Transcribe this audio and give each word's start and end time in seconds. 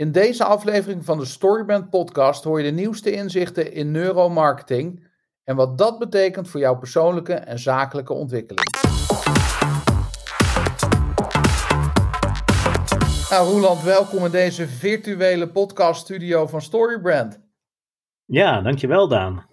In 0.00 0.12
deze 0.12 0.44
aflevering 0.44 1.04
van 1.04 1.18
de 1.18 1.24
Storybrand 1.24 1.90
podcast 1.90 2.44
hoor 2.44 2.58
je 2.58 2.70
de 2.70 2.76
nieuwste 2.76 3.12
inzichten 3.12 3.72
in 3.72 3.90
neuromarketing 3.90 5.06
en 5.44 5.56
wat 5.56 5.78
dat 5.78 5.98
betekent 5.98 6.48
voor 6.48 6.60
jouw 6.60 6.78
persoonlijke 6.78 7.32
en 7.32 7.58
zakelijke 7.58 8.12
ontwikkeling. 8.12 8.66
Nou, 13.30 13.50
Roeland, 13.50 13.82
welkom 13.82 14.24
in 14.24 14.30
deze 14.30 14.66
virtuele 14.66 15.48
podcaststudio 15.48 16.46
van 16.46 16.62
Storybrand. 16.62 17.40
Ja, 18.24 18.60
dankjewel 18.60 19.08
Daan. 19.08 19.46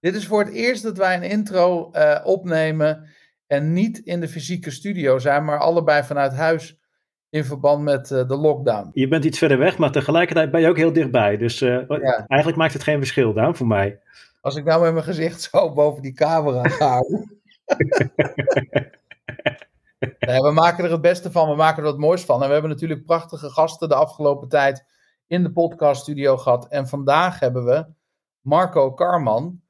Dit 0.00 0.14
is 0.14 0.26
voor 0.26 0.44
het 0.44 0.52
eerst 0.52 0.82
dat 0.82 0.96
wij 0.96 1.16
een 1.16 1.30
intro 1.30 1.90
uh, 1.92 2.20
opnemen 2.24 3.08
en 3.46 3.72
niet 3.72 3.98
in 3.98 4.20
de 4.20 4.28
fysieke 4.28 4.70
studio 4.70 5.18
zijn, 5.18 5.44
maar 5.44 5.58
allebei 5.58 6.02
vanuit 6.02 6.32
huis 6.32 6.78
in 7.34 7.44
verband 7.44 7.82
met 7.82 8.10
uh, 8.10 8.28
de 8.28 8.36
lockdown. 8.36 8.90
Je 8.92 9.08
bent 9.08 9.24
iets 9.24 9.38
verder 9.38 9.58
weg, 9.58 9.78
maar 9.78 9.90
tegelijkertijd 9.90 10.50
ben 10.50 10.60
je 10.60 10.68
ook 10.68 10.76
heel 10.76 10.92
dichtbij. 10.92 11.36
Dus 11.36 11.60
uh, 11.62 11.88
ja. 11.88 12.26
eigenlijk 12.26 12.56
maakt 12.56 12.72
het 12.72 12.82
geen 12.82 12.98
verschil, 12.98 13.32
Daan, 13.32 13.56
voor 13.56 13.66
mij. 13.66 14.00
Als 14.40 14.56
ik 14.56 14.64
nou 14.64 14.82
met 14.82 14.92
mijn 14.92 15.04
gezicht 15.04 15.42
zo 15.42 15.72
boven 15.74 16.02
die 16.02 16.12
camera 16.12 16.68
ga. 16.68 17.00
nee, 20.26 20.40
we 20.40 20.50
maken 20.52 20.84
er 20.84 20.90
het 20.90 21.00
beste 21.00 21.30
van, 21.30 21.48
we 21.48 21.54
maken 21.56 21.82
er 21.82 21.88
het 21.88 21.98
mooiste 21.98 22.26
van. 22.26 22.40
En 22.40 22.46
we 22.46 22.52
hebben 22.52 22.70
natuurlijk 22.70 23.04
prachtige 23.04 23.50
gasten 23.50 23.88
de 23.88 23.94
afgelopen 23.94 24.48
tijd 24.48 24.84
in 25.26 25.42
de 25.42 25.52
podcaststudio 25.52 26.36
gehad. 26.36 26.68
En 26.68 26.88
vandaag 26.88 27.40
hebben 27.40 27.64
we 27.64 27.86
Marco 28.40 28.92
Karman 28.92 29.60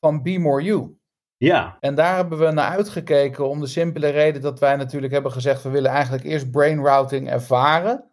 van 0.00 0.22
Be 0.22 0.38
More 0.38 0.62
You. 0.62 0.98
Ja. 1.36 1.76
En 1.80 1.94
daar 1.94 2.16
hebben 2.16 2.38
we 2.38 2.50
naar 2.50 2.70
uitgekeken 2.70 3.48
om 3.48 3.60
de 3.60 3.66
simpele 3.66 4.08
reden 4.08 4.42
dat 4.42 4.58
wij 4.58 4.76
natuurlijk 4.76 5.12
hebben 5.12 5.32
gezegd: 5.32 5.62
we 5.62 5.70
willen 5.70 5.90
eigenlijk 5.90 6.24
eerst 6.24 6.50
brain 6.50 6.84
routing 6.84 7.30
ervaren. 7.30 8.10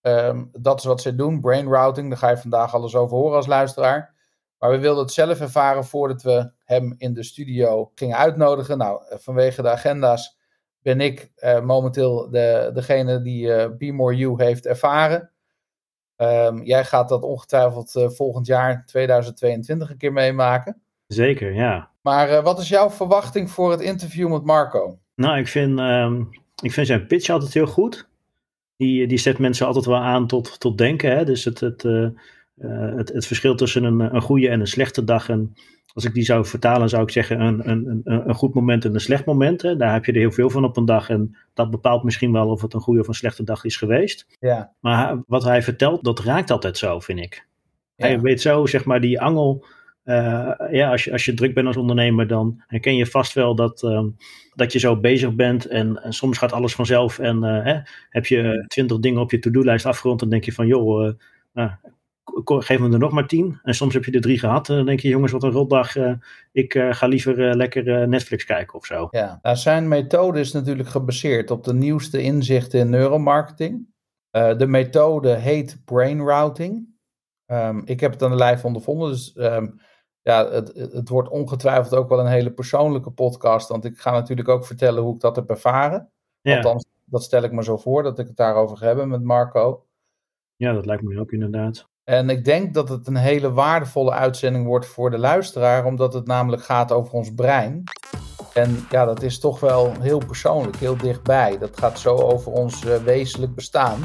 Um, 0.00 0.50
dat 0.52 0.78
is 0.78 0.84
wat 0.84 1.00
ze 1.00 1.14
doen, 1.14 1.40
brain 1.40 1.68
routing. 1.68 2.08
Daar 2.08 2.18
ga 2.18 2.30
je 2.30 2.36
vandaag 2.36 2.74
alles 2.74 2.94
over 2.94 3.16
horen 3.16 3.36
als 3.36 3.46
luisteraar. 3.46 4.14
Maar 4.58 4.70
we 4.70 4.78
wilden 4.78 5.02
het 5.02 5.12
zelf 5.12 5.40
ervaren 5.40 5.84
voordat 5.84 6.22
we 6.22 6.50
hem 6.64 6.94
in 6.98 7.14
de 7.14 7.22
studio 7.22 7.90
gingen 7.94 8.16
uitnodigen. 8.16 8.78
Nou, 8.78 9.02
vanwege 9.08 9.62
de 9.62 9.70
agenda's 9.70 10.38
ben 10.78 11.00
ik 11.00 11.32
uh, 11.36 11.60
momenteel 11.60 12.30
de, 12.30 12.70
degene 12.74 13.22
die 13.22 13.46
uh, 13.46 13.66
Be 13.78 13.92
More 13.92 14.16
You 14.16 14.42
heeft 14.42 14.66
ervaren. 14.66 15.30
Um, 16.16 16.62
jij 16.62 16.84
gaat 16.84 17.08
dat 17.08 17.22
ongetwijfeld 17.22 17.94
uh, 17.94 18.08
volgend 18.08 18.46
jaar, 18.46 18.86
2022, 18.86 19.90
een 19.90 19.96
keer 19.96 20.12
meemaken. 20.12 20.82
Zeker, 21.06 21.54
ja. 21.54 21.90
Maar 22.04 22.30
uh, 22.30 22.42
wat 22.42 22.58
is 22.58 22.68
jouw 22.68 22.90
verwachting 22.90 23.50
voor 23.50 23.70
het 23.70 23.80
interview 23.80 24.30
met 24.30 24.44
Marco? 24.44 24.98
Nou, 25.14 25.38
ik 25.38 25.48
vind, 25.48 25.78
um, 25.78 26.28
ik 26.62 26.72
vind 26.72 26.86
zijn 26.86 27.06
pitch 27.06 27.28
altijd 27.28 27.54
heel 27.54 27.66
goed. 27.66 28.08
Die, 28.76 29.06
die 29.06 29.18
zet 29.18 29.38
mensen 29.38 29.66
altijd 29.66 29.84
wel 29.84 29.98
aan 29.98 30.26
tot, 30.26 30.60
tot 30.60 30.78
denken. 30.78 31.16
Hè? 31.16 31.24
Dus 31.24 31.44
het, 31.44 31.60
het, 31.60 31.84
uh, 31.84 32.08
uh, 32.56 32.96
het, 32.96 33.08
het 33.08 33.26
verschil 33.26 33.54
tussen 33.54 33.84
een, 33.84 34.00
een 34.00 34.22
goede 34.22 34.48
en 34.48 34.60
een 34.60 34.66
slechte 34.66 35.04
dag. 35.04 35.28
En 35.28 35.54
als 35.92 36.04
ik 36.04 36.14
die 36.14 36.24
zou 36.24 36.46
vertalen, 36.46 36.88
zou 36.88 37.02
ik 37.02 37.10
zeggen 37.10 37.40
een, 37.40 37.70
een, 37.70 38.02
een, 38.04 38.28
een 38.28 38.34
goed 38.34 38.54
moment 38.54 38.84
en 38.84 38.94
een 38.94 39.00
slecht 39.00 39.24
moment. 39.24 39.62
Hè? 39.62 39.76
Daar 39.76 39.92
heb 39.92 40.04
je 40.04 40.12
er 40.12 40.18
heel 40.18 40.32
veel 40.32 40.50
van 40.50 40.64
op 40.64 40.76
een 40.76 40.84
dag. 40.84 41.08
En 41.08 41.36
dat 41.54 41.70
bepaalt 41.70 42.02
misschien 42.02 42.32
wel 42.32 42.48
of 42.48 42.62
het 42.62 42.74
een 42.74 42.80
goede 42.80 43.00
of 43.00 43.08
een 43.08 43.14
slechte 43.14 43.44
dag 43.44 43.64
is 43.64 43.76
geweest. 43.76 44.26
Ja. 44.40 44.72
Maar 44.80 45.22
wat 45.26 45.44
hij 45.44 45.62
vertelt, 45.62 46.04
dat 46.04 46.20
raakt 46.20 46.50
altijd 46.50 46.78
zo, 46.78 47.00
vind 47.00 47.18
ik. 47.18 47.46
Ja. 47.96 48.06
Hij 48.06 48.20
weet 48.20 48.40
zo, 48.40 48.66
zeg 48.66 48.84
maar, 48.84 49.00
die 49.00 49.20
angel 49.20 49.64
uh, 50.04 50.52
ja, 50.70 50.90
als 50.90 51.04
je, 51.04 51.12
als 51.12 51.24
je 51.24 51.34
druk 51.34 51.54
bent 51.54 51.66
als 51.66 51.76
ondernemer, 51.76 52.26
dan 52.26 52.62
herken 52.66 52.96
je 52.96 53.06
vast 53.06 53.32
wel 53.32 53.54
dat, 53.54 53.82
um, 53.82 54.16
dat 54.54 54.72
je 54.72 54.78
zo 54.78 55.00
bezig 55.00 55.34
bent. 55.34 55.66
En, 55.66 56.02
en 56.02 56.12
soms 56.12 56.38
gaat 56.38 56.52
alles 56.52 56.74
vanzelf. 56.74 57.18
En 57.18 57.44
uh, 57.44 57.64
hè, 57.64 57.80
heb 58.08 58.26
je 58.26 58.64
twintig 58.66 58.98
dingen 58.98 59.20
op 59.20 59.30
je 59.30 59.38
to-do-lijst 59.38 59.86
afgerond, 59.86 60.20
dan 60.20 60.28
denk 60.28 60.44
je 60.44 60.52
van, 60.52 60.66
joh, 60.66 61.06
uh, 61.06 61.12
nou, 61.52 61.70
geef 62.44 62.78
me 62.78 62.92
er 62.92 62.98
nog 62.98 63.12
maar 63.12 63.26
tien. 63.26 63.58
En 63.62 63.74
soms 63.74 63.94
heb 63.94 64.04
je 64.04 64.12
er 64.12 64.20
drie 64.20 64.38
gehad. 64.38 64.68
En 64.68 64.76
dan 64.76 64.86
denk 64.86 65.00
je, 65.00 65.08
jongens, 65.08 65.32
wat 65.32 65.42
een 65.42 65.50
rotdag. 65.50 65.94
ik 66.52 66.86
ga 66.90 67.06
liever 67.06 67.56
lekker 67.56 68.08
Netflix 68.08 68.44
kijken 68.44 68.78
of 68.78 68.86
zo. 68.86 69.08
Ja, 69.10 69.38
nou, 69.42 69.56
zijn 69.56 69.88
methode 69.88 70.40
is 70.40 70.52
natuurlijk 70.52 70.88
gebaseerd 70.88 71.50
op 71.50 71.64
de 71.64 71.74
nieuwste 71.74 72.22
inzichten 72.22 72.80
in 72.80 72.90
neuromarketing. 72.90 73.86
de 74.30 74.66
methode 74.66 75.34
heet 75.34 75.82
brain 75.84 76.20
routing. 76.20 76.92
Um, 77.46 77.82
ik 77.84 78.00
heb 78.00 78.12
het 78.12 78.22
aan 78.22 78.30
de 78.30 78.36
lijf 78.36 78.64
ondervonden, 78.64 79.10
dus 79.10 79.34
um, 79.36 79.80
ja, 80.24 80.50
het, 80.50 80.74
het 80.74 81.08
wordt 81.08 81.28
ongetwijfeld 81.28 81.94
ook 81.94 82.08
wel 82.08 82.20
een 82.20 82.26
hele 82.26 82.50
persoonlijke 82.52 83.10
podcast. 83.10 83.68
Want 83.68 83.84
ik 83.84 83.98
ga 83.98 84.10
natuurlijk 84.10 84.48
ook 84.48 84.66
vertellen 84.66 85.02
hoe 85.02 85.14
ik 85.14 85.20
dat 85.20 85.36
heb 85.36 85.50
ervaren. 85.50 86.10
Ja. 86.40 86.56
Althans, 86.56 86.84
dat 87.04 87.22
stel 87.22 87.42
ik 87.42 87.52
me 87.52 87.64
zo 87.64 87.76
voor 87.76 88.02
dat 88.02 88.18
ik 88.18 88.26
het 88.26 88.36
daarover 88.36 88.76
ga 88.76 88.86
hebben 88.86 89.08
met 89.08 89.22
Marco. 89.22 89.86
Ja, 90.56 90.72
dat 90.72 90.86
lijkt 90.86 91.02
me 91.02 91.20
ook 91.20 91.32
inderdaad. 91.32 91.88
En 92.04 92.28
ik 92.28 92.44
denk 92.44 92.74
dat 92.74 92.88
het 92.88 93.06
een 93.06 93.16
hele 93.16 93.52
waardevolle 93.52 94.12
uitzending 94.12 94.66
wordt 94.66 94.86
voor 94.86 95.10
de 95.10 95.18
luisteraar, 95.18 95.84
omdat 95.84 96.14
het 96.14 96.26
namelijk 96.26 96.62
gaat 96.62 96.92
over 96.92 97.14
ons 97.14 97.34
brein. 97.34 97.82
En 98.54 98.86
ja, 98.90 99.04
dat 99.04 99.22
is 99.22 99.38
toch 99.38 99.60
wel 99.60 99.92
heel 100.00 100.22
persoonlijk, 100.26 100.76
heel 100.76 100.96
dichtbij. 100.96 101.58
Dat 101.58 101.78
gaat 101.78 101.98
zo 101.98 102.14
over 102.14 102.52
ons 102.52 102.84
uh, 102.84 102.96
wezenlijk 102.96 103.54
bestaan. 103.54 103.98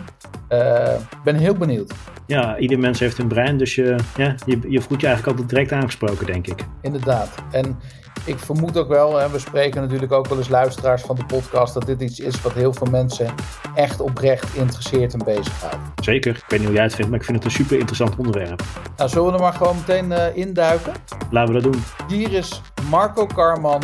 Ik 0.49 0.57
uh, 0.57 0.87
ben 1.23 1.35
heel 1.35 1.53
benieuwd. 1.53 1.93
Ja, 2.25 2.57
ieder 2.57 2.79
mens 2.79 2.99
heeft 2.99 3.17
een 3.17 3.27
brein, 3.27 3.57
dus 3.57 3.75
je, 3.75 3.95
ja, 4.15 4.35
je, 4.45 4.59
je 4.67 4.81
voelt 4.81 5.01
je 5.01 5.07
eigenlijk 5.07 5.37
altijd 5.37 5.49
direct 5.49 5.71
aangesproken, 5.71 6.25
denk 6.25 6.47
ik. 6.47 6.65
Inderdaad. 6.81 7.29
En 7.51 7.79
ik 8.25 8.39
vermoed 8.39 8.77
ook 8.77 8.87
wel, 8.87 9.21
en 9.21 9.31
we 9.31 9.39
spreken 9.39 9.81
natuurlijk 9.81 10.11
ook 10.11 10.27
wel 10.27 10.37
eens 10.37 10.49
luisteraars 10.49 11.01
van 11.01 11.15
de 11.15 11.25
podcast, 11.25 11.73
dat 11.73 11.85
dit 11.85 12.01
iets 12.01 12.19
is 12.19 12.41
wat 12.41 12.53
heel 12.53 12.73
veel 12.73 12.87
mensen 12.91 13.33
echt 13.75 14.01
oprecht 14.01 14.55
interesseert 14.55 15.13
en 15.13 15.19
bezighoudt. 15.19 15.77
Zeker. 16.01 16.35
Ik 16.35 16.43
weet 16.47 16.59
niet 16.59 16.67
hoe 16.67 16.77
jij 16.77 16.85
het 16.85 16.95
vindt, 16.95 17.09
maar 17.11 17.19
ik 17.19 17.25
vind 17.25 17.37
het 17.37 17.45
een 17.45 17.51
super 17.51 17.77
interessant 17.77 18.15
onderwerp. 18.15 18.61
Nou, 18.97 19.09
zullen 19.09 19.27
we 19.27 19.33
er 19.33 19.39
maar 19.39 19.53
gewoon 19.53 19.75
meteen 19.75 20.11
uh, 20.11 20.35
induiken? 20.35 20.93
Laten 21.31 21.53
we 21.53 21.61
dat 21.61 21.71
doen. 21.71 21.83
Hier 22.07 22.33
is 22.33 22.61
Marco 22.89 23.25
Karman, 23.25 23.81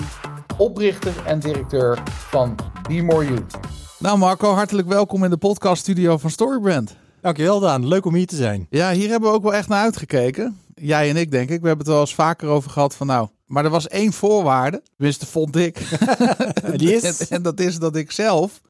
oprichter 0.57 1.13
en 1.25 1.39
directeur 1.39 2.03
van 2.05 2.55
Be 2.87 3.01
More 3.01 3.25
You. 3.25 3.45
Nou 3.99 4.17
Marco, 4.17 4.53
hartelijk 4.53 4.87
welkom 4.87 5.23
in 5.23 5.29
de 5.29 5.37
podcaststudio 5.37 6.17
van 6.17 6.29
Storybrand. 6.29 6.95
Dankjewel 7.21 7.59
Daan, 7.59 7.87
leuk 7.87 8.05
om 8.05 8.15
hier 8.15 8.27
te 8.27 8.35
zijn. 8.35 8.67
Ja, 8.69 8.91
hier 8.91 9.09
hebben 9.09 9.29
we 9.29 9.35
ook 9.35 9.43
wel 9.43 9.53
echt 9.53 9.67
naar 9.67 9.83
uitgekeken. 9.83 10.59
Jij 10.73 11.09
en 11.09 11.17
ik 11.17 11.31
denk 11.31 11.49
ik. 11.49 11.61
We 11.61 11.67
hebben 11.67 11.85
het 11.85 11.93
wel 11.93 11.99
eens 11.99 12.15
vaker 12.15 12.47
over 12.47 12.69
gehad 12.69 12.95
van 12.95 13.07
nou, 13.07 13.27
maar 13.45 13.63
er 13.65 13.69
was 13.69 13.87
één 13.87 14.13
voorwaarde. 14.13 14.81
Tenminste 14.95 15.25
vond 15.25 15.55
ik. 15.55 15.77
Die 16.75 16.93
is? 16.93 17.19
en, 17.19 17.27
en, 17.35 17.41
dat 17.41 17.59
is 17.59 17.79
dat 17.79 17.95
ik 17.95 18.11
zelf, 18.11 18.61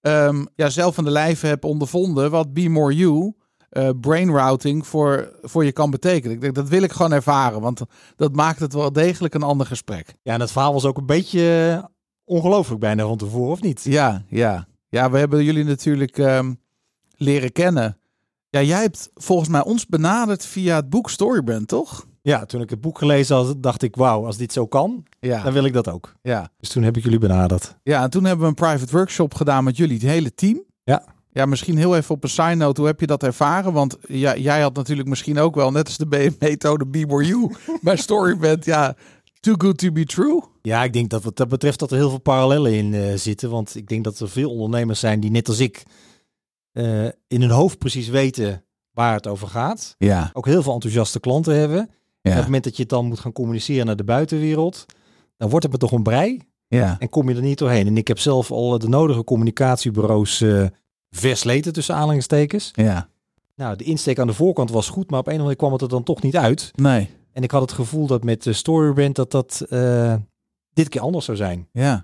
um, 0.00 0.48
ja, 0.54 0.68
zelf 0.68 0.94
van 0.94 1.04
de 1.04 1.10
lijve 1.10 1.46
heb 1.46 1.64
ondervonden 1.64 2.30
wat 2.30 2.52
Be 2.52 2.68
More 2.68 2.94
You, 2.94 3.34
uh, 3.70 3.88
brain 4.00 4.30
routing 4.30 4.86
voor, 4.86 5.32
voor 5.42 5.64
je 5.64 5.72
kan 5.72 5.90
betekenen. 5.90 6.34
Ik 6.34 6.40
denk, 6.40 6.54
dat 6.54 6.68
wil 6.68 6.82
ik 6.82 6.92
gewoon 6.92 7.12
ervaren, 7.12 7.60
want 7.60 7.80
dat 8.16 8.34
maakt 8.34 8.60
het 8.60 8.72
wel 8.72 8.92
degelijk 8.92 9.34
een 9.34 9.42
ander 9.42 9.66
gesprek. 9.66 10.14
Ja, 10.22 10.32
en 10.32 10.38
dat 10.38 10.52
verhaal 10.52 10.72
was 10.72 10.84
ook 10.84 10.98
een 10.98 11.06
beetje 11.06 11.88
ongelooflijk 12.24 12.80
bijna 12.80 13.06
van 13.06 13.16
tevoren, 13.16 13.50
of 13.50 13.62
niet? 13.62 13.84
Ja, 13.84 14.24
ja. 14.28 14.66
Ja, 14.88 15.10
we 15.10 15.18
hebben 15.18 15.44
jullie 15.44 15.64
natuurlijk 15.64 16.18
um, 16.18 16.60
leren 17.16 17.52
kennen. 17.52 17.98
Ja, 18.48 18.62
jij 18.62 18.80
hebt 18.80 19.10
volgens 19.14 19.48
mij 19.48 19.64
ons 19.64 19.86
benaderd 19.86 20.46
via 20.46 20.76
het 20.76 20.90
boek 20.90 21.10
Storybrand, 21.10 21.68
toch? 21.68 22.06
Ja, 22.22 22.44
toen 22.44 22.60
ik 22.60 22.70
het 22.70 22.80
boek 22.80 22.98
gelezen 22.98 23.36
had, 23.36 23.62
dacht 23.62 23.82
ik, 23.82 23.96
wauw, 23.96 24.26
als 24.26 24.36
dit 24.36 24.52
zo 24.52 24.66
kan, 24.66 25.04
ja. 25.20 25.42
dan 25.42 25.52
wil 25.52 25.64
ik 25.64 25.72
dat 25.72 25.88
ook. 25.88 26.14
Ja. 26.22 26.50
Dus 26.58 26.68
toen 26.68 26.82
heb 26.82 26.96
ik 26.96 27.02
jullie 27.02 27.18
benaderd. 27.18 27.76
Ja, 27.82 28.02
en 28.02 28.10
toen 28.10 28.24
hebben 28.24 28.42
we 28.42 28.48
een 28.48 28.68
private 28.68 28.96
workshop 28.96 29.34
gedaan 29.34 29.64
met 29.64 29.76
jullie, 29.76 29.94
het 29.94 30.06
hele 30.06 30.34
team. 30.34 30.62
Ja. 30.84 31.04
Ja, 31.32 31.46
misschien 31.46 31.76
heel 31.76 31.96
even 31.96 32.14
op 32.14 32.22
een 32.22 32.30
side 32.30 32.54
note, 32.54 32.80
hoe 32.80 32.90
heb 32.90 33.00
je 33.00 33.06
dat 33.06 33.22
ervaren? 33.22 33.72
Want 33.72 33.96
ja, 34.08 34.36
jij 34.36 34.60
had 34.60 34.74
natuurlijk 34.74 35.08
misschien 35.08 35.38
ook 35.38 35.54
wel, 35.54 35.70
net 35.70 35.86
als 35.86 35.96
de 35.96 36.32
methode 36.38 36.86
Be 36.86 37.04
More 37.06 37.26
You 37.26 37.54
bij 37.82 37.96
Storybrand, 37.96 38.64
ja, 38.64 38.96
too 39.40 39.54
good 39.58 39.78
to 39.78 39.92
be 39.92 40.04
true. 40.04 40.42
Ja, 40.62 40.84
ik 40.84 40.92
denk 40.92 41.10
dat 41.10 41.22
wat 41.22 41.36
dat 41.36 41.48
betreft 41.48 41.78
dat 41.78 41.90
er 41.90 41.96
heel 41.96 42.08
veel 42.08 42.20
parallellen 42.20 42.72
in 42.72 42.92
uh, 42.92 43.14
zitten. 43.14 43.50
Want 43.50 43.76
ik 43.76 43.88
denk 43.88 44.04
dat 44.04 44.20
er 44.20 44.28
veel 44.28 44.50
ondernemers 44.50 45.00
zijn 45.00 45.20
die 45.20 45.30
net 45.30 45.48
als 45.48 45.58
ik 45.58 45.82
uh, 46.72 47.04
in 47.04 47.40
hun 47.40 47.50
hoofd 47.50 47.78
precies 47.78 48.08
weten 48.08 48.64
waar 48.90 49.14
het 49.14 49.26
over 49.26 49.48
gaat. 49.48 49.94
Ja. 49.98 50.30
Ook 50.32 50.46
heel 50.46 50.62
veel 50.62 50.72
enthousiaste 50.72 51.20
klanten 51.20 51.54
hebben. 51.54 51.90
Ja. 52.20 52.30
Op 52.30 52.36
het 52.36 52.44
moment 52.44 52.64
dat 52.64 52.76
je 52.76 52.82
het 52.82 52.90
dan 52.90 53.06
moet 53.06 53.20
gaan 53.20 53.32
communiceren 53.32 53.86
naar 53.86 53.96
de 53.96 54.04
buitenwereld, 54.04 54.86
dan 55.36 55.48
wordt 55.48 55.64
het 55.64 55.72
me 55.72 55.78
toch 55.78 55.92
een 55.92 56.02
brei. 56.02 56.40
Ja. 56.68 56.96
En 56.98 57.08
kom 57.08 57.28
je 57.28 57.34
er 57.34 57.42
niet 57.42 57.58
doorheen. 57.58 57.86
En 57.86 57.96
ik 57.96 58.08
heb 58.08 58.18
zelf 58.18 58.50
al 58.50 58.78
de 58.78 58.88
nodige 58.88 59.24
communicatiebureaus 59.24 60.40
uh, 60.40 60.66
versleten 61.10 61.72
tussen 61.72 61.94
aanhalingstekens. 61.94 62.70
Ja. 62.74 63.08
Nou, 63.54 63.76
de 63.76 63.84
insteek 63.84 64.18
aan 64.18 64.26
de 64.26 64.32
voorkant 64.32 64.70
was 64.70 64.88
goed, 64.88 65.10
maar 65.10 65.20
op 65.20 65.26
een 65.26 65.32
of 65.32 65.38
andere 65.38 65.42
manier 65.42 65.56
kwam 65.56 65.72
het 65.72 65.82
er 65.82 65.88
dan 65.88 66.02
toch 66.02 66.22
niet 66.22 66.36
uit. 66.36 66.70
Nee. 66.74 67.10
En 67.32 67.42
ik 67.42 67.50
had 67.50 67.60
het 67.60 67.72
gevoel 67.72 68.06
dat 68.06 68.24
met 68.24 68.42
de 68.42 68.52
Storybrand 68.52 69.16
dat 69.16 69.30
dat 69.30 69.66
uh, 69.68 70.14
dit 70.72 70.88
keer 70.88 71.00
anders 71.00 71.24
zou 71.24 71.36
zijn. 71.36 71.68
Ja. 71.72 71.92
En, 71.92 72.02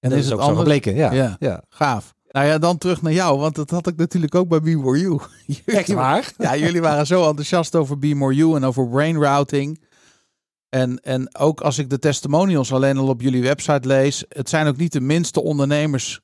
en 0.00 0.10
dat 0.10 0.18
is, 0.18 0.32
ook 0.32 0.38
anders? 0.38 0.48
zo 0.48 0.56
gebleken. 0.56 0.94
Ja. 0.94 1.12
ja. 1.12 1.36
ja. 1.38 1.62
Gaaf. 1.68 2.14
Nou 2.30 2.46
ja, 2.46 2.58
dan 2.58 2.78
terug 2.78 3.02
naar 3.02 3.12
jou, 3.12 3.38
want 3.38 3.54
dat 3.54 3.70
had 3.70 3.86
ik 3.86 3.96
natuurlijk 3.96 4.34
ook 4.34 4.48
bij 4.48 4.60
Be 4.60 4.76
More 4.76 4.98
You. 4.98 5.20
Echt 5.66 5.92
waar? 5.92 6.32
Ja, 6.38 6.56
jullie 6.56 6.80
waren 6.80 7.06
zo 7.06 7.28
enthousiast 7.28 7.76
over 7.76 7.98
Be 7.98 8.14
More 8.14 8.34
You 8.34 8.56
en 8.56 8.64
over 8.64 8.88
brain 8.88 9.20
routing. 9.22 9.80
En, 10.68 11.00
en 11.02 11.36
ook 11.36 11.60
als 11.60 11.78
ik 11.78 11.90
de 11.90 11.98
testimonials 11.98 12.72
alleen 12.72 12.98
al 12.98 13.08
op 13.08 13.20
jullie 13.20 13.42
website 13.42 13.88
lees, 13.88 14.24
het 14.28 14.48
zijn 14.48 14.66
ook 14.66 14.76
niet 14.76 14.92
de 14.92 15.00
minste 15.00 15.42
ondernemers 15.42 16.20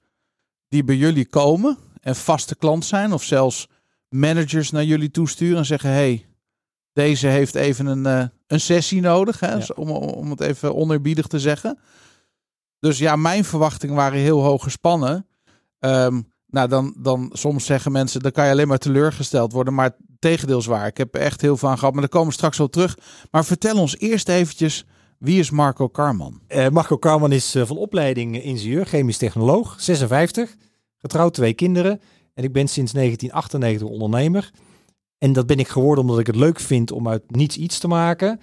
die 0.69 0.85
bij 0.85 0.97
jullie 0.97 1.27
komen 1.27 1.79
en 2.01 2.17
vaste 2.17 2.57
klant 2.57 2.85
zijn 2.85 3.13
of 3.13 3.23
zelfs 3.23 3.69
managers 4.09 4.71
naar 4.71 4.85
jullie 4.85 5.11
toesturen 5.11 5.59
en 5.59 5.67
zeggen: 5.67 5.91
hey, 5.91 6.27
deze 6.93 7.27
heeft 7.27 7.55
even 7.55 7.87
een, 7.87 8.05
uh, 8.05 8.29
een 8.47 8.61
sessie 8.61 9.01
nodig, 9.01 9.41
hè, 9.41 9.59
om, 9.75 9.91
om 9.91 10.31
het 10.31 10.41
even 10.41 10.75
onerbiedig 10.75 11.27
te 11.27 11.41
zeggen. 11.41 11.79
Dus 12.79 12.99
ja, 12.99 13.17
mijn 13.17 13.45
verwachtingen 13.45 13.95
waren 13.95 14.19
heel 14.19 14.43
hoog 14.43 14.63
gespannen. 14.63 15.27
Um, 15.79 16.33
nou, 16.47 16.69
dan, 16.69 16.95
dan 16.97 17.31
soms 17.33 17.65
zeggen 17.65 17.93
mensen, 17.93 18.21
dan 18.21 18.33
kan 18.33 18.45
je 18.45 18.51
alleen 18.51 18.69
maar 18.69 18.79
teleurgesteld 18.79 19.53
worden. 19.53 19.75
Maar 19.75 19.97
tegendeel 20.19 20.59
is 20.59 20.67
waar. 20.67 20.87
Ik 20.87 20.97
heb 20.97 21.15
er 21.15 21.21
echt 21.21 21.41
heel 21.41 21.57
veel 21.57 21.69
aan 21.69 21.79
gehad. 21.79 21.93
Maar 21.93 22.03
daar 22.03 22.11
komen 22.11 22.29
we 22.29 22.35
straks 22.35 22.59
wel 22.59 22.69
terug. 22.69 22.99
Maar 23.31 23.45
vertel 23.45 23.79
ons 23.79 23.99
eerst 23.99 24.29
eventjes, 24.29 24.85
wie 25.19 25.39
is 25.39 25.51
Marco 25.51 25.89
Karman? 25.89 26.41
Uh, 26.49 26.69
Marco 26.69 26.97
Karman 26.97 27.33
is 27.33 27.57
uh, 27.57 27.67
van 27.67 27.77
opleiding 27.77 28.43
ingenieur, 28.43 28.87
chemisch 28.87 29.17
technoloog, 29.17 29.75
56. 29.79 30.55
Getrouwd, 30.99 31.35
twee 31.35 31.55
kinderen. 31.55 32.01
En 32.35 32.45
ik 32.45 32.53
ben 32.53 32.69
sinds 32.69 32.93
1998 32.93 33.89
ondernemer. 33.89 34.51
En 35.19 35.33
dat 35.33 35.47
ben 35.47 35.59
ik 35.59 35.69
geworden 35.69 36.05
omdat 36.05 36.19
ik 36.19 36.27
het 36.27 36.37
leuk 36.37 36.61
vind 36.61 36.93
om 36.93 37.09
uit 37.09 37.31
niets 37.31 37.57
iets 37.57 37.79
te 37.79 37.89
maken. 37.89 38.41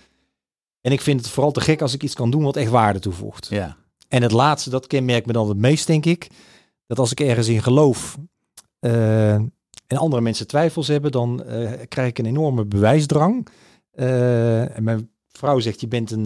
En 0.82 0.92
ik 0.92 1.02
vind 1.02 1.20
het 1.20 1.30
vooral 1.30 1.52
te 1.52 1.62
gek 1.62 1.82
als 1.82 1.94
ik 1.94 2.04
iets 2.04 2.14
kan 2.14 2.32
doen 2.32 2.44
wat 2.44 2.56
echt 2.56 2.70
waarde 2.70 3.00
toevoegt. 3.00 3.48
Ja. 3.48 3.78
En 4.08 4.22
het 4.22 4.32
laatste, 4.32 4.70
dat 4.70 4.88
kenmerkt 4.88 5.26
me 5.26 5.34
dan 5.34 5.50
het 5.50 5.58
meest, 5.58 5.88
denk 5.88 6.06
ik. 6.06 6.28
Dat 6.88 7.00
als 7.00 7.12
ik 7.12 7.20
ergens 7.20 7.48
in 7.48 7.64
geloof 7.64 8.18
uh, 8.80 9.34
en 9.34 9.98
andere 9.98 10.22
mensen 10.22 10.48
twijfels 10.48 10.88
hebben, 10.88 11.12
dan 11.12 11.44
uh, 11.48 11.72
krijg 11.88 12.10
ik 12.10 12.18
een 12.18 12.26
enorme 12.26 12.66
bewijsdrang. 12.66 13.48
Uh, 13.94 14.78
en 14.78 14.84
mijn 14.84 15.10
vrouw 15.28 15.60
zegt, 15.60 15.82
je 15.82 15.88
bent 15.88 16.12
een, 16.12 16.26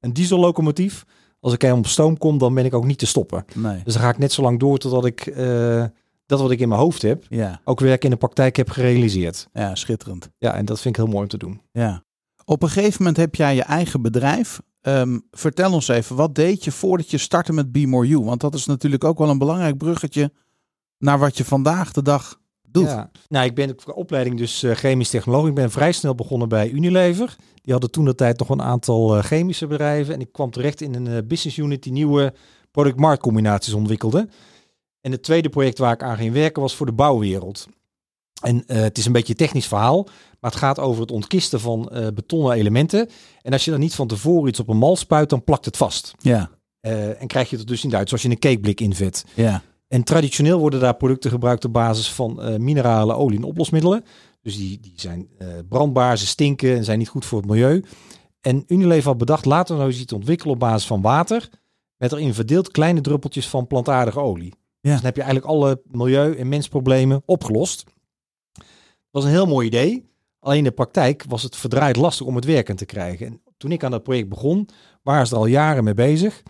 een 0.00 0.12
diesellocomotief. 0.12 1.04
Als 1.44 1.52
ik 1.52 1.62
helemaal 1.62 1.82
op 1.82 1.88
stoom 1.88 2.18
kom, 2.18 2.38
dan 2.38 2.54
ben 2.54 2.64
ik 2.64 2.74
ook 2.74 2.84
niet 2.84 2.98
te 2.98 3.06
stoppen. 3.06 3.44
Nee. 3.54 3.80
Dus 3.84 3.92
dan 3.92 4.02
ga 4.02 4.08
ik 4.08 4.18
net 4.18 4.32
zo 4.32 4.42
lang 4.42 4.58
door 4.58 4.78
totdat 4.78 5.04
ik 5.04 5.34
dat 6.26 6.40
wat 6.40 6.50
ik 6.50 6.60
in 6.60 6.68
mijn 6.68 6.80
hoofd 6.80 7.02
heb, 7.02 7.24
ja. 7.28 7.60
ook 7.64 7.80
werk 7.80 8.04
in 8.04 8.10
de 8.10 8.16
praktijk 8.16 8.56
heb 8.56 8.70
gerealiseerd. 8.70 9.48
Ja, 9.52 9.74
schitterend. 9.74 10.30
Ja, 10.38 10.54
en 10.54 10.64
dat 10.64 10.80
vind 10.80 10.96
ik 10.96 11.02
heel 11.02 11.12
mooi 11.12 11.22
om 11.22 11.28
te 11.28 11.38
doen. 11.38 11.60
Ja. 11.72 12.04
Op 12.44 12.62
een 12.62 12.68
gegeven 12.68 12.96
moment 12.98 13.16
heb 13.16 13.34
jij 13.34 13.54
je 13.54 13.62
eigen 13.62 14.02
bedrijf. 14.02 14.60
Um, 14.82 15.26
vertel 15.30 15.72
ons 15.72 15.88
even, 15.88 16.16
wat 16.16 16.34
deed 16.34 16.64
je 16.64 16.72
voordat 16.72 17.10
je 17.10 17.18
startte 17.18 17.52
met 17.52 17.72
Be 17.72 17.86
More 17.86 18.06
You? 18.06 18.24
Want 18.24 18.40
dat 18.40 18.54
is 18.54 18.66
natuurlijk 18.66 19.04
ook 19.04 19.18
wel 19.18 19.30
een 19.30 19.38
belangrijk 19.38 19.76
bruggetje 19.76 20.32
naar 20.98 21.18
wat 21.18 21.36
je 21.36 21.44
vandaag 21.44 21.92
de 21.92 22.02
dag 22.02 22.40
doet. 22.74 22.86
Ja. 22.86 23.10
Nou, 23.28 23.46
ik 23.46 23.54
ben 23.54 23.70
op 23.70 23.92
opleiding 23.94 24.38
dus 24.38 24.62
uh, 24.62 24.74
chemisch 24.74 25.10
technoloog. 25.10 25.46
Ik 25.46 25.54
ben 25.54 25.70
vrij 25.70 25.92
snel 25.92 26.14
begonnen 26.14 26.48
bij 26.48 26.70
Unilever. 26.70 27.36
Die 27.62 27.72
hadden 27.72 27.90
toen 27.90 28.04
de 28.04 28.14
tijd 28.14 28.38
nog 28.38 28.48
een 28.48 28.62
aantal 28.62 29.16
uh, 29.16 29.22
chemische 29.22 29.66
bedrijven. 29.66 30.14
En 30.14 30.20
ik 30.20 30.32
kwam 30.32 30.50
terecht 30.50 30.80
in 30.80 30.94
een 30.94 31.06
uh, 31.06 31.18
business 31.24 31.56
unit 31.56 31.82
die 31.82 31.92
nieuwe 31.92 32.34
product-markt 32.70 33.22
combinaties 33.22 33.72
ontwikkelde. 33.72 34.28
En 35.00 35.10
het 35.10 35.22
tweede 35.22 35.48
project 35.48 35.78
waar 35.78 35.92
ik 35.92 36.02
aan 36.02 36.16
ging 36.16 36.32
werken 36.32 36.62
was 36.62 36.74
voor 36.74 36.86
de 36.86 36.92
bouwwereld. 36.92 37.66
En 38.42 38.62
het 38.66 38.98
is 38.98 39.06
een 39.06 39.12
beetje 39.12 39.32
een 39.32 39.46
technisch 39.46 39.66
verhaal, 39.66 40.04
maar 40.40 40.50
het 40.50 40.60
gaat 40.60 40.78
over 40.78 41.00
het 41.00 41.10
ontkisten 41.10 41.60
van 41.60 41.92
betonnen 42.14 42.52
elementen. 42.52 43.08
En 43.42 43.52
als 43.52 43.64
je 43.64 43.70
dan 43.70 43.80
niet 43.80 43.94
van 43.94 44.06
tevoren 44.06 44.48
iets 44.48 44.60
op 44.60 44.68
een 44.68 44.76
mal 44.76 44.96
spuit, 44.96 45.28
dan 45.30 45.44
plakt 45.44 45.64
het 45.64 45.76
vast. 45.76 46.14
Ja. 46.18 46.50
En 47.18 47.26
krijg 47.26 47.50
je 47.50 47.56
het 47.56 47.66
dus 47.66 47.82
niet 47.82 47.94
uit, 47.94 48.08
zoals 48.08 48.22
je 48.22 48.30
een 48.30 48.38
cakeblik 48.38 48.80
invet. 48.80 49.24
Ja. 49.34 49.62
En 49.94 50.04
traditioneel 50.04 50.58
worden 50.58 50.80
daar 50.80 50.96
producten 50.96 51.30
gebruikt 51.30 51.64
op 51.64 51.72
basis 51.72 52.12
van 52.12 52.40
mineralen, 52.62 53.16
olie 53.16 53.38
en 53.38 53.44
oplosmiddelen. 53.44 54.04
Dus 54.42 54.56
die, 54.56 54.80
die 54.80 54.92
zijn 54.96 55.28
brandbaar, 55.68 56.18
ze 56.18 56.26
stinken 56.26 56.76
en 56.76 56.84
zijn 56.84 56.98
niet 56.98 57.08
goed 57.08 57.24
voor 57.24 57.38
het 57.38 57.50
milieu. 57.50 57.84
En 58.40 58.64
Unilever 58.66 59.08
had 59.08 59.18
bedacht, 59.18 59.44
laten 59.44 59.74
we 59.74 59.80
nou 59.80 59.92
eens 59.92 60.02
iets 60.02 60.12
ontwikkelen 60.12 60.54
op 60.54 60.60
basis 60.60 60.86
van 60.86 61.00
water. 61.00 61.48
Met 61.96 62.12
erin 62.12 62.34
verdeeld 62.34 62.70
kleine 62.70 63.00
druppeltjes 63.00 63.48
van 63.48 63.66
plantaardige 63.66 64.20
olie. 64.20 64.52
Ja. 64.54 64.54
Dus 64.80 64.94
dan 64.94 65.04
heb 65.04 65.16
je 65.16 65.22
eigenlijk 65.22 65.52
alle 65.52 65.82
milieu- 65.90 66.34
en 66.34 66.48
mensproblemen 66.48 67.22
opgelost. 67.26 67.84
Dat 68.54 68.64
was 69.10 69.24
een 69.24 69.30
heel 69.30 69.46
mooi 69.46 69.66
idee. 69.66 70.08
Alleen 70.38 70.58
in 70.58 70.64
de 70.64 70.70
praktijk 70.70 71.24
was 71.28 71.42
het 71.42 71.56
verdraaid 71.56 71.96
lastig 71.96 72.26
om 72.26 72.36
het 72.36 72.44
werkend 72.44 72.78
te 72.78 72.86
krijgen. 72.86 73.26
En 73.26 73.42
toen 73.56 73.72
ik 73.72 73.84
aan 73.84 73.90
dat 73.90 74.02
project 74.02 74.28
begon, 74.28 74.68
waren 75.02 75.26
ze 75.26 75.34
er 75.34 75.40
al 75.40 75.46
jaren 75.46 75.84
mee 75.84 75.94
bezig. 75.94 76.42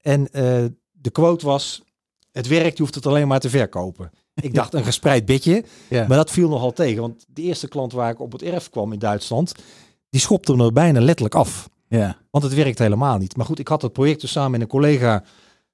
En 0.00 0.20
uh, 0.20 0.64
de 0.90 1.10
quote 1.12 1.46
was, 1.46 1.82
het 2.34 2.46
werkt, 2.46 2.76
je 2.76 2.82
hoeft 2.82 2.94
het 2.94 3.06
alleen 3.06 3.28
maar 3.28 3.40
te 3.40 3.50
verkopen. 3.50 4.10
Ik 4.34 4.54
dacht 4.54 4.74
een 4.74 4.84
gespreid 4.84 5.24
bedje, 5.24 5.64
ja. 5.88 6.06
maar 6.08 6.16
dat 6.16 6.30
viel 6.30 6.48
nogal 6.48 6.72
tegen. 6.72 7.00
Want 7.00 7.24
de 7.28 7.42
eerste 7.42 7.68
klant 7.68 7.92
waar 7.92 8.10
ik 8.10 8.20
op 8.20 8.32
het 8.32 8.42
erf 8.42 8.70
kwam 8.70 8.92
in 8.92 8.98
Duitsland, 8.98 9.54
die 10.10 10.20
schopte 10.20 10.56
me 10.56 10.64
er 10.64 10.72
bijna 10.72 11.00
letterlijk 11.00 11.34
af. 11.34 11.68
Ja. 11.88 12.16
Want 12.30 12.44
het 12.44 12.54
werkt 12.54 12.78
helemaal 12.78 13.18
niet. 13.18 13.36
Maar 13.36 13.46
goed, 13.46 13.58
ik 13.58 13.68
had 13.68 13.82
het 13.82 13.92
project 13.92 14.20
dus 14.20 14.32
samen 14.32 14.50
met 14.50 14.60
een 14.60 14.66
collega 14.66 15.24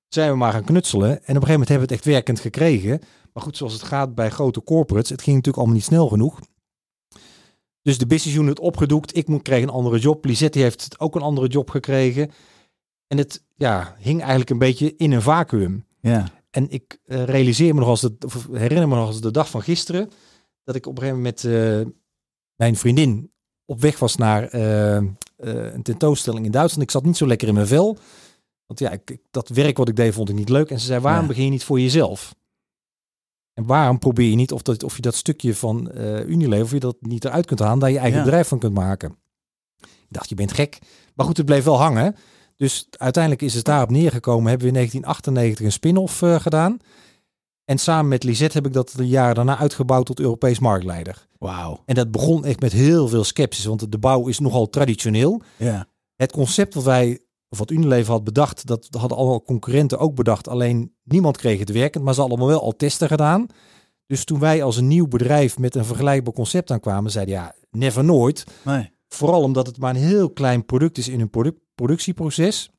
zijn 0.08 0.30
we 0.30 0.36
maar 0.36 0.52
gaan 0.52 0.64
knutselen. 0.64 1.08
En 1.08 1.16
op 1.16 1.20
een 1.20 1.26
gegeven 1.26 1.52
moment 1.52 1.68
hebben 1.68 1.88
we 1.88 1.94
het 1.94 2.04
echt 2.04 2.14
werkend 2.14 2.40
gekregen. 2.40 3.00
Maar 3.32 3.42
goed, 3.42 3.56
zoals 3.56 3.72
het 3.72 3.82
gaat 3.82 4.14
bij 4.14 4.30
grote 4.30 4.62
corporates, 4.62 5.10
het 5.10 5.22
ging 5.22 5.36
natuurlijk 5.36 5.56
allemaal 5.56 5.76
niet 5.76 5.84
snel 5.84 6.08
genoeg. 6.08 6.40
Dus 7.82 7.98
de 7.98 8.06
business 8.06 8.38
unit 8.38 8.58
opgedoekt. 8.58 9.16
Ik 9.16 9.28
moet, 9.28 9.42
kreeg 9.42 9.62
een 9.62 9.68
andere 9.68 9.98
job. 9.98 10.24
Lisette 10.24 10.58
heeft 10.58 11.00
ook 11.00 11.14
een 11.14 11.22
andere 11.22 11.46
job 11.46 11.70
gekregen. 11.70 12.30
En 13.06 13.18
het 13.18 13.44
ja, 13.56 13.96
hing 13.98 14.20
eigenlijk 14.20 14.50
een 14.50 14.58
beetje 14.58 14.96
in 14.96 15.12
een 15.12 15.22
vacuüm. 15.22 15.84
Ja. 16.00 16.26
En 16.50 16.70
ik 16.70 16.98
uh, 17.04 17.24
realiseer 17.24 17.74
me 17.74 17.80
nog 17.80 17.88
als 17.88 18.00
de, 18.00 18.16
of 18.26 18.46
herinner 18.52 18.88
me 18.88 18.94
nog 18.94 19.06
als 19.06 19.20
de 19.20 19.30
dag 19.30 19.50
van 19.50 19.62
gisteren. 19.62 20.10
Dat 20.64 20.74
ik 20.74 20.86
op 20.86 20.92
een 20.92 21.02
gegeven 21.02 21.22
moment 21.22 21.42
met 21.42 21.52
uh, 21.52 21.86
mijn 22.54 22.76
vriendin 22.76 23.32
op 23.64 23.80
weg 23.80 23.98
was 23.98 24.16
naar 24.16 24.54
uh, 24.54 24.94
een 25.36 25.82
tentoonstelling 25.82 26.44
in 26.44 26.50
Duitsland. 26.50 26.82
Ik 26.82 26.90
zat 26.90 27.04
niet 27.04 27.16
zo 27.16 27.26
lekker 27.26 27.48
in 27.48 27.54
mijn 27.54 27.66
vel. 27.66 27.98
Want 28.66 28.78
ja, 28.78 28.90
ik, 28.90 29.18
dat 29.30 29.48
werk 29.48 29.76
wat 29.76 29.88
ik 29.88 29.96
deed 29.96 30.14
vond 30.14 30.28
ik 30.28 30.34
niet 30.34 30.48
leuk. 30.48 30.70
En 30.70 30.80
ze 30.80 30.86
zei, 30.86 31.00
waarom 31.00 31.22
ja. 31.22 31.28
begin 31.28 31.44
je 31.44 31.50
niet 31.50 31.64
voor 31.64 31.80
jezelf? 31.80 32.34
En 33.54 33.66
waarom 33.66 33.98
probeer 33.98 34.30
je 34.30 34.36
niet 34.36 34.52
of, 34.52 34.62
dat, 34.62 34.82
of 34.82 34.96
je 34.96 35.02
dat 35.02 35.14
stukje 35.14 35.54
van 35.54 35.90
Unilever, 36.26 36.64
of 36.64 36.72
je 36.72 36.80
dat 36.80 36.96
niet 37.00 37.24
eruit 37.24 37.46
kunt 37.46 37.60
halen, 37.60 37.78
daar 37.78 37.90
je 37.90 37.98
eigen 37.98 38.18
ja. 38.18 38.24
bedrijf 38.24 38.48
van 38.48 38.58
kunt 38.58 38.74
maken? 38.74 39.16
Ik 39.80 40.16
dacht, 40.16 40.28
je 40.28 40.34
bent 40.34 40.52
gek. 40.52 40.78
Maar 41.14 41.26
goed, 41.26 41.36
het 41.36 41.46
bleef 41.46 41.64
wel 41.64 41.78
hangen. 41.78 42.16
Dus 42.60 42.86
uiteindelijk 42.90 43.42
is 43.42 43.54
het 43.54 43.64
daarop 43.64 43.90
neergekomen. 43.90 44.48
Hebben 44.48 44.72
we 44.72 44.78
in 44.78 44.78
1998 44.78 45.66
een 45.66 45.72
spin-off 45.72 46.22
uh, 46.22 46.40
gedaan. 46.40 46.78
En 47.64 47.78
samen 47.78 48.08
met 48.08 48.24
Lisette 48.24 48.56
heb 48.56 48.66
ik 48.66 48.72
dat 48.72 48.92
de 48.96 49.08
jaren 49.08 49.34
daarna 49.34 49.58
uitgebouwd 49.58 50.06
tot 50.06 50.20
Europees 50.20 50.58
marktleider. 50.58 51.26
Wauw. 51.38 51.82
En 51.86 51.94
dat 51.94 52.10
begon 52.10 52.44
echt 52.44 52.60
met 52.60 52.72
heel 52.72 53.08
veel 53.08 53.24
sceptisch, 53.24 53.64
want 53.64 53.92
de 53.92 53.98
bouw 53.98 54.26
is 54.26 54.38
nogal 54.38 54.68
traditioneel. 54.68 55.42
Ja. 55.56 55.86
Het 56.16 56.32
concept 56.32 56.74
wat 56.74 56.84
wij 56.84 57.20
of 57.48 57.58
wat 57.58 57.70
Unilever 57.70 58.12
had 58.12 58.24
bedacht, 58.24 58.66
dat 58.66 58.88
hadden 58.90 59.18
alle 59.18 59.42
concurrenten 59.42 59.98
ook 59.98 60.14
bedacht. 60.14 60.48
Alleen 60.48 60.94
niemand 61.02 61.36
kreeg 61.36 61.58
het 61.58 61.72
werkend, 61.72 62.04
maar 62.04 62.14
ze 62.14 62.20
hadden 62.20 62.38
allemaal 62.38 62.56
wel 62.56 62.66
al 62.66 62.76
testen 62.76 63.08
gedaan. 63.08 63.46
Dus 64.06 64.24
toen 64.24 64.38
wij 64.38 64.62
als 64.62 64.76
een 64.76 64.88
nieuw 64.88 65.08
bedrijf 65.08 65.58
met 65.58 65.74
een 65.74 65.84
vergelijkbaar 65.84 66.34
concept 66.34 66.70
aankwamen, 66.70 67.10
zeiden 67.10 67.34
ja, 67.34 67.54
never 67.70 68.04
nooit. 68.04 68.44
Nee. 68.64 68.90
Vooral 69.14 69.42
omdat 69.42 69.66
het 69.66 69.78
maar 69.78 69.94
een 69.94 70.00
heel 70.00 70.30
klein 70.30 70.64
product 70.64 70.98
is 70.98 71.08
in 71.08 71.20
een 71.20 71.30
product 71.30 71.58
productieproces. 71.74 72.70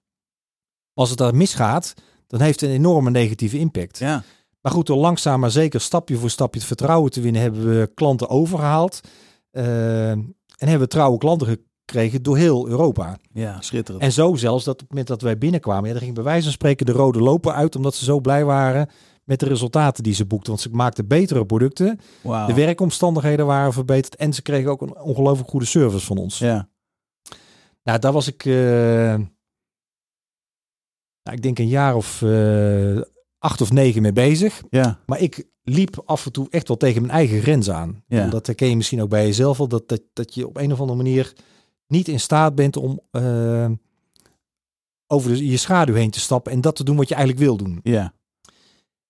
Als 0.93 1.09
het 1.09 1.17
daar 1.17 1.35
misgaat, 1.35 1.93
dan 2.27 2.41
heeft 2.41 2.59
het 2.59 2.69
een 2.69 2.75
enorme 2.75 3.09
negatieve 3.09 3.57
impact. 3.57 3.97
Ja. 3.97 4.23
Maar 4.61 4.71
goed, 4.71 4.87
door 4.87 4.97
langzaam 4.97 5.39
maar 5.39 5.51
zeker 5.51 5.81
stapje 5.81 6.17
voor 6.17 6.29
stapje 6.29 6.59
het 6.59 6.67
vertrouwen 6.67 7.11
te 7.11 7.21
winnen, 7.21 7.41
hebben 7.41 7.79
we 7.79 7.91
klanten 7.93 8.29
overgehaald. 8.29 8.99
Uh, 9.51 10.11
en 10.11 10.35
hebben 10.57 10.79
we 10.79 10.87
trouwe 10.87 11.17
klanten 11.17 11.47
gekregen 11.47 12.23
door 12.23 12.37
heel 12.37 12.67
Europa. 12.67 13.17
Ja, 13.33 13.61
schitterend. 13.61 14.03
En 14.03 14.11
zo 14.11 14.35
zelfs 14.35 14.63
dat 14.63 14.73
op 14.73 14.79
het 14.79 14.89
moment 14.89 15.07
dat 15.07 15.21
wij 15.21 15.37
binnenkwamen, 15.37 15.89
ja, 15.89 15.95
er 15.95 16.01
ging 16.01 16.15
bij 16.15 16.23
wijze 16.23 16.43
van 16.43 16.51
spreken 16.51 16.85
de 16.85 16.91
rode 16.91 17.19
lopen 17.19 17.53
uit, 17.53 17.75
omdat 17.75 17.95
ze 17.95 18.03
zo 18.03 18.19
blij 18.19 18.45
waren 18.45 18.89
met 19.23 19.39
de 19.39 19.45
resultaten 19.45 20.03
die 20.03 20.13
ze 20.13 20.25
boekten. 20.25 20.49
Want 20.49 20.61
ze 20.61 20.69
maakten 20.71 21.07
betere 21.07 21.45
producten, 21.45 21.99
wow. 22.21 22.47
de 22.47 22.53
werkomstandigheden 22.53 23.45
waren 23.45 23.73
verbeterd 23.73 24.15
en 24.15 24.33
ze 24.33 24.41
kregen 24.41 24.71
ook 24.71 24.81
een 24.81 24.97
ongelooflijk 24.97 25.49
goede 25.49 25.65
service 25.65 26.05
van 26.05 26.17
ons. 26.17 26.37
Ja. 26.37 26.69
Nou, 27.83 27.99
daar 27.99 28.11
was 28.11 28.27
ik, 28.27 28.45
uh, 28.45 28.55
nou, 31.23 31.37
ik 31.37 31.41
denk 31.41 31.59
een 31.59 31.67
jaar 31.67 31.95
of 31.95 32.21
uh, 32.21 33.01
acht 33.37 33.61
of 33.61 33.71
negen 33.71 34.01
mee 34.01 34.13
bezig. 34.13 34.61
Ja. 34.69 34.99
Maar 35.05 35.19
ik 35.19 35.49
liep 35.63 36.01
af 36.05 36.25
en 36.25 36.31
toe 36.31 36.47
echt 36.49 36.67
wel 36.67 36.77
tegen 36.77 37.01
mijn 37.01 37.13
eigen 37.13 37.41
grens 37.41 37.69
aan. 37.69 38.03
Ja. 38.07 38.27
Dat 38.27 38.45
herken 38.45 38.69
je 38.69 38.75
misschien 38.75 39.01
ook 39.01 39.09
bij 39.09 39.25
jezelf 39.25 39.59
al, 39.59 39.67
dat, 39.67 39.89
dat, 39.89 40.01
dat 40.13 40.33
je 40.33 40.47
op 40.47 40.57
een 40.57 40.71
of 40.71 40.79
andere 40.79 40.97
manier 40.97 41.33
niet 41.87 42.07
in 42.07 42.19
staat 42.19 42.55
bent 42.55 42.77
om 42.77 43.01
uh, 43.11 43.69
over 45.07 45.29
de, 45.29 45.47
je 45.47 45.57
schaduw 45.57 45.93
heen 45.93 46.11
te 46.11 46.19
stappen 46.19 46.51
en 46.51 46.61
dat 46.61 46.75
te 46.75 46.83
doen 46.83 46.95
wat 46.95 47.07
je 47.07 47.15
eigenlijk 47.15 47.45
wil 47.45 47.57
doen. 47.57 47.79
Ja. 47.83 48.13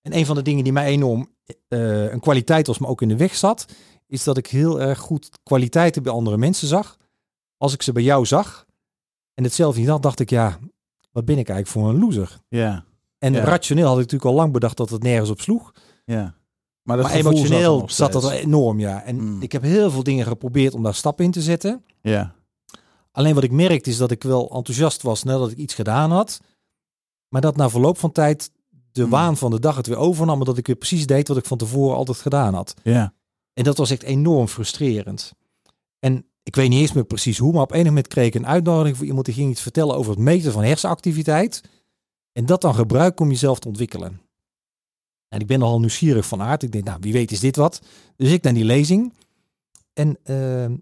En 0.01 0.17
een 0.17 0.25
van 0.25 0.35
de 0.35 0.41
dingen 0.41 0.63
die 0.63 0.73
mij 0.73 0.85
enorm 0.85 1.29
uh, 1.69 2.11
een 2.11 2.19
kwaliteit 2.19 2.67
was, 2.67 2.77
maar 2.77 2.89
ook 2.89 3.01
in 3.01 3.07
de 3.07 3.17
weg 3.17 3.35
zat, 3.35 3.65
is 4.07 4.23
dat 4.23 4.37
ik 4.37 4.47
heel 4.47 4.81
erg 4.81 4.99
goed 4.99 5.29
kwaliteiten 5.43 6.03
bij 6.03 6.11
andere 6.11 6.37
mensen 6.37 6.67
zag. 6.67 6.97
Als 7.57 7.73
ik 7.73 7.81
ze 7.81 7.91
bij 7.91 8.03
jou 8.03 8.25
zag 8.25 8.65
en 9.33 9.43
hetzelfde 9.43 9.79
niet 9.79 9.89
had, 9.89 10.03
dacht 10.03 10.19
ik, 10.19 10.29
ja, 10.29 10.59
wat 11.11 11.25
ben 11.25 11.37
ik 11.37 11.49
eigenlijk 11.49 11.67
voor 11.67 11.89
een 11.89 11.99
loser? 11.99 12.39
Ja. 12.47 12.85
En 13.17 13.33
ja. 13.33 13.43
rationeel 13.43 13.85
had 13.85 13.95
ik 13.95 14.01
natuurlijk 14.01 14.31
al 14.31 14.37
lang 14.37 14.53
bedacht 14.53 14.77
dat 14.77 14.89
het 14.89 15.03
nergens 15.03 15.29
op 15.29 15.41
sloeg. 15.41 15.71
Ja. 16.05 16.35
Maar, 16.81 16.97
maar 16.97 17.11
emotioneel 17.11 17.79
zat, 17.79 17.91
zat 17.91 18.11
dat 18.11 18.31
enorm, 18.31 18.79
ja. 18.79 19.03
En 19.03 19.15
mm. 19.21 19.41
ik 19.41 19.51
heb 19.51 19.61
heel 19.61 19.91
veel 19.91 20.03
dingen 20.03 20.25
geprobeerd 20.25 20.73
om 20.73 20.83
daar 20.83 20.95
stappen 20.95 21.25
in 21.25 21.31
te 21.31 21.41
zetten. 21.41 21.85
Ja. 22.01 22.35
Alleen 23.11 23.35
wat 23.35 23.43
ik 23.43 23.51
merkte 23.51 23.89
is 23.89 23.97
dat 23.97 24.11
ik 24.11 24.23
wel 24.23 24.49
enthousiast 24.55 25.01
was 25.01 25.23
nadat 25.23 25.51
ik 25.51 25.57
iets 25.57 25.73
gedaan 25.73 26.11
had. 26.11 26.39
Maar 27.27 27.41
dat 27.41 27.55
na 27.55 27.69
verloop 27.69 27.97
van 27.97 28.11
tijd 28.11 28.51
de 28.91 29.03
mm. 29.03 29.09
waan 29.09 29.37
van 29.37 29.51
de 29.51 29.59
dag 29.59 29.75
het 29.75 29.87
weer 29.87 29.97
overnam. 29.97 30.43
Dat 30.43 30.57
ik 30.57 30.67
weer 30.67 30.75
precies 30.75 31.05
deed 31.05 31.27
wat 31.27 31.37
ik 31.37 31.45
van 31.45 31.57
tevoren 31.57 31.95
altijd 31.95 32.17
gedaan 32.17 32.53
had. 32.53 32.73
Ja. 32.83 33.13
En 33.53 33.63
dat 33.63 33.77
was 33.77 33.91
echt 33.91 34.03
enorm 34.03 34.47
frustrerend. 34.47 35.33
En 35.99 36.25
ik 36.43 36.55
weet 36.55 36.69
niet 36.69 36.79
eens 36.79 36.93
meer 36.93 37.05
precies 37.05 37.37
hoe, 37.37 37.53
maar 37.53 37.61
op 37.61 37.71
enig 37.71 37.85
moment 37.85 38.07
kreeg 38.07 38.27
ik 38.27 38.35
een 38.35 38.47
uitnodiging 38.47 38.97
voor 38.97 39.05
iemand 39.05 39.25
die 39.25 39.35
ging 39.35 39.51
iets 39.51 39.61
vertellen 39.61 39.95
over 39.95 40.11
het 40.11 40.19
meten 40.19 40.51
van 40.51 40.63
hersenactiviteit. 40.63 41.61
En 42.31 42.45
dat 42.45 42.61
dan 42.61 42.75
gebruiken 42.75 43.25
om 43.25 43.31
jezelf 43.31 43.59
te 43.59 43.67
ontwikkelen. 43.67 44.21
En 45.27 45.39
ik 45.39 45.47
ben 45.47 45.59
nogal 45.59 45.79
nieuwsgierig 45.79 46.25
van 46.25 46.41
aard. 46.41 46.63
Ik 46.63 46.71
denk, 46.71 46.83
nou, 46.83 46.97
wie 47.01 47.13
weet 47.13 47.31
is 47.31 47.39
dit 47.39 47.55
wat. 47.55 47.81
Dus 48.15 48.31
ik 48.31 48.43
naar 48.43 48.53
die 48.53 48.65
lezing. 48.65 49.13
En 49.93 50.17
uh, 50.25 50.75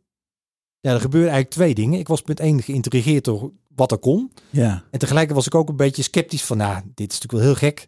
ja, 0.79 0.91
er 0.93 1.01
gebeurde 1.01 1.29
eigenlijk 1.29 1.49
twee 1.49 1.73
dingen. 1.73 1.99
Ik 1.99 2.07
was 2.07 2.23
met 2.23 2.39
één 2.39 2.61
geïntrigeerd 2.61 3.25
door 3.25 3.51
wat 3.79 3.91
er 3.91 3.97
kon. 3.97 4.31
Ja. 4.49 4.83
En 4.91 4.99
tegelijk 4.99 5.31
was 5.31 5.45
ik 5.45 5.55
ook 5.55 5.69
een 5.69 5.75
beetje 5.75 6.03
sceptisch 6.03 6.43
van, 6.43 6.57
nou, 6.57 6.81
dit 6.95 7.11
is 7.11 7.19
natuurlijk 7.19 7.31
wel 7.31 7.41
heel 7.41 7.69
gek. 7.69 7.85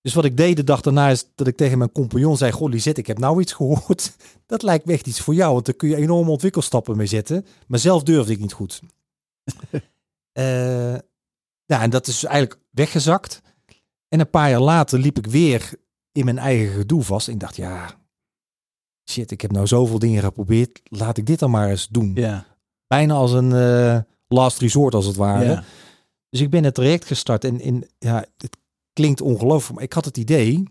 Dus 0.00 0.14
wat 0.14 0.24
ik 0.24 0.36
deed 0.36 0.56
de 0.56 0.64
dag 0.64 0.80
daarna 0.80 1.08
is 1.08 1.26
dat 1.34 1.46
ik 1.46 1.56
tegen 1.56 1.78
mijn 1.78 1.92
compagnon 1.92 2.36
zei, 2.36 2.52
goh 2.52 2.70
Lisette, 2.70 3.00
ik 3.00 3.06
heb 3.06 3.18
nou 3.18 3.40
iets 3.40 3.52
gehoord. 3.52 4.16
Dat 4.46 4.62
lijkt 4.62 4.84
me 4.84 4.92
echt 4.92 5.06
iets 5.06 5.20
voor 5.20 5.34
jou, 5.34 5.52
want 5.52 5.66
daar 5.66 5.74
kun 5.74 5.88
je 5.88 5.96
enorme 5.96 6.30
ontwikkelstappen 6.30 6.96
mee 6.96 7.06
zetten. 7.06 7.46
Maar 7.66 7.78
zelf 7.78 8.02
durfde 8.02 8.32
ik 8.32 8.40
niet 8.40 8.52
goed. 8.52 8.80
uh, 9.72 10.92
ja, 11.72 11.82
en 11.82 11.90
dat 11.90 12.06
is 12.06 12.24
eigenlijk 12.24 12.60
weggezakt. 12.70 13.40
En 14.08 14.20
een 14.20 14.30
paar 14.30 14.50
jaar 14.50 14.60
later 14.60 14.98
liep 14.98 15.18
ik 15.18 15.26
weer 15.26 15.72
in 16.12 16.24
mijn 16.24 16.38
eigen 16.38 16.74
gedoe 16.74 17.02
vast. 17.02 17.26
En 17.26 17.34
ik 17.34 17.40
dacht, 17.40 17.56
ja, 17.56 17.98
shit, 19.10 19.30
ik 19.30 19.40
heb 19.40 19.52
nou 19.52 19.66
zoveel 19.66 19.98
dingen 19.98 20.22
geprobeerd. 20.22 20.80
Laat 20.84 21.16
ik 21.16 21.26
dit 21.26 21.38
dan 21.38 21.50
maar 21.50 21.70
eens 21.70 21.88
doen. 21.88 22.12
Ja. 22.14 22.46
Bijna 22.86 23.14
als 23.14 23.32
een 23.32 23.50
uh, 23.50 23.98
last 24.28 24.58
resort, 24.58 24.94
als 24.94 25.06
het 25.06 25.16
ware. 25.16 25.44
Ja. 25.44 25.64
Dus 26.28 26.40
ik 26.40 26.50
ben 26.50 26.64
het 26.64 26.74
traject 26.74 27.04
gestart. 27.04 27.44
En 27.44 27.60
in, 27.60 27.88
ja, 27.98 28.24
het 28.36 28.56
klinkt 28.92 29.20
ongelooflijk, 29.20 29.74
maar 29.74 29.84
ik 29.84 29.92
had 29.92 30.04
het 30.04 30.16
idee 30.16 30.62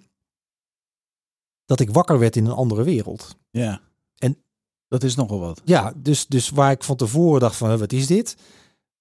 dat 1.65 1.79
ik 1.79 1.89
wakker 1.89 2.19
werd 2.19 2.35
in 2.35 2.45
een 2.45 2.51
andere 2.51 2.83
wereld. 2.83 3.35
Ja. 3.49 3.81
En 4.17 4.43
dat 4.87 5.03
is 5.03 5.15
nogal 5.15 5.39
wat. 5.39 5.61
Ja, 5.65 5.93
dus, 5.95 6.27
dus 6.27 6.49
waar 6.49 6.71
ik 6.71 6.83
van 6.83 6.95
tevoren 6.95 7.39
dacht 7.39 7.55
van, 7.55 7.77
wat 7.77 7.91
is 7.91 8.07
dit? 8.07 8.37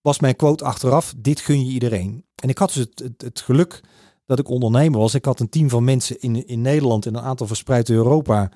Was 0.00 0.20
mijn 0.20 0.36
quote 0.36 0.64
achteraf, 0.64 1.14
dit 1.16 1.40
gun 1.40 1.66
je 1.66 1.72
iedereen. 1.72 2.24
En 2.34 2.48
ik 2.48 2.58
had 2.58 2.72
dus 2.72 2.84
het, 2.84 2.98
het, 2.98 3.22
het 3.22 3.40
geluk 3.40 3.80
dat 4.26 4.38
ik 4.38 4.48
ondernemer 4.48 5.00
was. 5.00 5.14
Ik 5.14 5.24
had 5.24 5.40
een 5.40 5.48
team 5.48 5.68
van 5.68 5.84
mensen 5.84 6.20
in, 6.20 6.46
in 6.46 6.60
Nederland 6.60 7.06
en 7.06 7.14
een 7.14 7.22
aantal 7.22 7.46
verspreid 7.46 7.88
in 7.88 7.94
Europa 7.94 8.50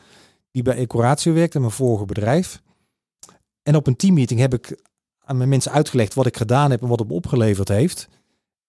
die 0.50 0.62
bij 0.62 0.76
Ecoratio 0.76 1.32
werkte, 1.32 1.58
mijn 1.58 1.70
vorige 1.70 2.04
bedrijf. 2.04 2.62
En 3.62 3.76
op 3.76 3.86
een 3.86 3.96
teammeeting 3.96 4.40
heb 4.40 4.54
ik 4.54 4.82
aan 5.26 5.36
mijn 5.36 5.48
mensen 5.48 5.72
uitgelegd 5.72 6.14
wat 6.14 6.26
ik 6.26 6.36
gedaan 6.36 6.70
heb 6.70 6.82
en 6.82 6.88
wat 6.88 6.98
het 6.98 7.08
me 7.08 7.14
opgeleverd 7.14 7.68
heeft. 7.68 8.08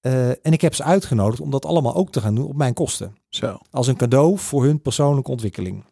Uh, 0.01 0.29
en 0.29 0.51
ik 0.51 0.61
heb 0.61 0.75
ze 0.75 0.83
uitgenodigd 0.83 1.41
om 1.41 1.49
dat 1.49 1.65
allemaal 1.65 1.95
ook 1.95 2.11
te 2.11 2.21
gaan 2.21 2.35
doen 2.35 2.47
op 2.47 2.55
mijn 2.55 2.73
kosten. 2.73 3.15
Zo. 3.29 3.57
Als 3.71 3.87
een 3.87 3.95
cadeau 3.95 4.37
voor 4.37 4.63
hun 4.63 4.81
persoonlijke 4.81 5.31
ontwikkeling. 5.31 5.83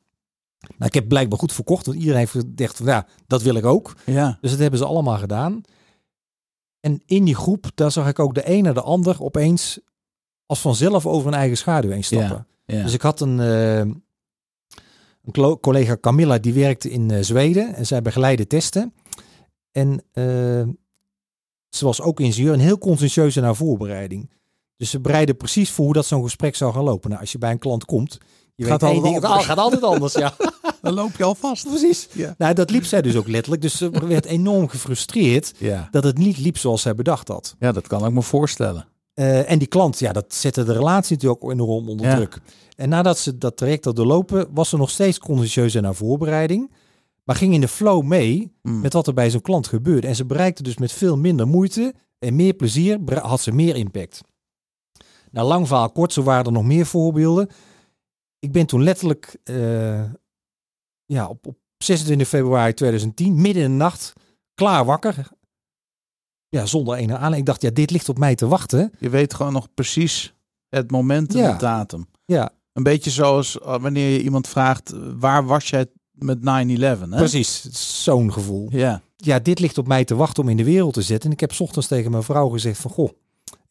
Nou, 0.60 0.86
ik 0.86 0.94
heb 0.94 1.08
blijkbaar 1.08 1.40
goed 1.40 1.54
verkocht, 1.54 1.86
want 1.86 1.98
iedereen 1.98 2.20
heeft 2.20 2.32
gedacht 2.32 2.78
van 2.78 2.86
ja, 2.86 3.08
dat 3.28 3.42
wil 3.42 3.56
ik 3.56 3.66
ook. 3.66 3.96
Ja. 4.06 4.38
Dus 4.42 4.52
dat 4.52 4.60
hebben 4.60 4.80
ze 4.80 4.86
allemaal 4.86 5.18
gedaan. 5.18 5.62
En 6.80 7.02
in 7.06 7.24
die 7.24 7.36
groep, 7.36 7.72
daar 7.76 7.92
zag 7.92 8.08
ik 8.08 8.20
ook 8.20 8.34
de 8.34 8.50
een 8.50 8.64
naar 8.64 8.74
de 8.74 8.82
ander 8.82 9.24
opeens 9.24 9.80
als 10.46 10.60
vanzelf 10.60 11.06
over 11.06 11.26
hun 11.30 11.40
eigen 11.40 11.58
schaduw 11.58 11.90
heen 11.90 12.04
stappen. 12.04 12.48
Ja, 12.66 12.76
ja. 12.76 12.84
Dus 12.84 12.94
ik 12.94 13.02
had 13.02 13.22
een, 13.22 13.40
uh, 13.40 13.78
een 13.78 15.60
collega 15.62 15.98
Camilla, 16.02 16.38
die 16.38 16.54
werkte 16.54 16.90
in 16.90 17.10
uh, 17.10 17.22
Zweden 17.22 17.76
en 17.76 17.86
zij 17.86 18.02
begeleidde 18.02 18.48
testen. 18.48 18.94
En 19.76 19.90
uh, 20.14 20.68
ze 21.70 21.86
was 21.86 22.02
ook 22.02 22.20
ingenieur 22.20 22.54
en 22.54 22.60
heel 22.60 22.78
conscientieus 22.78 23.36
in 23.38 23.44
haar 23.44 23.56
voorbereiding. 23.56 24.30
Dus 24.78 24.90
ze 24.90 25.00
bereidde 25.00 25.34
precies 25.34 25.72
voor 25.72 25.86
hoe 25.86 25.94
dat 25.94 26.06
zo'n 26.06 26.24
gesprek 26.24 26.56
zou 26.56 26.74
gaan 26.74 26.84
lopen. 26.84 27.10
Nou, 27.10 27.22
als 27.22 27.32
je 27.32 27.38
bij 27.38 27.52
een 27.52 27.60
klant 27.60 27.86
komt, 27.86 28.18
je 28.56 28.66
gaat 28.66 28.82
weet 28.82 28.92
één 28.92 29.04
ding, 29.04 29.16
het 29.16 29.26
gaat 29.44 29.58
altijd 29.58 29.84
anders, 29.84 30.14
ja. 30.14 30.34
Dan 30.82 30.94
loop 30.94 31.16
je 31.18 31.24
al 31.24 31.36
vast. 31.36 31.68
Precies. 31.68 32.08
Ja. 32.12 32.36
Nou, 32.38 32.54
dat 32.54 32.70
liep 32.72 32.86
zij 32.86 33.02
dus 33.02 33.16
ook 33.16 33.28
letterlijk. 33.28 33.62
Dus 33.62 33.78
ze 33.78 33.90
werd 34.08 34.26
enorm 34.26 34.68
gefrustreerd 34.68 35.54
Ja. 35.58 35.88
dat 35.92 36.04
het 36.04 36.18
niet 36.18 36.38
liep 36.38 36.58
zoals 36.58 36.82
zij 36.82 36.96
bedacht 36.96 37.28
had. 37.28 37.56
ja, 37.60 37.72
dat 37.72 37.88
kan 37.88 38.06
ik 38.06 38.12
me 38.14 38.22
voorstellen. 38.22 38.88
Uh, 39.16 39.52
en 39.52 39.60
die 39.60 39.68
klant, 39.68 40.00
ja, 40.00 40.12
dat 40.12 40.34
zette 40.34 40.64
de 40.64 40.74
relatie 40.74 41.14
natuurlijk 41.16 41.44
ook 41.44 41.52
enorm 41.52 41.90
onder 41.90 42.06
Ja. 42.06 42.16
druk. 42.16 42.40
En 42.76 42.90
nadat 42.90 43.18
ze 43.20 43.38
dat 43.38 43.58
traject 43.58 43.86
had 43.86 43.96
doorlopen, 43.96 44.48
was 44.54 44.70
ze 44.70 44.78
nog 44.78 44.90
steeds 44.90 45.20
conscientieus 45.20 45.76
in 45.76 45.84
haar 45.84 45.96
voorbereiding. 45.96 46.72
Maar 47.26 47.36
ging 47.36 47.54
in 47.54 47.62
de 47.62 47.68
flow 47.68 48.04
mee 48.04 48.54
Mm. 48.62 48.82
met 48.82 48.94
wat 48.94 49.08
er 49.08 49.14
bij 49.14 49.30
zo'n 49.30 49.42
klant 49.42 49.68
gebeurde. 49.68 50.08
En 50.08 50.16
ze 50.16 50.26
bereikte 50.26 50.64
dus 50.64 50.78
met 50.78 50.92
veel 50.92 51.18
minder 51.18 51.48
moeite 51.48 51.94
en 52.20 52.36
meer 52.36 52.54
plezier, 52.54 53.20
had 53.22 53.42
ze 53.42 53.52
meer 53.52 53.76
impact. 53.76 54.22
Nou, 55.32 55.48
lang 55.48 55.68
verhaal 55.68 55.92
kort, 55.92 56.14
zo 56.14 56.24
waren 56.24 56.46
er 56.46 56.52
nog 56.52 56.64
meer 56.64 56.86
voorbeelden. 56.86 57.50
Ik 58.40 58.52
ben 58.52 58.66
toen 58.66 58.84
letterlijk 58.84 59.38
eh, 59.44 60.04
ja, 61.06 61.28
op, 61.28 61.48
op 61.48 61.58
26 61.78 62.28
februari 62.28 62.74
2010, 62.74 63.42
midden 63.42 63.64
in 63.64 63.70
de 63.70 63.76
nacht, 63.76 64.14
klaar 64.54 64.86
wakker. 64.86 65.28
Ja, 66.50 66.66
zonder 66.66 66.96
ene 66.96 67.18
aan. 67.18 67.34
Ik 67.34 67.46
dacht, 67.46 67.62
ja, 67.62 67.70
dit 67.70 67.92
ligt 67.92 68.10
op 68.10 68.18
mij 68.18 68.36
te 68.36 68.48
wachten. 68.48 68.92
Je 69.00 69.10
weet 69.10 69.34
gewoon 69.34 69.54
nog 69.54 69.68
precies 69.74 70.34
het 70.70 70.92
moment 70.92 71.34
en 71.36 71.42
Ja. 71.42 71.52
de 71.52 71.58
datum. 71.58 72.08
Ja, 72.26 72.52
Een 72.74 72.84
beetje 72.84 73.12
zoals 73.12 73.56
uh, 73.56 73.78
wanneer 73.80 74.10
je 74.10 74.22
iemand 74.24 74.48
vraagt, 74.48 74.94
uh, 74.94 75.12
waar 75.18 75.46
was 75.46 75.70
jij 75.70 75.86
met 76.16 76.38
9-11? 76.40 76.42
Hè? 76.42 77.08
precies. 77.08 77.62
Zo'n 78.04 78.34
gevoel. 78.34 78.68
Ja, 78.72 79.02
ja, 79.18 79.40
dit 79.40 79.60
ligt 79.60 79.78
op 79.78 79.88
mij 79.88 80.06
te 80.06 80.16
wachten 80.16 80.44
om 80.44 80.50
in 80.50 80.58
de 80.58 80.64
wereld 80.64 80.94
te 80.94 81.02
zetten. 81.02 81.30
En 81.30 81.36
ik 81.36 81.40
heb 81.40 81.54
's 81.54 81.60
ochtends 81.60 81.88
tegen 81.88 82.12
mijn 82.12 82.24
vrouw 82.24 82.50
gezegd 82.50 82.80
van, 82.80 82.92
goh, 82.92 83.10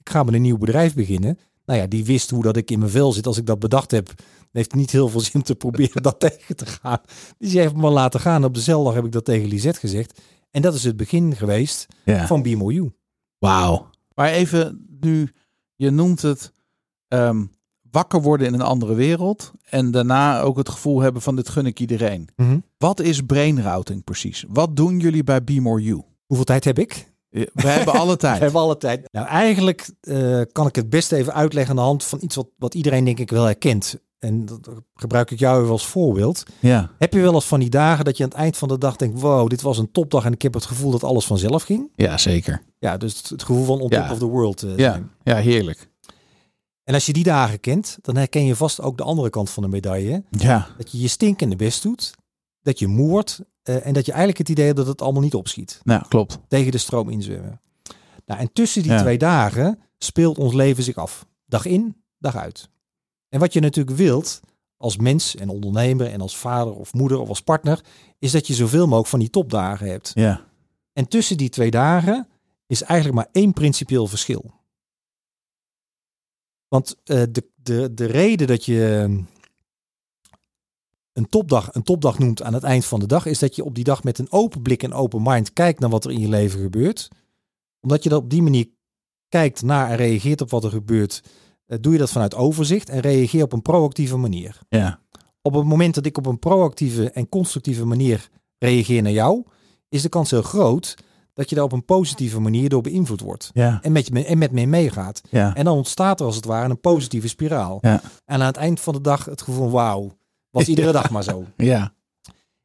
ik 0.01 0.11
ga 0.11 0.23
met 0.23 0.35
een 0.35 0.43
nieuw 0.43 0.59
bedrijf 0.59 0.95
beginnen. 0.95 1.39
Nou 1.67 1.81
ja, 1.81 1.87
die 1.87 2.05
wist 2.05 2.31
hoe 2.31 2.43
dat 2.43 2.57
ik 2.57 2.71
in 2.71 2.79
mijn 2.79 2.91
vel 2.91 3.13
zit. 3.13 3.27
Als 3.27 3.39
ik 3.39 3.47
dat 3.47 3.59
bedacht 3.59 3.91
heb, 3.91 4.15
heeft 4.53 4.75
niet 4.75 4.91
heel 4.91 5.09
veel 5.09 5.21
zin 5.21 5.43
te 5.43 5.55
proberen 5.55 6.03
dat 6.09 6.21
tegen 6.21 6.57
te 6.57 6.67
gaan. 6.67 7.01
Die 7.39 7.51
zei, 7.51 7.63
heeft 7.63 7.77
me 7.77 7.91
laten 7.91 8.21
gaan. 8.21 8.45
Op 8.45 8.55
dezelfde 8.55 8.85
dag 8.85 8.95
heb 8.95 9.05
ik 9.05 9.13
dat 9.13 9.25
tegen 9.25 9.49
Lisette 9.49 9.81
gezegd. 9.81 10.21
En 10.51 10.63
dat 10.63 10.75
is 10.75 10.85
het 10.85 10.97
begin 10.97 11.37
geweest 11.37 11.87
ja. 12.05 12.27
van 12.27 12.43
Be 12.43 12.57
More 12.57 12.75
You. 12.75 12.93
Wauw. 13.39 13.91
Maar 14.15 14.29
even 14.29 14.87
nu, 15.01 15.33
je 15.75 15.91
noemt 15.91 16.23
het 16.23 16.53
ehm, 17.09 17.45
wakker 17.95 18.23
worden 18.23 18.47
in 18.47 18.55
een 18.55 18.61
andere 18.63 18.95
wereld. 18.95 19.53
En 19.71 19.91
daarna 19.91 20.41
ook 20.41 20.57
het 20.57 20.69
gevoel 20.69 21.01
hebben 21.01 21.23
van 21.23 21.37
dit 21.37 21.49
gun 21.49 21.67
ik 21.67 21.81
iedereen. 21.81 22.29
Wat 22.79 23.01
is 23.01 23.21
brainrouting 23.21 24.05
precies? 24.05 24.45
Wat 24.49 24.77
doen 24.77 24.99
jullie 24.99 25.25
bij 25.25 25.45
Be 25.45 25.61
More 25.61 25.83
You? 25.83 26.03
Hoeveel 26.27 26.45
tijd 26.47 26.65
heb 26.65 26.79
ik? 26.79 27.13
We 27.31 27.51
hebben 27.55 27.95
alle 27.95 28.11
We 28.17 28.17
tijd. 28.19 28.41
hebben 28.41 28.61
alle 28.61 28.77
tijd. 28.77 29.09
Nou, 29.13 29.27
eigenlijk 29.27 29.91
eh, 30.01 30.41
kan 30.53 30.67
ik 30.67 30.77
het 30.77 30.91
best 30.91 31.13
even 31.13 31.35
uitleggen 31.35 31.71
aan 31.71 31.77
de 31.77 31.83
hand 31.89 32.05
van 32.05 32.19
iets 32.23 32.37
wat, 32.37 32.49
wat 32.59 32.75
iedereen 32.75 33.05
denk 33.05 33.19
ik 33.19 33.31
wel 33.31 33.45
herkent. 33.45 33.99
En 34.19 34.45
dat 34.47 34.69
gebruik 34.95 35.31
ik 35.31 35.39
jou 35.39 35.59
even 35.61 35.73
als 35.73 35.87
voorbeeld. 35.87 36.43
Ja, 36.61 36.91
Heb 36.99 37.13
je 37.13 37.21
wel 37.21 37.35
eens 37.35 37.47
van 37.47 37.61
die 37.61 37.71
dagen 37.71 38.05
dat 38.05 38.17
je 38.17 38.23
aan 38.23 38.29
het 38.29 38.39
eind 38.39 38.57
van 38.57 38.69
de 38.69 38.79
dag 38.79 38.97
denkt, 38.97 39.21
wow, 39.21 39.49
dit 39.49 39.63
was 39.63 39.79
een 39.79 39.91
topdag 39.93 40.25
en 40.25 40.33
ik 40.33 40.43
heb 40.43 40.55
het 40.55 40.65
gevoel 40.65 40.91
dat 40.91 41.05
alles 41.05 41.25
vanzelf 41.27 41.63
ging? 41.63 41.91
ja 41.95 42.19
zeker. 42.19 42.63
Ja, 42.79 42.97
dus 42.97 43.17
het, 43.17 43.29
het 43.29 43.43
gevoel 43.43 43.65
van 43.65 43.81
on 43.81 43.89
Ja. 43.91 44.03
top 44.03 44.11
of 44.11 44.19
the 44.19 44.25
world. 44.27 44.63
eh, 44.63 44.77
Ja, 44.77 45.01
ja, 45.23 45.37
heerlijk. 45.37 45.89
En 46.85 46.95
als 46.95 47.07
je 47.07 47.13
die 47.13 47.23
dagen 47.25 47.61
kent, 47.61 47.99
dan 48.01 48.17
herken 48.17 48.45
je 48.45 48.57
vast 48.57 48.81
ook 48.81 48.97
de 48.97 49.03
andere 49.05 49.31
kant 49.31 49.51
van 49.51 49.63
de 49.63 49.69
medaille. 49.69 50.25
Ja, 50.31 50.69
Dat 50.79 50.93
je 50.93 51.01
je 51.01 51.09
stinkende 51.09 51.57
best 51.57 51.83
doet, 51.83 52.15
dat 52.63 52.79
je 52.79 52.87
moe 52.87 53.09
wordt 53.09 53.41
eh, 53.63 53.87
en 53.87 53.93
dat 53.93 54.05
je 54.07 54.11
eigenlijk 54.13 54.39
het 54.39 54.49
idee 54.49 54.65
hebt 54.65 54.77
dat 54.77 54.87
het 54.87 55.03
allemaal 55.03 55.23
niet 55.23 55.35
opschiet. 55.35 55.81
nou 55.85 56.05
klopt. 56.09 56.39
Tegen 56.49 56.73
de 56.73 56.79
stroom 56.79 57.09
inzwemmen. 57.11 57.61
Nou, 58.27 58.41
en 58.41 58.53
tussen 58.53 58.83
die 58.83 58.91
Ja. 58.93 59.01
twee 59.01 59.19
dagen 59.19 59.79
speelt 59.99 60.39
ons 60.39 60.53
leven 60.55 60.83
zich 60.85 60.97
af. 60.97 61.27
Dag 61.47 61.65
in, 61.67 61.97
dag 62.19 62.37
uit. 62.37 62.69
En 63.29 63.41
wat 63.41 63.53
je 63.53 63.61
natuurlijk 63.61 63.97
wilt 63.97 64.41
als 64.77 64.97
mens 64.97 65.35
en 65.37 65.49
ondernemer 65.49 66.07
en 66.07 66.21
als 66.21 66.37
vader 66.37 66.75
of 66.75 66.93
moeder 66.93 67.19
of 67.21 67.29
als 67.29 67.41
partner, 67.41 67.81
is 68.19 68.31
dat 68.33 68.47
je 68.47 68.55
zoveel 68.55 68.85
mogelijk 68.85 69.09
van 69.09 69.19
die 69.19 69.31
topdagen 69.31 69.87
hebt. 69.89 70.11
Ja, 70.15 70.45
En 70.93 71.09
tussen 71.09 71.37
die 71.37 71.49
twee 71.49 71.71
dagen 71.71 72.29
is 72.67 72.83
eigenlijk 72.83 73.19
maar 73.19 73.29
één 73.43 73.53
principieel 73.53 74.07
verschil. 74.07 74.53
Want 76.75 76.97
eh, 77.05 77.23
de, 77.31 77.51
de, 77.55 77.95
de 77.95 78.05
reden 78.05 78.47
dat 78.47 78.65
je 78.65 78.97
ehm, 79.03 79.23
een 81.13 81.29
topdag, 81.29 81.75
een 81.75 81.83
topdag 81.83 82.19
noemt 82.19 82.43
aan 82.43 82.55
het 82.55 82.63
eind 82.63 82.85
van 82.85 83.01
de 83.01 83.07
dag, 83.07 83.27
is 83.27 83.39
dat 83.39 83.57
je 83.57 83.65
op 83.65 83.75
die 83.75 83.85
dag 83.85 84.05
met 84.05 84.19
een 84.19 84.33
open 84.33 84.63
blik 84.63 84.83
en 84.83 84.93
open 84.93 85.23
mind 85.23 85.53
kijkt 85.53 85.81
naar 85.81 85.91
wat 85.91 86.05
er 86.05 86.11
in 86.11 86.21
je 86.21 86.29
leven 86.29 86.61
gebeurt. 86.61 87.09
Omdat 87.81 88.03
je 88.03 88.09
dat 88.09 88.23
op 88.23 88.31
die 88.31 88.43
manier 88.43 88.67
kijkt 89.29 89.63
naar 89.63 89.91
en 89.91 89.97
reageert 89.97 90.41
op 90.41 90.51
wat 90.51 90.65
er 90.65 90.71
gebeurt, 90.71 91.23
eh, 91.67 91.79
doe 91.81 91.93
je 91.93 91.99
dat 91.99 92.11
vanuit 92.11 92.35
overzicht 92.35 92.89
en 92.89 93.01
reageer 93.01 93.43
op 93.43 93.53
een 93.53 93.63
proactieve 93.63 94.17
manier. 94.17 94.59
ja, 94.69 95.01
Op 95.43 95.55
het 95.55 95.65
moment 95.65 95.95
dat 95.95 96.07
ik 96.07 96.19
op 96.19 96.27
een 96.27 96.39
proactieve 96.39 97.11
en 97.11 97.29
constructieve 97.29 97.85
manier 97.85 98.29
reageer 98.59 99.03
naar 99.03 99.13
jou, 99.13 99.45
is 99.89 100.03
de 100.03 100.09
kans 100.09 100.31
heel 100.31 100.43
groot 100.43 100.97
dat 101.35 101.49
je 101.49 101.55
daar 101.55 101.65
op 101.65 101.73
een 101.73 101.85
positieve 101.85 102.41
manier 102.41 102.69
door 102.69 102.83
beïnvloed 102.83 103.21
wordt. 103.21 103.51
ja, 103.53 103.79
En 103.83 103.93
met, 103.93 104.07
je, 104.07 104.25
en 104.25 104.39
met 104.39 104.53
me 104.53 104.67
meegaat. 104.67 105.21
ja. 105.31 105.55
En 105.55 105.65
dan 105.65 105.77
ontstaat 105.77 106.21
er 106.21 106.27
als 106.27 106.37
het 106.37 106.45
ware 106.45 106.71
een 106.71 106.81
positieve 106.81 107.29
spiraal. 107.29 107.79
Ja. 107.81 108.01
En 108.25 108.41
aan 108.41 108.47
het 108.47 108.57
eind 108.57 108.81
van 108.81 108.93
de 108.95 109.01
dag 109.01 109.25
het 109.25 109.43
gevoel 109.43 109.63
van 109.63 109.71
wauw, 109.73 110.17
was 110.51 110.69
iedere 110.69 110.87
Ja. 110.93 110.93
dag 110.93 111.11
maar 111.11 111.23
zo. 111.23 111.45
ja. 111.57 111.93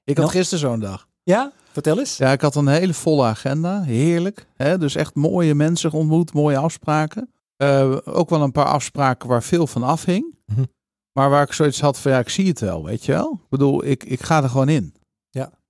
Ik 0.04 0.18
had 0.18 0.26
Nou. 0.26 0.38
gisteren 0.38 0.60
zo'n 0.70 0.80
dag. 0.80 1.08
Ja, 1.24 1.52
vertel 1.72 2.00
eens. 2.00 2.18
Ja, 2.18 2.32
ik 2.32 2.42
had 2.42 2.56
een 2.56 2.68
hele 2.68 2.94
volle 2.94 3.26
agenda. 3.26 3.82
Heerlijk. 3.82 4.46
Hè? 4.56 4.78
Dus 4.78 4.96
echt 4.96 5.16
mooie 5.16 5.56
mensen 5.56 5.92
ontmoet, 5.92 6.34
mooie 6.34 6.58
afspraken. 6.58 7.32
Eh, 7.56 7.96
ook 8.04 8.30
wel 8.30 8.42
een 8.42 8.52
paar 8.52 8.66
afspraken 8.66 9.30
waar 9.30 9.44
veel 9.44 9.68
van 9.68 9.84
afhing. 9.84 10.36
Mhm. 10.46 10.64
Maar 11.12 11.30
waar 11.30 11.44
ik 11.44 11.54
zoiets 11.54 11.82
had 11.82 12.00
van 12.00 12.12
ja, 12.12 12.20
ik 12.20 12.30
zie 12.30 12.48
het 12.48 12.60
wel, 12.60 12.84
weet 12.84 13.06
je 13.06 13.12
wel. 13.12 13.32
Ik 13.44 13.50
bedoel, 13.50 13.86
ik, 13.86 14.04
ik 14.04 14.22
ga 14.22 14.44
er 14.44 14.50
gewoon 14.50 14.70
in. 14.70 14.94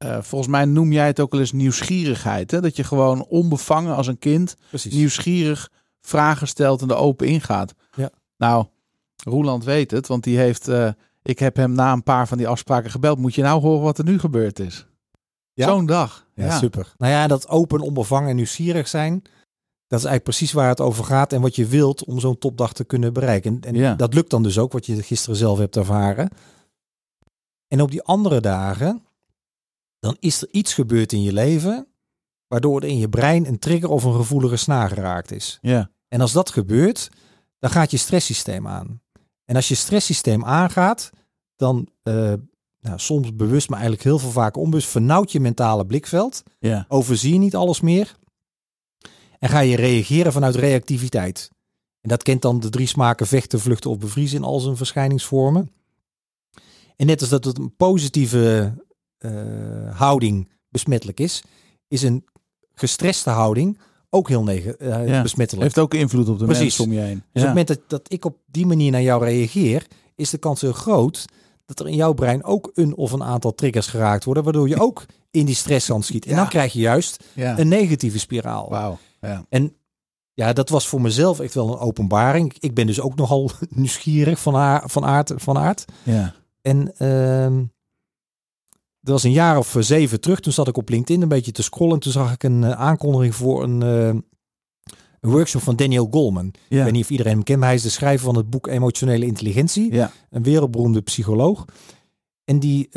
Uh, 0.05 0.17
volgens 0.21 0.51
mij 0.51 0.65
noem 0.65 0.91
jij 0.91 1.07
het 1.07 1.19
ook 1.19 1.31
wel 1.31 1.39
eens 1.39 1.51
nieuwsgierigheid. 1.51 2.51
Hè? 2.51 2.61
Dat 2.61 2.75
je 2.75 2.83
gewoon 2.83 3.25
onbevangen 3.25 3.95
als 3.95 4.07
een 4.07 4.19
kind 4.19 4.55
Precies. 4.69 4.93
nieuwsgierig 4.93 5.69
vragen 6.01 6.47
stelt 6.47 6.81
en 6.81 6.89
er 6.89 6.95
open 6.95 7.27
ingaat. 7.27 7.73
Ja. 7.95 8.09
Nou, 8.37 8.65
Roeland 9.23 9.63
weet 9.63 9.91
het, 9.91 10.07
want 10.07 10.23
die 10.23 10.37
heeft. 10.37 10.67
Uh, 10.67 10.89
ik 11.23 11.39
heb 11.39 11.55
hem 11.55 11.71
na 11.71 11.91
een 11.91 12.03
paar 12.03 12.27
van 12.27 12.37
die 12.37 12.47
afspraken 12.47 12.91
gebeld. 12.91 13.17
Moet 13.17 13.35
je 13.35 13.41
nou 13.41 13.61
horen 13.61 13.81
wat 13.83 13.97
er 13.97 14.03
nu 14.03 14.19
gebeurd 14.19 14.59
is? 14.59 14.87
Ja. 15.53 15.67
Zo'n 15.67 15.85
dag. 15.85 16.25
Ja, 16.33 16.45
ja, 16.45 16.57
super. 16.57 16.93
Nou 16.97 17.11
ja, 17.13 17.27
dat 17.27 17.47
open, 17.47 17.79
onbevangen 17.81 18.29
en 18.29 18.35
nieuwsgierig 18.35 18.87
zijn. 18.87 19.21
Dat 19.87 19.99
is 19.99 20.05
eigenlijk 20.05 20.23
precies 20.23 20.51
waar 20.51 20.67
het 20.69 20.81
over 20.81 21.03
gaat 21.03 21.33
en 21.33 21.41
wat 21.41 21.55
je 21.55 21.65
wilt 21.65 22.03
om 22.03 22.19
zo'n 22.19 22.37
topdag 22.37 22.73
te 22.73 22.83
kunnen 22.83 23.13
bereiken. 23.13 23.57
En, 23.61 23.73
en 23.73 23.75
Ja. 23.75 23.95
dat 23.95 24.13
lukt 24.13 24.29
dan 24.29 24.43
dus 24.43 24.57
ook, 24.57 24.71
wat 24.71 24.85
je 24.85 25.03
gisteren 25.03 25.35
zelf 25.35 25.57
hebt 25.57 25.75
ervaren. 25.75 26.29
En 27.67 27.81
op 27.81 27.91
die 27.91 28.03
andere 28.03 28.41
dagen, 28.41 29.03
dan 29.99 30.17
is 30.19 30.41
er 30.41 30.47
iets 30.51 30.73
gebeurd 30.73 31.13
in 31.13 31.21
je 31.21 31.33
leven, 31.33 31.87
waardoor 32.47 32.81
er 32.81 32.87
in 32.87 32.97
je 32.97 33.09
brein 33.09 33.45
een 33.45 33.59
trigger 33.59 33.89
of 33.89 34.03
een 34.03 34.15
gevoelige 34.15 34.55
snaar 34.55 34.89
geraakt 34.89 35.31
is. 35.31 35.57
Ja. 35.61 35.91
En 36.07 36.21
als 36.21 36.31
dat 36.31 36.49
gebeurt, 36.49 37.09
dan 37.59 37.69
gaat 37.69 37.91
je 37.91 37.97
stresssysteem 37.97 38.67
aan. 38.67 39.01
En 39.45 39.55
als 39.55 39.67
je 39.67 39.75
stresssysteem 39.75 40.45
aangaat, 40.45 41.09
dan 41.55 41.89
eh, 42.03 42.33
nou, 42.81 42.99
soms 42.99 43.35
bewust, 43.35 43.69
maar 43.69 43.79
eigenlijk 43.79 44.07
heel 44.07 44.19
veel 44.19 44.31
vaak 44.31 44.57
onbewust, 44.57 44.89
vernauwt 44.89 45.31
je 45.31 45.39
mentale 45.39 45.85
blikveld. 45.85 46.43
Ja. 46.59 46.85
Overzie 46.87 47.33
je 47.33 47.39
niet 47.39 47.55
alles 47.55 47.81
meer. 47.81 48.17
En 49.39 49.49
ga 49.49 49.59
je 49.59 49.75
reageren 49.75 50.31
vanuit 50.31 50.55
reactiviteit. 50.55 51.51
En 52.01 52.09
dat 52.09 52.23
kent 52.23 52.41
dan 52.41 52.59
de 52.59 52.69
drie 52.69 52.87
smaken 52.87 53.27
vechten, 53.27 53.59
vluchten 53.59 53.89
of 53.89 53.97
bevriezen 53.97 54.37
in 54.37 54.43
al 54.43 54.59
zijn 54.59 54.77
verschijningsvormen. 54.77 55.71
En 56.95 57.05
net 57.05 57.21
als 57.21 57.29
dat 57.29 57.45
het 57.45 57.57
een 57.57 57.75
positieve 57.75 58.73
houding 59.93 60.49
besmettelijk 60.69 61.19
is, 61.19 61.43
is 61.87 62.01
een 62.01 62.25
gestreste 62.73 63.29
houding 63.29 63.79
ook 64.09 64.27
heel 64.29 64.43
nege- 64.43 64.77
eh, 64.77 65.07
Ja. 65.07 65.21
besmettelijk. 65.21 65.63
Heeft 65.65 65.79
ook 65.79 65.93
invloed 65.93 66.29
op 66.29 66.39
de 66.39 66.45
Precies. 66.45 66.63
mensen 66.63 66.83
om 66.83 66.91
je 66.91 66.99
heen. 66.99 67.15
Dus 67.15 67.23
op 67.27 67.33
het 67.33 67.47
moment 67.47 67.67
dat, 67.67 67.79
dat 67.87 68.01
ik 68.13 68.25
op 68.25 68.37
die 68.45 68.65
manier 68.65 68.91
naar 68.91 69.01
jou 69.01 69.23
reageer, 69.23 69.87
is 70.15 70.29
de 70.29 70.37
kans 70.37 70.61
heel 70.61 70.71
groot 70.73 71.25
dat 71.65 71.79
er 71.79 71.87
in 71.87 71.95
jouw 71.95 72.13
brein 72.13 72.43
ook 72.43 72.71
een 72.73 72.95
of 72.95 73.11
een 73.11 73.23
aantal 73.23 73.55
triggers 73.55 73.87
geraakt 73.87 74.23
worden, 74.23 74.43
waardoor 74.43 74.67
je 74.67 74.79
ook 74.81 75.05
in 75.31 75.45
die 75.45 75.55
stressstand 75.55 76.05
schiet. 76.05 76.25
En 76.25 76.31
Ja. 76.31 76.37
dan 76.37 76.47
krijg 76.49 76.73
je 76.73 76.79
juist 76.79 77.23
een 77.35 77.67
negatieve 77.67 78.19
spiraal. 78.19 78.69
Wauw. 78.69 78.97
Ja. 79.21 79.45
En 79.49 79.73
ja, 80.33 80.53
dat 80.53 80.69
was 80.69 80.87
voor 80.87 81.01
mezelf 81.01 81.39
echt 81.39 81.53
wel 81.53 81.71
een 81.71 81.77
openbaring. 81.79 82.53
Ik 82.59 82.73
ben 82.73 82.87
dus 82.87 82.99
ook 83.01 83.15
nogal 83.15 83.51
nieuwsgierig 83.69 84.39
van, 84.39 84.53
haar, 84.53 84.89
van, 84.89 85.05
aard, 85.05 85.31
van 85.35 85.57
aard. 85.57 85.85
Ja. 86.03 86.33
En 86.61 86.93
ehm 86.97 87.63
dat 89.09 89.21
was 89.21 89.23
een 89.23 89.37
jaar 89.37 89.57
of 89.57 89.75
eh, 89.75 89.81
zeven 89.81 90.21
terug. 90.21 90.39
Toen 90.39 90.53
zat 90.53 90.67
ik 90.67 90.77
op 90.77 90.89
LinkedIn 90.89 91.21
een 91.21 91.27
beetje 91.27 91.51
te 91.51 91.63
scrollen. 91.63 91.99
Toen 91.99 92.11
zag 92.11 92.33
ik 92.33 92.43
een 92.43 92.63
eh, 92.63 92.71
aankondiging 92.71 93.35
voor 93.35 93.63
een, 93.63 93.83
eh, 93.83 94.07
een 94.07 95.29
workshop 95.31 95.61
van 95.61 95.75
Daniel 95.75 96.07
Goleman. 96.11 96.45
Ik 96.47 96.55
Ja. 96.69 96.83
weet 96.83 96.93
niet 96.93 97.03
of 97.03 97.09
iedereen 97.09 97.33
hem 97.33 97.43
kent, 97.43 97.59
maar 97.59 97.67
hij 97.67 97.77
is 97.77 97.83
de 97.83 97.89
schrijver 97.89 98.25
van 98.25 98.35
het 98.37 98.49
boek 98.49 98.67
Emotionele 98.67 99.25
Intelligentie. 99.25 99.93
Ja. 99.93 100.11
Een 100.29 100.43
wereldberoemde 100.43 101.01
psycholoog. 101.01 101.65
En 102.43 102.59
die 102.59 102.89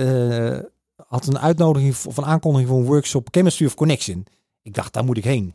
had 1.06 1.26
een 1.26 1.38
uitnodiging 1.38 1.96
of 2.06 2.16
een 2.16 2.24
aankondiging 2.24 2.68
voor 2.70 2.78
een 2.80 2.84
workshop 2.86 3.28
Chemistry 3.30 3.66
of 3.66 3.74
Connection. 3.74 4.26
Ik 4.62 4.74
dacht, 4.74 4.92
daar 4.92 5.04
moet 5.04 5.16
ik 5.16 5.24
heen. 5.24 5.54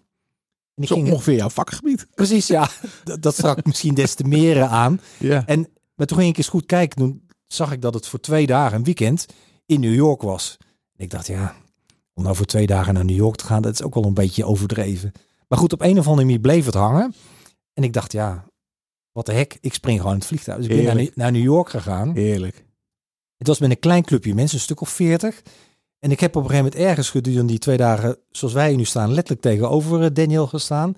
En 0.75 0.83
ik 0.83 0.87
Zo 0.87 0.95
ging, 0.95 1.11
ongeveer 1.11 1.35
jouw 1.35 1.49
vakgebied. 1.49 2.07
precies, 2.15 2.47
ja, 2.47 2.69
dat, 3.03 3.21
dat 3.21 3.35
sprak 3.35 3.65
misschien 3.65 3.93
des 3.93 4.13
te 4.13 4.23
meer 4.23 4.63
aan. 4.63 5.01
Ja. 5.19 5.45
En 5.45 5.67
maar 5.95 6.05
toen 6.07 6.17
ging 6.17 6.29
ik 6.29 6.37
eens 6.37 6.47
goed 6.49 6.65
kijken. 6.65 6.97
Toen 6.97 7.21
zag 7.47 7.71
ik 7.71 7.81
dat 7.81 7.93
het 7.93 8.07
voor 8.07 8.19
twee 8.19 8.45
dagen, 8.47 8.77
een 8.77 8.83
weekend, 8.83 9.25
in 9.67 9.79
New 9.79 9.93
York 9.93 10.21
was. 10.21 10.57
En 10.95 11.03
ik 11.03 11.09
dacht, 11.09 11.27
ja, 11.27 11.55
om 12.13 12.23
nou 12.23 12.35
voor 12.35 12.45
twee 12.45 12.67
dagen 12.67 12.93
naar 12.93 13.05
New 13.05 13.15
York 13.15 13.35
te 13.35 13.45
gaan, 13.45 13.61
dat 13.61 13.73
is 13.73 13.81
ook 13.81 13.93
wel 13.93 14.03
een 14.03 14.13
beetje 14.13 14.45
overdreven. 14.45 15.11
Maar 15.47 15.59
goed, 15.59 15.73
op 15.73 15.81
een 15.81 15.99
of 15.99 16.07
andere 16.07 16.25
manier 16.25 16.39
bleef 16.39 16.65
het 16.65 16.73
hangen. 16.73 17.13
En 17.73 17.83
ik 17.83 17.93
dacht, 17.93 18.11
ja, 18.11 18.45
wat 19.11 19.25
de 19.25 19.33
hek, 19.33 19.57
ik 19.61 19.73
spring 19.73 19.97
gewoon 19.97 20.13
in 20.13 20.19
het 20.19 20.27
vliegtuig. 20.27 20.57
Dus 20.57 20.67
ik 20.67 20.85
ben 20.85 20.95
naar, 20.95 21.09
naar 21.15 21.31
New 21.31 21.43
York 21.43 21.69
gegaan. 21.69 22.15
Heerlijk. 22.15 22.65
Het 23.37 23.47
was 23.47 23.59
met 23.59 23.69
een 23.69 23.79
klein 23.79 24.03
clubje 24.03 24.33
mensen, 24.33 24.57
een 24.57 24.63
stuk 24.63 24.81
of 24.81 24.89
veertig. 24.89 25.41
En 25.99 26.11
ik 26.11 26.19
heb 26.19 26.35
op 26.35 26.43
een 26.43 26.49
gegeven 26.49 26.69
moment 26.71 26.89
ergens 26.89 27.09
gedurende 27.09 27.47
die 27.47 27.59
twee 27.59 27.77
dagen, 27.77 28.17
zoals 28.31 28.53
wij 28.53 28.75
nu 28.75 28.85
staan, 28.85 29.13
letterlijk 29.13 29.41
tegenover 29.41 30.03
eh, 30.03 30.09
Daniel 30.13 30.47
gestaan. 30.47 30.97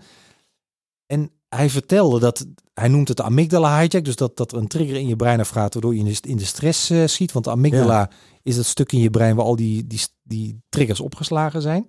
En 1.05 1.31
hij 1.49 1.69
vertelde 1.69 2.19
dat, 2.19 2.45
hij 2.73 2.87
noemt 2.87 3.07
het 3.07 3.17
de 3.17 3.23
amygdala 3.23 3.79
hijack, 3.79 4.05
dus 4.05 4.15
dat, 4.15 4.37
dat 4.37 4.51
er 4.51 4.57
een 4.57 4.67
trigger 4.67 4.95
in 4.95 5.07
je 5.07 5.15
brein 5.15 5.39
afgaat, 5.39 5.73
waardoor 5.73 5.93
je 5.93 5.99
in 5.99 6.05
de, 6.05 6.17
in 6.21 6.37
de 6.37 6.45
stress 6.45 6.89
eh, 6.89 7.05
schiet. 7.05 7.31
Want 7.31 7.45
de 7.45 7.51
amygdala 7.51 8.09
is 8.43 8.55
dat 8.55 8.65
stuk 8.65 8.91
in 8.91 8.99
je 8.99 9.09
brein 9.09 9.35
waar 9.35 9.45
al 9.45 9.55
die, 9.55 9.87
die, 9.87 10.01
die 10.23 10.61
triggers 10.69 10.99
opgeslagen 10.99 11.61
zijn. 11.61 11.87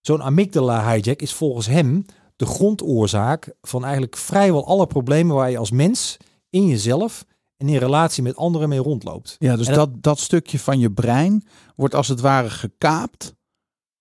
Zo'n 0.00 0.22
amygdala 0.22 0.92
hijack 0.92 1.22
is 1.22 1.32
volgens 1.32 1.66
hem 1.66 2.04
de 2.36 2.46
grondoorzaak 2.46 3.54
van 3.62 3.82
eigenlijk 3.82 4.16
vrijwel 4.16 4.66
alle 4.66 4.86
problemen 4.86 5.36
waar 5.36 5.50
je 5.50 5.58
als 5.58 5.70
mens 5.70 6.16
in 6.50 6.66
jezelf 6.66 7.24
en 7.56 7.68
in 7.68 7.76
relatie 7.76 8.22
met 8.22 8.36
anderen 8.36 8.68
mee 8.68 8.78
rondloopt. 8.78 9.36
Ja, 9.38 9.56
dus 9.56 9.66
dat, 9.66 10.02
dat 10.02 10.18
stukje 10.18 10.58
van 10.58 10.78
je 10.78 10.92
brein 10.92 11.46
wordt 11.76 11.94
als 11.94 12.08
het 12.08 12.20
ware 12.20 12.50
gekaapt 12.50 13.34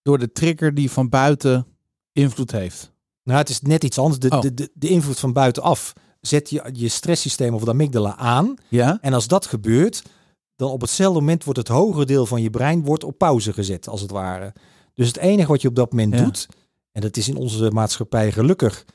door 0.02 0.20
de 0.20 0.32
trigger 0.32 0.74
die 0.74 0.92
van 0.92 1.10
buiten 1.10 1.66
invloed 2.12 2.52
heeft. 2.52 2.93
Nou, 3.24 3.40
het 3.40 3.50
is 3.50 3.62
net 3.62 3.84
iets 3.84 3.98
anders. 3.98 4.20
De, 4.20 4.30
Oh. 4.30 4.42
de, 4.42 4.54
de, 4.54 4.70
de 4.74 4.88
invloed 4.90 5.20
van 5.20 5.34
buitenaf 5.34 5.94
zet 6.22 6.50
je 6.50 6.70
je 6.74 6.88
stresssysteem 6.88 7.54
of 7.54 7.64
de 7.64 7.72
amygdala 7.72 8.16
aan. 8.18 8.54
Ja? 8.70 8.98
En 9.02 9.14
als 9.14 9.28
dat 9.28 9.46
gebeurt, 9.46 10.04
dan 10.56 10.70
op 10.72 10.82
hetzelfde 10.82 11.20
moment 11.20 11.44
wordt 11.44 11.60
het 11.60 11.68
hogere 11.68 12.06
deel 12.06 12.26
van 12.26 12.42
je 12.42 12.50
brein 12.50 12.84
wordt 12.84 13.04
op 13.04 13.18
pauze 13.18 13.54
gezet, 13.54 13.88
als 13.88 14.02
het 14.02 14.12
ware. 14.12 14.54
Dus 14.94 15.08
het 15.08 15.18
enige 15.18 15.48
wat 15.48 15.62
je 15.62 15.68
op 15.68 15.76
dat 15.76 15.92
moment 15.92 16.14
Ja. 16.14 16.24
doet, 16.24 16.48
en 16.92 17.02
dat 17.02 17.18
is 17.18 17.28
in 17.28 17.36
onze 17.36 17.72
maatschappij 17.72 18.32
gelukkig 18.32 18.86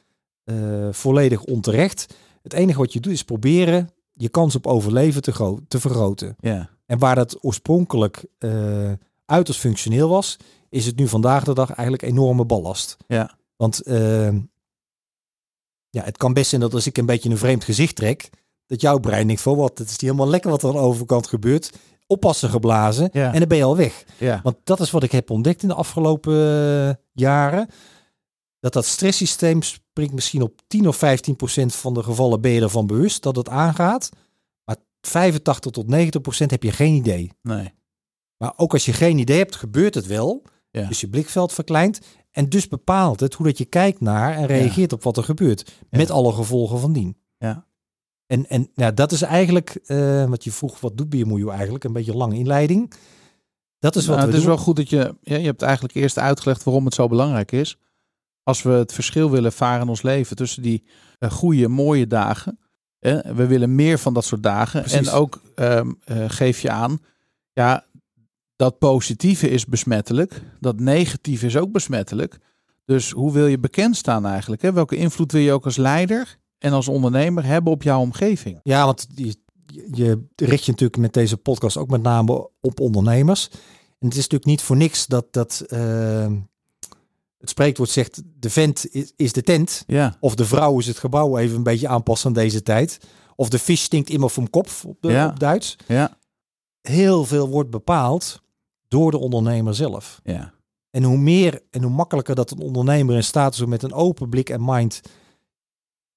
eh, 0.44 0.88
volledig 0.90 1.42
onterecht. 1.44 2.14
Het 2.42 2.52
enige 2.52 2.78
wat 2.78 2.92
je 2.92 3.00
doet 3.00 3.12
is 3.12 3.22
proberen 3.24 3.88
je 4.12 4.28
kans 4.28 4.54
op 4.54 4.66
overleven 4.66 5.22
te, 5.22 5.58
te 5.68 5.80
vergroten. 5.80 6.36
Ja. 6.40 6.70
En 6.86 6.98
waar 6.98 7.14
dat 7.14 7.44
oorspronkelijk 7.44 8.24
eh 8.38 8.92
uiterst 9.24 9.60
functioneel 9.60 10.08
was, 10.08 10.36
is 10.68 10.86
het 10.86 10.96
nu 10.96 11.08
vandaag 11.08 11.44
de 11.44 11.54
dag 11.54 11.70
eigenlijk 11.70 12.02
enorme 12.02 12.44
ballast. 12.44 12.96
Ja. 13.06 13.36
Want 13.58 13.82
eh, 13.82 14.32
ja, 15.90 16.04
het 16.04 16.16
kan 16.16 16.32
best 16.32 16.48
zijn 16.48 16.60
dat 16.60 16.74
als 16.74 16.86
ik 16.86 16.98
een 16.98 17.06
beetje 17.06 17.30
een 17.30 17.38
vreemd 17.38 17.64
gezicht 17.64 17.96
trek, 17.96 18.30
dat 18.66 18.80
jouw 18.80 18.98
brein 18.98 19.26
denkt 19.26 19.42
van 19.42 19.56
wat, 19.56 19.78
het 19.78 19.86
is 19.86 19.92
niet 19.92 20.00
helemaal 20.00 20.28
lekker 20.28 20.50
wat 20.50 20.62
er 20.62 20.68
aan 20.68 20.74
de 20.74 20.80
overkant 20.80 21.26
gebeurt. 21.26 21.72
Oppassen 22.06 22.50
geblazen 22.50 23.08
Ja. 23.12 23.32
en 23.32 23.38
dan 23.38 23.48
ben 23.48 23.58
je 23.58 23.64
al 23.64 23.76
weg. 23.76 24.04
Ja. 24.18 24.40
Want 24.42 24.56
dat 24.64 24.80
is 24.80 24.90
wat 24.90 25.02
ik 25.02 25.12
heb 25.12 25.30
ontdekt 25.30 25.62
in 25.62 25.68
de 25.68 25.74
afgelopen 25.74 26.34
eh, 26.34 26.94
jaren. 27.12 27.68
Dat 28.60 28.72
dat 28.72 28.84
stresssysteem 28.84 29.62
springt 29.62 30.12
misschien 30.14 30.42
op 30.42 30.60
10 30.66 30.88
of 30.88 30.96
15 30.96 31.36
procent 31.36 31.74
van 31.74 31.94
de 31.94 32.02
gevallen 32.02 32.40
ben 32.40 32.50
je 32.50 32.60
ervan 32.60 32.86
bewust 32.86 33.22
dat 33.22 33.36
het 33.36 33.48
aangaat. 33.48 34.08
Maar 34.64 34.76
85 35.00 35.72
tot 35.72 35.88
90 35.88 36.20
procent 36.20 36.50
heb 36.50 36.62
je 36.62 36.72
geen 36.72 36.94
idee. 36.94 37.32
Nee. 37.42 37.72
Maar 38.36 38.52
ook 38.56 38.72
als 38.72 38.84
je 38.84 38.92
geen 38.92 39.18
idee 39.18 39.38
hebt, 39.38 39.56
gebeurt 39.56 39.94
het 39.94 40.06
wel. 40.06 40.42
Ja. 40.70 40.86
Dus 40.88 41.00
je 41.00 41.08
blikveld 41.08 41.52
verkleint. 41.52 42.00
En 42.38 42.48
dus 42.48 42.68
bepaalt 42.68 43.20
het 43.20 43.34
hoe 43.34 43.46
dat 43.46 43.58
je 43.58 43.64
kijkt 43.64 44.00
naar 44.00 44.36
en 44.36 44.46
reageert 44.46 44.92
op 44.92 45.02
wat 45.02 45.16
er 45.16 45.24
gebeurt. 45.24 45.72
Met 45.90 46.10
alle 46.10 46.32
gevolgen 46.32 46.78
van 46.78 46.92
dien. 46.92 47.16
Ja. 47.38 47.66
En, 48.26 48.48
en 48.48 48.70
ja, 48.74 48.90
dat 48.90 49.12
is 49.12 49.22
eigenlijk, 49.22 49.80
eh, 49.86 50.24
wat 50.24 50.44
je 50.44 50.52
vroeg, 50.52 50.80
wat 50.80 50.96
doet 50.96 51.08
Biermoejo 51.08 51.48
eigenlijk? 51.48 51.84
Een 51.84 51.92
beetje 51.92 52.16
lange 52.16 52.36
inleiding. 52.36 52.92
Dat 53.78 53.96
is 53.96 54.06
wat 54.06 54.16
Nou, 54.16 54.28
we 54.28 54.32
het 54.32 54.42
is 54.42 54.48
wel 54.48 54.58
goed 54.58 54.76
dat 54.76 54.90
je, 54.90 55.14
ja, 55.22 55.36
je 55.36 55.44
hebt 55.44 55.62
eigenlijk 55.62 55.94
eerst 55.94 56.18
uitgelegd 56.18 56.64
waarom 56.64 56.84
het 56.84 56.94
zo 56.94 57.08
belangrijk 57.08 57.52
is. 57.52 57.78
Als 58.42 58.62
we 58.62 58.70
het 58.70 58.92
verschil 58.92 59.30
willen 59.30 59.52
varen 59.52 59.82
in 59.82 59.88
ons 59.88 60.02
leven 60.02 60.36
tussen 60.36 60.62
die 60.62 60.84
eh, 61.18 61.30
goede, 61.30 61.68
mooie 61.68 62.06
dagen. 62.06 62.58
hè, 62.98 63.34
we 63.34 63.46
willen 63.46 63.74
meer 63.74 63.98
van 63.98 64.14
dat 64.14 64.24
soort 64.24 64.42
dagen. 64.42 64.80
Precies. 64.80 65.08
En 65.08 65.12
ook 65.14 65.40
ehm, 65.54 65.92
eh, 66.04 66.24
geef 66.28 66.60
je 66.60 66.70
aan, 66.70 67.00
ja, 67.52 67.84
dat 68.58 68.78
positieve 68.78 69.48
is 69.48 69.66
besmettelijk. 69.66 70.42
Dat 70.60 70.80
negatieve 70.80 71.46
is 71.46 71.56
ook 71.56 71.72
besmettelijk. 71.72 72.38
Dus 72.84 73.10
hoe 73.10 73.32
wil 73.32 73.46
je 73.46 73.58
bekend 73.58 73.96
staan 73.96 74.26
eigenlijk? 74.26 74.62
Hè? 74.62 74.72
Welke 74.72 74.96
invloed 74.96 75.32
wil 75.32 75.40
je 75.40 75.52
ook 75.52 75.64
als 75.64 75.76
leider 75.76 76.38
en 76.58 76.72
als 76.72 76.88
ondernemer 76.88 77.44
hebben 77.44 77.72
op 77.72 77.82
jouw 77.82 78.00
omgeving? 78.00 78.60
Ja, 78.62 78.84
want 78.84 79.06
je, 79.14 79.34
je 79.92 80.24
richt 80.36 80.64
je 80.64 80.70
natuurlijk 80.70 81.00
met 81.00 81.12
deze 81.12 81.36
podcast 81.36 81.76
ook 81.76 81.90
met 81.90 82.02
name 82.02 82.50
op 82.60 82.80
ondernemers. 82.80 83.48
En 83.98 84.06
het 84.08 84.12
is 84.16 84.22
natuurlijk 84.22 84.44
niet 84.44 84.62
voor 84.62 84.76
niks 84.76 85.06
dat, 85.06 85.26
dat 85.30 85.60
eh, 85.68 86.32
het 87.38 87.48
spreekwoord 87.48 87.90
zegt, 87.90 88.22
de 88.40 88.50
vent 88.50 88.86
is, 88.90 89.12
is 89.16 89.32
de 89.32 89.42
tent. 89.42 89.84
Ja, 89.86 90.16
Of 90.20 90.34
de 90.34 90.44
vrouw 90.44 90.78
is 90.78 90.86
het 90.86 90.98
gebouw 90.98 91.36
even 91.38 91.56
een 91.56 91.62
beetje 91.62 91.88
aanpassen 91.88 92.28
aan 92.28 92.34
deze 92.34 92.62
tijd. 92.62 92.98
Of 93.36 93.48
de 93.48 93.58
vis 93.58 93.82
stinkt 93.82 94.10
immer 94.10 94.30
vom 94.30 94.50
kop 94.50 94.68
op, 94.86 94.96
de, 95.00 95.08
Ja. 95.10 95.28
op 95.28 95.40
Duits. 95.40 95.76
ja, 95.86 96.16
Heel 96.82 97.24
veel 97.24 97.48
wordt 97.48 97.70
bepaald 97.70 98.42
door 98.88 99.10
de 99.10 99.18
ondernemer 99.18 99.74
zelf. 99.74 100.20
ja. 100.24 100.56
En 100.90 101.02
hoe 101.02 101.18
meer 101.18 101.62
en 101.70 101.82
hoe 101.82 101.92
makkelijker 101.92 102.34
dat 102.34 102.50
een 102.50 102.60
ondernemer 102.60 103.14
in 103.14 103.24
staat 103.24 103.54
is 103.54 103.60
om 103.60 103.68
met 103.68 103.82
een 103.82 103.92
open 103.92 104.28
blik 104.28 104.50
en 104.50 104.64
mind 104.64 105.00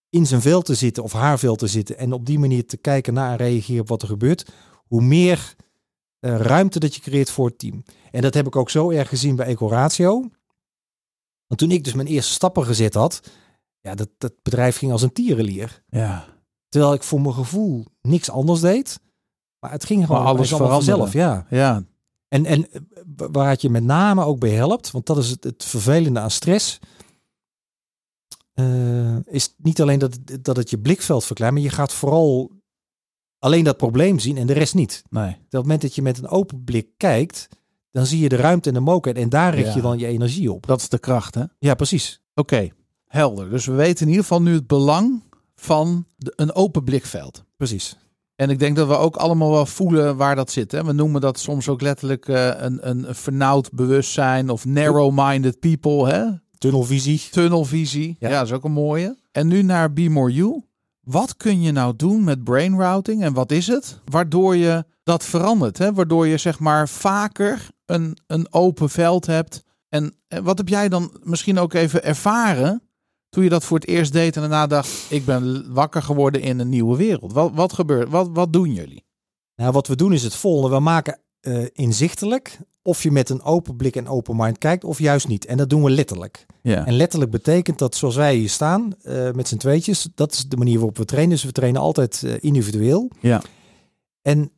in 0.10 0.26
zijn 0.26 0.42
vel 0.42 0.62
te 0.62 0.76
zitten 0.76 1.04
of 1.04 1.12
haar 1.12 1.40
vel 1.40 1.56
te 1.56 1.68
zitten 1.68 1.98
en 1.98 2.14
op 2.14 2.26
die 2.26 2.40
manier 2.40 2.66
te 2.66 2.78
kijken 2.78 3.14
naar 3.14 3.32
en 3.32 3.38
reageren 3.38 3.82
op 3.82 3.88
wat 3.88 4.02
er 4.02 4.08
gebeurt, 4.08 4.52
hoe 4.88 5.02
meer 5.02 5.56
uh, 6.20 6.40
ruimte 6.40 6.80
dat 6.80 6.96
je 6.96 7.02
creëert 7.02 7.32
voor 7.32 7.46
het 7.46 7.60
team. 7.60 7.84
En 8.12 8.22
dat 8.22 8.34
heb 8.34 8.48
ik 8.48 8.56
ook 8.56 8.70
zo 8.70 8.90
erg 8.90 9.10
gezien 9.10 9.36
bij 9.36 9.46
Ecoratio. 9.46 10.30
Want 11.48 11.60
toen 11.60 11.72
ik 11.72 11.84
dus 11.84 11.94
mijn 11.94 12.08
eerste 12.08 12.34
stappen 12.34 12.66
gezet 12.66 12.94
had, 12.94 13.22
ja, 13.80 13.96
dat, 13.96 14.10
dat 14.18 14.34
bedrijf 14.42 14.78
ging 14.78 14.92
als 14.92 15.02
een 15.02 15.14
tierenlier. 15.14 15.84
Ja. 15.90 16.26
Terwijl 16.70 16.94
ik 16.94 17.04
voor 17.04 17.22
mijn 17.22 17.34
gevoel 17.34 17.86
niks 18.02 18.30
anders 18.30 18.60
deed. 18.60 19.00
Maar 19.60 19.72
het 19.72 19.86
ging 19.86 20.06
gewoon 20.06 20.24
maar 20.24 20.34
alles 20.34 20.50
vanzelf. 20.50 21.14
Ja. 21.14 21.46
ja. 21.50 21.84
En, 22.32 22.46
en 22.46 22.67
waar 23.15 23.50
het 23.50 23.62
je 23.62 23.70
met 23.70 23.84
name 23.84 24.24
ook 24.24 24.39
bij 24.39 24.50
helpt, 24.50 24.91
want 24.91 25.06
dat 25.06 25.17
is 25.17 25.30
het, 25.30 25.44
het 25.44 25.63
vervelende 25.63 26.20
aan 26.20 26.32
stress. 26.32 26.80
Uh, 28.56 29.17
is 29.26 29.54
niet 29.58 29.82
alleen 29.82 30.00
dat, 30.00 30.17
dat 30.41 30.56
het 30.56 30.70
je 30.70 30.80
blikveld 30.80 31.26
verkleint, 31.26 31.54
maar 31.54 31.63
je 31.63 31.70
gaat 31.70 31.94
vooral 31.94 32.52
alleen 33.39 33.63
dat 33.63 33.78
probleem 33.78 34.20
zien 34.20 34.38
en 34.38 34.48
de 34.48 34.54
rest 34.54 34.74
niet. 34.74 35.04
Nee. 35.10 35.30
Op 35.30 35.41
het 35.50 35.62
moment 35.62 35.82
dat 35.82 35.96
je 35.96 36.02
met 36.02 36.17
een 36.17 36.28
open 36.28 36.63
blik 36.63 36.88
kijkt, 36.98 37.48
dan 37.91 38.06
zie 38.06 38.20
je 38.20 38.30
de 38.30 38.36
ruimte 38.36 38.67
en 38.67 38.74
de 38.74 38.80
mogelijkheid 38.80 39.17
en 39.17 39.30
daar 39.30 39.56
richt 39.56 39.74
je 39.74 39.82
dan 39.82 40.00
je 40.00 40.08
energie 40.08 40.52
op. 40.52 40.67
Dat 40.67 40.82
is 40.82 40.89
de 40.89 41.00
kracht, 41.00 41.36
hè? 41.36 41.44
Ja, 41.60 41.74
precies. 41.74 42.22
Oké, 42.34 42.70
helder. 43.06 43.50
Dus 43.50 43.65
we 43.65 43.74
weten 43.74 44.02
in 44.02 44.08
ieder 44.08 44.24
geval 44.24 44.41
nu 44.41 44.54
het 44.54 44.67
belang 44.67 45.24
van 45.56 46.06
de, 46.15 46.34
een 46.36 46.54
open 46.54 46.84
blikveld. 46.84 47.44
Precies. 47.58 47.98
En 48.42 48.50
ik 48.50 48.60
denk 48.60 48.76
dat 48.76 48.88
we 48.88 48.98
ook 48.98 49.16
allemaal 49.16 49.52
wel 49.52 49.66
voelen 49.66 50.18
waar 50.18 50.36
dat 50.36 50.52
zit. 50.52 50.72
Hè? 50.72 50.84
We 50.84 50.94
noemen 50.94 51.22
dat 51.22 51.40
soms 51.40 51.70
ook 51.70 51.82
letterlijk 51.82 52.28
uh, 52.28 52.52
een, 52.58 52.90
een 52.90 53.16
vernauwd 53.16 53.72
bewustzijn 53.72 54.50
of 54.50 54.66
narrow-minded 54.66 55.60
people. 55.60 56.10
Hè? 56.10 56.26
Tunnelvisie. 56.58 57.22
Tunnelvisie. 57.32 58.16
Ja. 58.20 58.30
ja, 58.30 58.38
dat 58.38 58.48
is 58.48 58.54
ook 58.54 58.64
een 58.64 58.72
mooie. 58.72 59.18
En 59.32 59.48
nu 59.48 59.62
naar 59.62 59.94
Be 59.94 60.10
More 60.10 60.34
You. 60.34 60.64
Wat 61.02 61.38
kun 61.38 61.62
je 61.62 61.72
nou 61.72 61.96
doen 61.96 62.24
met 62.24 62.44
brain 62.44 62.78
routing 62.78 63.24
en 63.24 63.34
wat 63.34 63.52
is 63.52 63.68
het? 63.68 64.00
Waardoor 64.06 64.56
je 64.56 64.86
dat 65.04 65.24
verandert. 65.24 65.78
Hè? 65.78 65.94
Waardoor 65.94 66.28
je 66.28 66.38
zeg 66.38 66.60
maar 66.60 66.90
vaker 66.90 67.68
een, 67.86 68.18
een 68.28 68.54
open 68.54 68.90
veld 68.90 69.26
hebt. 69.26 69.64
En 69.90 70.16
wat 70.44 70.58
heb 70.58 70.68
jij 70.68 70.90
dan 70.90 71.20
misschien 71.24 71.60
ook 71.60 71.74
even 71.74 72.04
ervaren 72.04 72.82
toen 73.32 73.44
je 73.44 73.50
dat 73.50 73.63
voor 73.63 73.78
het 73.78 73.88
eerst 73.88 74.13
deed 74.13 74.36
en 74.36 74.41
daarna 74.41 74.67
dacht, 74.67 75.06
ik 75.10 75.26
ben 75.26 75.74
wakker 75.74 76.04
geworden 76.04 76.41
in 76.41 76.60
een 76.60 76.70
nieuwe 76.70 76.98
wereld. 76.98 77.34
Wat, 77.34 77.52
wat 77.54 77.74
gebeurt? 77.74 78.10
Wat, 78.10 78.30
wat 78.34 78.54
doen 78.54 78.74
jullie? 78.74 79.06
Nou, 79.56 79.72
wat 79.72 79.88
we 79.88 79.96
doen 79.96 80.13
is 80.13 80.24
het 80.24 80.36
volgende. 80.36 80.76
We 80.76 80.82
maken 80.82 81.20
uh, 81.41 81.65
inzichtelijk 81.74 82.60
of 82.82 83.04
je 83.04 83.12
met 83.12 83.30
een 83.30 83.41
open 83.41 83.76
blik 83.76 83.96
en 83.96 84.08
open 84.08 84.36
mind 84.36 84.58
kijkt 84.58 84.84
of 84.84 85.00
juist 85.00 85.28
niet. 85.28 85.46
En 85.46 85.58
dat 85.58 85.70
doen 85.70 85.84
we 85.84 85.89
letterlijk. 85.89 86.46
Ja. 86.62 86.86
En 86.86 86.94
letterlijk 86.94 87.32
betekent 87.32 87.80
dat 87.80 87.96
zoals 87.96 88.15
wij 88.15 88.36
hier 88.36 88.50
staan 88.50 88.94
uh, 89.04 89.32
met 89.32 89.48
z'n 89.48 89.58
tweetjes, 89.58 90.08
dat 90.15 90.32
is 90.32 90.48
de 90.48 90.58
manier 90.58 90.76
waarop 90.76 90.98
we 90.98 91.06
trainen. 91.06 91.36
Dus 91.36 91.44
we 91.44 91.52
trainen 91.52 91.82
altijd 91.82 92.22
uh, 92.26 92.34
individueel. 92.39 93.12
Ja. 93.20 93.41
En 94.22 94.52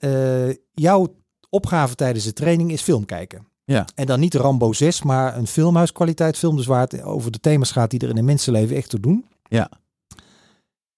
jouw 0.73 1.15
opgave 1.49 1.95
tijdens 1.95 2.25
de 2.25 2.33
training 2.33 2.71
is 2.71 2.81
film 2.81 3.05
kijken. 3.05 3.47
Ja. 3.65 3.87
En 3.95 4.05
dan 4.05 4.19
niet 4.19 4.33
Rambo 4.33 4.73
6, 4.73 5.03
maar 5.03 5.37
een 5.37 5.47
filmhuiskwaliteit 5.47 6.37
film. 6.37 6.55
Dus 6.55 6.65
waar 6.65 6.81
het 6.81 7.03
over 7.03 7.31
de 7.31 7.39
thema's 7.39 7.71
gaat 7.71 7.89
die 7.89 7.99
er 7.99 8.09
in 8.09 8.17
een 8.17 8.25
mensenleven 8.25 8.75
echt 8.75 8.89
toe 8.89 8.99
doen. 8.99 9.25
Ja. 9.43 9.69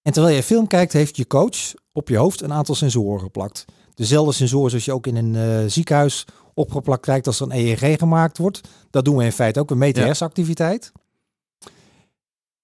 En 0.02 0.12
terwijl 0.12 0.34
je 0.34 0.42
film 0.42 0.66
kijkt, 0.66 0.92
heeft 0.92 1.16
je 1.16 1.26
coach 1.26 1.74
op 1.92 2.08
je 2.08 2.16
hoofd 2.16 2.42
een 2.42 2.52
aantal 2.52 2.74
sensoren 2.74 3.20
geplakt. 3.20 3.64
Dezelfde 3.94 4.32
sensoren 4.32 4.70
zoals 4.70 4.84
je 4.84 4.92
ook 4.92 5.06
in 5.06 5.16
een 5.16 5.34
uh, 5.34 5.70
ziekenhuis 5.70 6.24
opgeplakt 6.54 7.02
krijgt 7.02 7.26
als 7.26 7.40
er 7.40 7.46
een 7.50 7.58
EEG 7.58 7.98
gemaakt 7.98 8.38
wordt. 8.38 8.60
Dat 8.90 9.04
doen 9.04 9.16
we 9.16 9.24
in 9.24 9.32
feite 9.32 9.60
ook, 9.60 9.70
een 9.70 9.78
meten. 9.78 10.02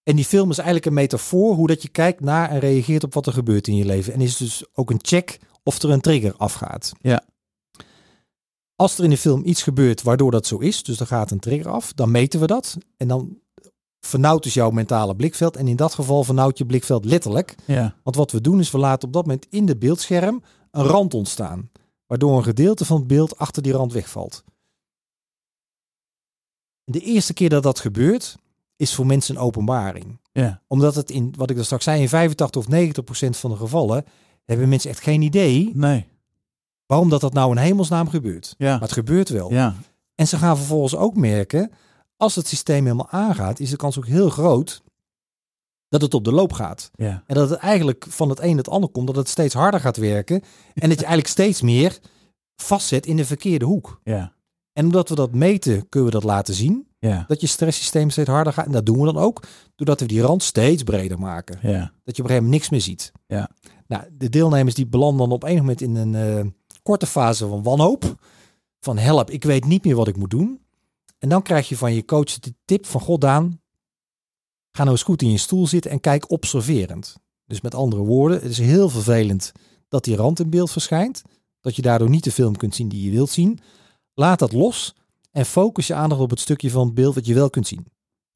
En 0.02 0.16
die 0.16 0.24
film 0.24 0.50
is 0.50 0.56
eigenlijk 0.56 0.86
een 0.86 0.94
metafoor 0.94 1.54
hoe 1.54 1.66
dat 1.66 1.82
je 1.82 1.88
kijkt 1.88 2.20
naar 2.20 2.50
en 2.50 2.58
reageert 2.58 3.04
op 3.04 3.14
wat 3.14 3.26
er 3.26 3.32
gebeurt 3.32 3.68
in 3.68 3.76
je 3.76 3.84
leven. 3.84 4.12
En 4.12 4.20
is 4.20 4.36
dus 4.36 4.64
ook 4.74 4.90
een 4.90 5.00
check 5.02 5.38
of 5.62 5.82
er 5.82 5.90
een 5.90 6.00
trigger 6.00 6.34
afgaat. 6.36 6.92
Ja. 7.00 7.22
Als 8.82 8.98
er 8.98 9.04
in 9.04 9.10
de 9.10 9.16
film 9.16 9.42
iets 9.44 9.62
gebeurt 9.62 10.02
waardoor 10.02 10.30
dat 10.30 10.46
zo 10.46 10.58
is, 10.58 10.82
dus 10.82 11.00
er 11.00 11.06
gaat 11.06 11.30
een 11.30 11.38
trigger 11.38 11.70
af, 11.70 11.92
dan 11.92 12.10
meten 12.10 12.40
we 12.40 12.46
dat. 12.46 12.76
En 12.96 13.08
dan 13.08 13.38
vernauwt 14.00 14.42
dus 14.42 14.54
jouw 14.54 14.70
mentale 14.70 15.16
blikveld. 15.16 15.56
En 15.56 15.68
in 15.68 15.76
dat 15.76 15.94
geval 15.94 16.24
vernauwt 16.24 16.58
je 16.58 16.66
blikveld 16.66 17.04
letterlijk. 17.04 17.54
Ja. 17.66 17.94
Want 18.02 18.16
wat 18.16 18.30
we 18.30 18.40
doen 18.40 18.60
is 18.60 18.70
we 18.70 18.78
laten 18.78 19.08
op 19.08 19.14
dat 19.14 19.26
moment 19.26 19.46
in 19.50 19.66
de 19.66 19.76
beeldscherm 19.76 20.42
een 20.70 20.84
rand 20.84 21.14
ontstaan. 21.14 21.70
Waardoor 22.06 22.36
een 22.36 22.42
gedeelte 22.42 22.84
van 22.84 22.96
het 22.96 23.06
beeld 23.06 23.38
achter 23.38 23.62
die 23.62 23.72
rand 23.72 23.92
wegvalt. 23.92 24.44
De 26.84 27.00
eerste 27.00 27.32
keer 27.32 27.48
dat 27.48 27.62
dat 27.62 27.80
gebeurt, 27.80 28.36
is 28.76 28.94
voor 28.94 29.06
mensen 29.06 29.36
een 29.36 29.42
openbaring. 29.42 30.20
Ja. 30.32 30.62
Omdat 30.66 30.94
het 30.94 31.10
in, 31.10 31.34
wat 31.36 31.50
ik 31.50 31.58
er 31.58 31.64
straks 31.64 31.84
zei, 31.84 32.00
in 32.00 32.08
85 32.08 32.62
of 32.62 32.68
90 32.68 33.04
procent 33.04 33.36
van 33.36 33.50
de 33.50 33.56
gevallen 33.56 34.04
hebben 34.44 34.68
mensen 34.68 34.90
echt 34.90 35.00
geen 35.00 35.22
idee 35.22 35.70
nee. 35.74 36.06
Waarom 36.92 37.10
dat 37.10 37.20
dat 37.20 37.32
nou 37.32 37.50
in 37.50 37.62
hemelsnaam 37.62 38.08
gebeurt. 38.08 38.54
Ja. 38.58 38.70
Maar 38.70 38.80
het 38.80 38.92
gebeurt 38.92 39.28
wel. 39.28 39.52
Ja. 39.52 39.74
En 40.14 40.26
ze 40.28 40.36
gaan 40.36 40.56
vervolgens 40.56 40.96
ook 40.96 41.16
merken, 41.16 41.70
als 42.16 42.34
het 42.34 42.46
systeem 42.46 42.84
helemaal 42.84 43.10
aangaat, 43.10 43.60
is 43.60 43.70
de 43.70 43.76
kans 43.76 43.98
ook 43.98 44.06
heel 44.06 44.30
groot 44.30 44.82
dat 45.88 46.02
het 46.02 46.14
op 46.14 46.24
de 46.24 46.32
loop 46.32 46.52
gaat. 46.52 46.90
Ja. 46.94 47.22
En 47.26 47.34
dat 47.34 47.50
het 47.50 47.58
eigenlijk 47.58 48.06
van 48.08 48.28
het 48.28 48.40
een 48.40 48.56
het 48.56 48.68
ander 48.68 48.90
komt, 48.90 49.06
dat 49.06 49.16
het 49.16 49.28
steeds 49.28 49.54
harder 49.54 49.80
gaat 49.80 49.96
werken. 49.96 50.42
en 50.74 50.88
dat 50.88 50.98
je 50.98 51.04
eigenlijk 51.04 51.26
steeds 51.26 51.62
meer 51.62 51.98
vastzet 52.56 53.06
in 53.06 53.16
de 53.16 53.24
verkeerde 53.24 53.64
hoek. 53.64 54.00
Ja. 54.04 54.32
En 54.72 54.84
omdat 54.84 55.08
we 55.08 55.14
dat 55.14 55.34
meten, 55.34 55.88
kunnen 55.88 56.10
we 56.10 56.14
dat 56.14 56.24
laten 56.24 56.54
zien. 56.54 56.86
Ja. 56.98 57.24
Dat 57.26 57.40
je 57.40 57.46
stresssysteem 57.46 58.10
steeds 58.10 58.28
harder 58.28 58.52
gaat. 58.52 58.66
En 58.66 58.72
dat 58.72 58.86
doen 58.86 58.98
we 58.98 59.12
dan 59.12 59.22
ook, 59.22 59.42
doordat 59.74 60.00
we 60.00 60.06
die 60.06 60.20
rand 60.20 60.42
steeds 60.42 60.82
breder 60.82 61.18
maken. 61.18 61.58
Ja. 61.62 61.92
Dat 62.04 62.16
je 62.16 62.22
op 62.22 62.28
een 62.28 62.34
gegeven 62.34 62.42
moment 62.42 62.52
niks 62.52 62.70
meer 62.70 62.80
ziet. 62.80 63.12
Ja. 63.26 63.50
Nou, 63.86 64.04
de 64.12 64.28
deelnemers 64.28 64.74
die 64.74 64.86
belanden 64.86 65.18
dan 65.18 65.36
op 65.36 65.44
een 65.44 65.56
moment 65.56 65.80
in 65.80 65.96
een 65.96 66.12
uh, 66.12 66.50
korte 66.82 67.06
fase 67.06 67.48
van 67.48 67.62
wanhoop. 67.62 68.14
Van 68.80 68.98
help, 68.98 69.30
ik 69.30 69.44
weet 69.44 69.64
niet 69.64 69.84
meer 69.84 69.96
wat 69.96 70.08
ik 70.08 70.16
moet 70.16 70.30
doen. 70.30 70.60
En 71.18 71.28
dan 71.28 71.42
krijg 71.42 71.68
je 71.68 71.76
van 71.76 71.94
je 71.94 72.04
coach 72.04 72.38
de 72.38 72.54
tip 72.64 72.86
van 72.86 73.00
God 73.00 73.20
Daan, 73.20 73.62
Ga 74.72 74.82
nou 74.82 74.90
eens 74.90 75.02
goed 75.02 75.22
in 75.22 75.30
je 75.30 75.38
stoel 75.38 75.66
zitten 75.66 75.90
en 75.90 76.00
kijk 76.00 76.30
observerend. 76.30 77.16
Dus 77.46 77.60
met 77.60 77.74
andere 77.74 78.02
woorden, 78.02 78.40
het 78.40 78.50
is 78.50 78.58
heel 78.58 78.88
vervelend 78.88 79.52
dat 79.88 80.04
die 80.04 80.16
rand 80.16 80.40
in 80.40 80.50
beeld 80.50 80.70
verschijnt. 80.70 81.22
Dat 81.60 81.76
je 81.76 81.82
daardoor 81.82 82.08
niet 82.08 82.24
de 82.24 82.32
film 82.32 82.56
kunt 82.56 82.74
zien 82.74 82.88
die 82.88 83.04
je 83.04 83.10
wilt 83.10 83.30
zien. 83.30 83.58
Laat 84.14 84.38
dat 84.38 84.52
los 84.52 84.94
en 85.30 85.46
focus 85.46 85.86
je 85.86 85.94
aandacht 85.94 86.20
op 86.20 86.30
het 86.30 86.40
stukje 86.40 86.70
van 86.70 86.84
het 86.84 86.94
beeld 86.94 87.14
dat 87.14 87.26
je 87.26 87.34
wel 87.34 87.50
kunt 87.50 87.66
zien. 87.66 87.86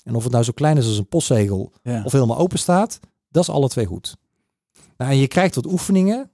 En 0.02 0.14
of 0.14 0.22
het 0.22 0.32
nou 0.32 0.44
zo 0.44 0.52
klein 0.52 0.76
is 0.76 0.86
als 0.86 0.98
een 0.98 1.08
postzegel 1.08 1.72
ja. 1.82 2.02
of 2.04 2.12
helemaal 2.12 2.38
open 2.38 2.58
staat, 2.58 3.00
dat 3.28 3.42
is 3.42 3.48
alle 3.48 3.68
twee 3.68 3.86
goed. 3.86 4.16
Nou, 4.96 5.10
en 5.10 5.16
je 5.16 5.28
krijgt 5.28 5.54
wat 5.54 5.66
oefeningen, 5.66 6.30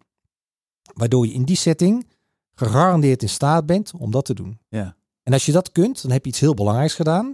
waardoor 0.95 1.27
je 1.27 1.33
in 1.33 1.45
die 1.45 1.57
setting 1.57 2.07
gegarandeerd 2.55 3.23
in 3.23 3.29
staat 3.29 3.66
bent 3.66 3.92
om 3.99 4.11
dat 4.11 4.25
te 4.25 4.35
doen. 4.35 4.59
Ja. 4.68 4.97
En 5.23 5.33
als 5.33 5.47
je 5.47 5.53
dat 5.53 5.73
kunt, 5.73 6.03
dan 6.03 6.11
heb 6.11 6.25
je 6.25 6.31
iets 6.31 6.40
heel 6.40 6.55
belangrijks 6.55 6.95
gedaan. 6.95 7.25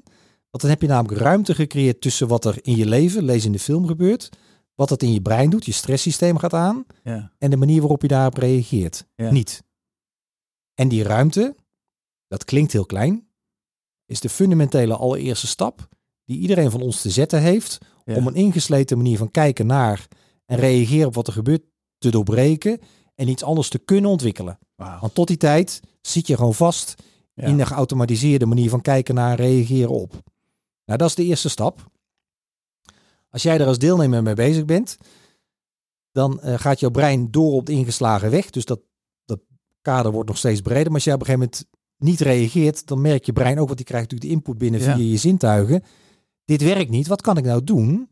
Want 0.50 0.62
dan 0.62 0.70
heb 0.70 0.80
je 0.80 0.86
namelijk 0.86 1.20
ruimte 1.20 1.54
gecreëerd 1.54 2.00
tussen 2.00 2.28
wat 2.28 2.44
er 2.44 2.58
in 2.62 2.76
je 2.76 2.86
leven, 2.86 3.24
lees 3.24 3.44
in 3.44 3.52
de 3.52 3.58
film 3.58 3.86
gebeurt, 3.86 4.28
wat 4.74 4.90
het 4.90 5.02
in 5.02 5.12
je 5.12 5.22
brein 5.22 5.50
doet, 5.50 5.64
je 5.64 5.72
stresssysteem 5.72 6.38
gaat 6.38 6.54
aan, 6.54 6.84
ja. 7.02 7.32
en 7.38 7.50
de 7.50 7.56
manier 7.56 7.80
waarop 7.80 8.02
je 8.02 8.08
daarop 8.08 8.36
reageert. 8.36 9.06
Ja. 9.14 9.30
Niet. 9.30 9.62
En 10.74 10.88
die 10.88 11.02
ruimte, 11.02 11.54
dat 12.26 12.44
klinkt 12.44 12.72
heel 12.72 12.86
klein, 12.86 13.28
is 14.06 14.20
de 14.20 14.28
fundamentele 14.28 14.96
allereerste 14.96 15.46
stap 15.46 15.88
die 16.24 16.38
iedereen 16.38 16.70
van 16.70 16.80
ons 16.80 17.00
te 17.00 17.10
zetten 17.10 17.40
heeft 17.40 17.78
Ja. 18.04 18.16
om 18.16 18.26
een 18.26 18.34
ingesleten 18.34 18.96
manier 18.96 19.18
van 19.18 19.30
kijken 19.30 19.66
naar 19.66 20.08
en 20.44 20.58
reageren 20.58 21.06
op 21.06 21.14
wat 21.14 21.26
er 21.26 21.32
gebeurt 21.32 21.62
te 21.98 22.10
doorbreken 22.10 22.80
en 23.18 23.28
iets 23.28 23.42
anders 23.42 23.68
te 23.68 23.78
kunnen 23.78 24.10
ontwikkelen. 24.10 24.58
Want 24.76 25.14
tot 25.14 25.26
die 25.26 25.36
tijd 25.36 25.80
zit 26.00 26.26
je 26.26 26.36
gewoon 26.36 26.54
vast 26.54 26.94
Ja. 27.34 27.44
in 27.46 27.56
de 27.56 27.66
geautomatiseerde 27.66 28.46
manier 28.46 28.70
van 28.70 28.80
kijken 28.80 29.14
naar 29.14 29.30
en 29.30 29.36
reageren 29.36 29.90
op. 29.90 30.10
Nou, 30.84 30.98
dat 30.98 31.08
is 31.08 31.14
de 31.14 31.24
eerste 31.24 31.48
stap. 31.48 31.90
Als 33.30 33.42
jij 33.42 33.58
er 33.60 33.66
als 33.66 33.78
deelnemer 33.78 34.22
mee 34.22 34.34
bezig 34.34 34.64
bent, 34.64 34.96
dan 36.12 36.40
eh, 36.40 36.58
gaat 36.58 36.80
jouw 36.80 36.90
brein 36.90 37.30
door 37.30 37.52
op 37.52 37.66
de 37.66 37.72
ingeslagen 37.72 38.30
weg. 38.30 38.50
Dus 38.50 38.64
dat, 38.64 38.80
dat 39.24 39.40
kader 39.80 40.12
wordt 40.12 40.28
nog 40.28 40.38
steeds 40.38 40.60
breder. 40.60 40.84
Maar 40.86 40.94
als 40.94 41.04
jij 41.04 41.14
op 41.14 41.20
een 41.20 41.26
gegeven 41.26 41.48
moment 41.50 41.68
niet 41.96 42.20
reageert, 42.20 42.86
dan 42.86 43.00
merkt 43.00 43.26
je 43.26 43.32
brein 43.32 43.58
ook, 43.58 43.66
want 43.66 43.76
die 43.76 43.86
krijgt 43.86 44.10
natuurlijk 44.10 44.30
de 44.30 44.36
input 44.46 44.58
binnen 44.58 44.80
Ja. 44.80 44.94
via 44.94 45.10
je 45.10 45.16
zintuigen. 45.16 45.82
Dit 46.44 46.62
werkt 46.62 46.90
niet. 46.90 47.06
Wat 47.06 47.20
kan 47.20 47.36
ik 47.36 47.44
nou 47.44 47.64
doen 47.64 48.10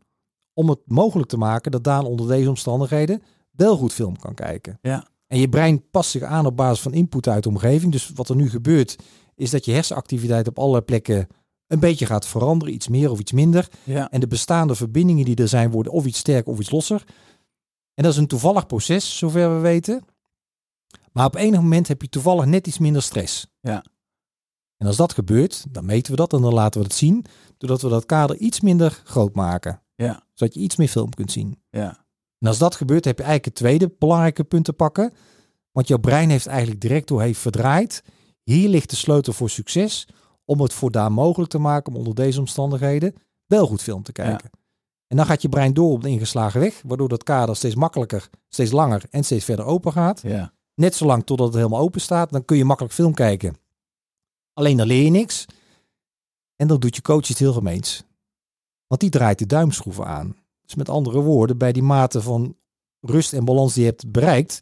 om 0.53 0.69
het 0.69 0.79
mogelijk 0.85 1.29
te 1.29 1.37
maken 1.37 1.71
dat 1.71 1.83
Daan 1.83 2.05
onder 2.05 2.27
deze 2.27 2.49
omstandigheden 2.49 3.21
wel 3.57 3.77
goed 3.77 3.93
film 3.93 4.19
kan 4.19 4.33
kijken? 4.33 4.79
Ja. 4.81 5.07
En 5.27 5.39
je 5.39 5.49
brein 5.49 5.89
past 5.89 6.09
zich 6.09 6.21
aan 6.21 6.45
op 6.45 6.55
basis 6.55 6.79
van 6.79 6.93
input 6.93 7.27
uit 7.27 7.43
de 7.43 7.49
omgeving. 7.49 7.91
Dus 7.91 8.11
wat 8.15 8.29
er 8.29 8.35
nu 8.35 8.49
gebeurt, 8.49 8.95
is 9.35 9.49
dat 9.49 9.65
je 9.65 9.71
hersenactiviteit 9.71 10.47
op 10.47 10.59
allerlei 10.59 10.83
plekken 10.83 11.27
een 11.67 11.79
beetje 11.79 12.05
gaat 12.05 12.27
veranderen. 12.27 12.73
Iets 12.73 12.87
meer 12.87 13.11
of 13.11 13.19
iets 13.19 13.31
minder. 13.31 13.67
Ja. 13.83 14.09
En 14.09 14.19
de 14.19 14.27
bestaande 14.27 14.75
verbindingen 14.75 15.25
die 15.25 15.35
er 15.35 15.47
zijn, 15.47 15.71
worden 15.71 15.91
of 15.91 16.05
iets 16.05 16.19
sterker 16.19 16.51
of 16.51 16.59
iets 16.59 16.71
losser. 16.71 17.03
En 17.93 18.03
dat 18.03 18.11
is 18.11 18.17
een 18.17 18.27
toevallig 18.27 18.65
proces, 18.65 19.17
zover 19.17 19.55
we 19.55 19.59
weten. 19.59 20.05
Maar 21.11 21.25
op 21.25 21.35
enig 21.35 21.59
moment 21.59 21.87
heb 21.87 22.01
je 22.01 22.09
toevallig 22.09 22.45
net 22.45 22.67
iets 22.67 22.77
minder 22.77 23.01
stress. 23.01 23.47
Ja. 23.61 23.83
En 24.77 24.87
als 24.87 24.95
dat 24.95 25.13
gebeurt, 25.13 25.65
dan 25.69 25.85
meten 25.85 26.11
we 26.11 26.17
dat 26.17 26.33
en 26.33 26.41
dan 26.41 26.53
laten 26.53 26.81
we 26.81 26.87
het 26.87 26.95
zien. 26.95 27.25
Doordat 27.57 27.81
we 27.81 27.89
dat 27.89 28.05
kader 28.05 28.37
iets 28.37 28.61
minder 28.61 29.01
groot 29.03 29.35
maken. 29.35 29.81
Ja. 29.95 30.23
Zodat 30.33 30.53
je 30.53 30.59
iets 30.59 30.75
meer 30.75 30.87
film 30.87 31.09
kunt 31.09 31.31
zien. 31.31 31.61
Ja. 31.69 32.05
En 32.39 32.47
als 32.47 32.57
dat 32.57 32.75
gebeurt, 32.75 33.05
heb 33.05 33.17
je 33.17 33.23
eigenlijk 33.23 33.57
het 33.57 33.65
tweede 33.65 33.95
belangrijke 33.99 34.43
punt 34.43 34.65
te 34.65 34.73
pakken. 34.73 35.13
Want 35.71 35.87
jouw 35.87 35.97
brein 35.97 36.29
heeft 36.29 36.47
eigenlijk 36.47 36.81
direct 36.81 37.07
door 37.07 37.21
heeft 37.21 37.39
verdraaid. 37.39 38.03
Hier 38.43 38.69
ligt 38.69 38.89
de 38.89 38.95
sleutel 38.95 39.33
voor 39.33 39.49
succes. 39.49 40.07
Om 40.45 40.61
het 40.61 40.73
voortaan 40.73 41.11
mogelijk 41.11 41.51
te 41.51 41.57
maken 41.57 41.93
om 41.93 41.99
onder 41.99 42.15
deze 42.15 42.39
omstandigheden 42.39 43.13
wel 43.45 43.67
goed 43.67 43.81
film 43.81 44.03
te 44.03 44.11
kijken. 44.11 44.49
En 45.07 45.17
dan 45.17 45.25
gaat 45.25 45.41
je 45.41 45.49
brein 45.49 45.73
door 45.73 45.91
op 45.91 46.01
de 46.01 46.09
ingeslagen 46.09 46.59
weg. 46.59 46.81
Waardoor 46.85 47.09
dat 47.09 47.23
kader 47.23 47.55
steeds 47.55 47.75
makkelijker, 47.75 48.29
steeds 48.49 48.71
langer 48.71 49.03
en 49.09 49.23
steeds 49.23 49.45
verder 49.45 49.65
open 49.65 49.91
gaat. 49.91 50.21
Ja. 50.21 50.53
Net 50.73 50.95
zolang 50.95 51.25
totdat 51.25 51.47
het 51.47 51.55
helemaal 51.55 51.79
open 51.79 52.01
staat. 52.01 52.31
Dan 52.31 52.45
kun 52.45 52.57
je 52.57 52.65
makkelijk 52.65 52.93
film 52.93 53.13
kijken. 53.13 53.55
Alleen 54.53 54.77
dan 54.77 54.87
leer 54.87 55.03
je 55.03 55.09
niks. 55.09 55.45
En 56.55 56.67
dan 56.67 56.79
doet 56.79 56.95
je 56.95 57.01
coach 57.01 57.29
iets 57.29 57.39
heel 57.39 57.53
gemeens. 57.53 58.03
Want 58.87 59.01
die 59.01 59.09
draait 59.09 59.39
de 59.39 59.45
duimschroeven 59.45 60.05
aan. 60.05 60.35
Dus 60.67 60.75
met 60.75 60.89
andere 60.89 61.21
woorden, 61.21 61.57
bij 61.57 61.71
die 61.71 61.83
mate 61.83 62.21
van 62.21 62.55
rust 63.01 63.33
en 63.33 63.45
balans 63.45 63.73
die 63.73 63.83
je 63.83 63.89
hebt 63.89 64.11
bereikt, 64.11 64.61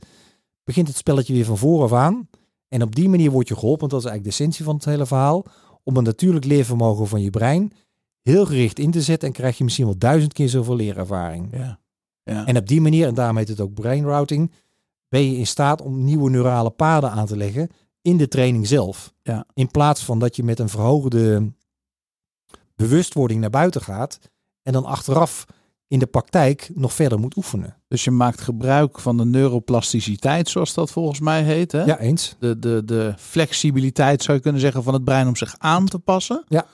begint 0.63 0.87
het 0.87 0.97
spelletje 0.97 1.33
weer 1.33 1.45
van 1.45 1.57
vooraf 1.57 1.93
aan. 1.93 2.29
En 2.67 2.81
op 2.81 2.95
die 2.95 3.09
manier 3.09 3.31
word 3.31 3.47
je 3.47 3.53
geholpen, 3.53 3.79
want 3.79 3.91
dat 3.91 3.99
is 3.99 4.07
eigenlijk 4.07 4.37
de 4.37 4.43
essentie 4.43 4.65
van 4.65 4.75
het 4.75 4.85
hele 4.85 5.05
verhaal, 5.05 5.45
om 5.83 5.97
een 5.97 6.03
natuurlijk 6.03 6.45
leervermogen 6.45 7.07
van 7.07 7.21
je 7.21 7.29
brein 7.29 7.71
heel 8.21 8.45
gericht 8.45 8.79
in 8.79 8.91
te 8.91 9.01
zetten 9.01 9.27
en 9.27 9.33
krijg 9.33 9.57
je 9.57 9.63
misschien 9.63 9.85
wel 9.85 9.97
duizend 9.97 10.33
keer 10.33 10.49
zoveel 10.49 10.75
leerervaring. 10.75 11.47
Ja. 11.51 11.79
Ja. 12.23 12.45
En 12.45 12.57
op 12.57 12.67
die 12.67 12.81
manier, 12.81 13.07
en 13.07 13.13
daarom 13.13 13.37
heet 13.37 13.47
het 13.47 13.59
ook 13.59 13.73
brain 13.73 14.05
routing, 14.05 14.51
ben 15.09 15.31
je 15.31 15.37
in 15.37 15.47
staat 15.47 15.81
om 15.81 16.03
nieuwe 16.03 16.29
neurale 16.29 16.69
paden 16.69 17.11
aan 17.11 17.25
te 17.25 17.37
leggen 17.37 17.69
in 18.01 18.17
de 18.17 18.27
training 18.27 18.67
zelf. 18.67 19.13
Ja. 19.21 19.45
In 19.53 19.71
plaats 19.71 20.03
van 20.03 20.19
dat 20.19 20.35
je 20.35 20.43
met 20.43 20.59
een 20.59 20.69
verhoogde 20.69 21.53
bewustwording 22.75 23.41
naar 23.41 23.49
buiten 23.49 23.81
gaat 23.81 24.19
en 24.61 24.73
dan 24.73 24.85
achteraf 24.85 25.45
in 25.87 25.99
de 25.99 26.05
praktijk 26.05 26.71
nog 26.73 26.93
verder 26.93 27.19
moet 27.19 27.35
oefenen. 27.35 27.77
Dus 27.87 28.03
je 28.03 28.11
maakt 28.11 28.41
gebruik 28.41 28.99
van 28.99 29.17
de 29.17 29.25
neuroplasticiteit, 29.25 30.49
zoals 30.49 30.73
dat 30.73 30.91
volgens 30.91 31.19
mij 31.19 31.43
heet. 31.43 31.71
Hè? 31.71 31.83
Ja, 31.83 31.99
eens. 31.99 32.35
De, 32.39 32.59
de, 32.59 32.81
de 32.85 33.13
flexibiliteit, 33.17 34.23
zou 34.23 34.37
je 34.37 34.43
kunnen 34.43 34.61
zeggen, 34.61 34.83
van 34.83 34.93
het 34.93 35.03
brein 35.03 35.27
om 35.27 35.35
zich 35.35 35.55
aan 35.57 35.85
te 35.85 35.99
passen. 35.99 36.43
Ja. 36.47 36.65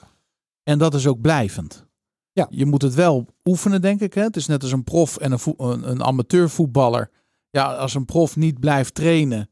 En 0.62 0.78
dat 0.78 0.94
is 0.94 1.06
ook 1.06 1.20
blijvend. 1.20 1.86
Ja. 2.32 2.46
Je 2.50 2.66
moet 2.66 2.82
het 2.82 2.94
wel 2.94 3.26
oefenen, 3.44 3.80
denk 3.80 4.00
ik. 4.00 4.14
Hè? 4.14 4.22
Het 4.22 4.36
is 4.36 4.46
net 4.46 4.62
als 4.62 4.72
een 4.72 4.84
prof 4.84 5.16
en 5.16 5.32
een, 5.32 5.54
een, 5.56 5.90
een 5.90 6.04
amateurvoetballer. 6.04 7.10
Ja, 7.50 7.74
als 7.74 7.94
een 7.94 8.04
prof 8.04 8.36
niet 8.36 8.60
blijft 8.60 8.94
trainen, 8.94 9.50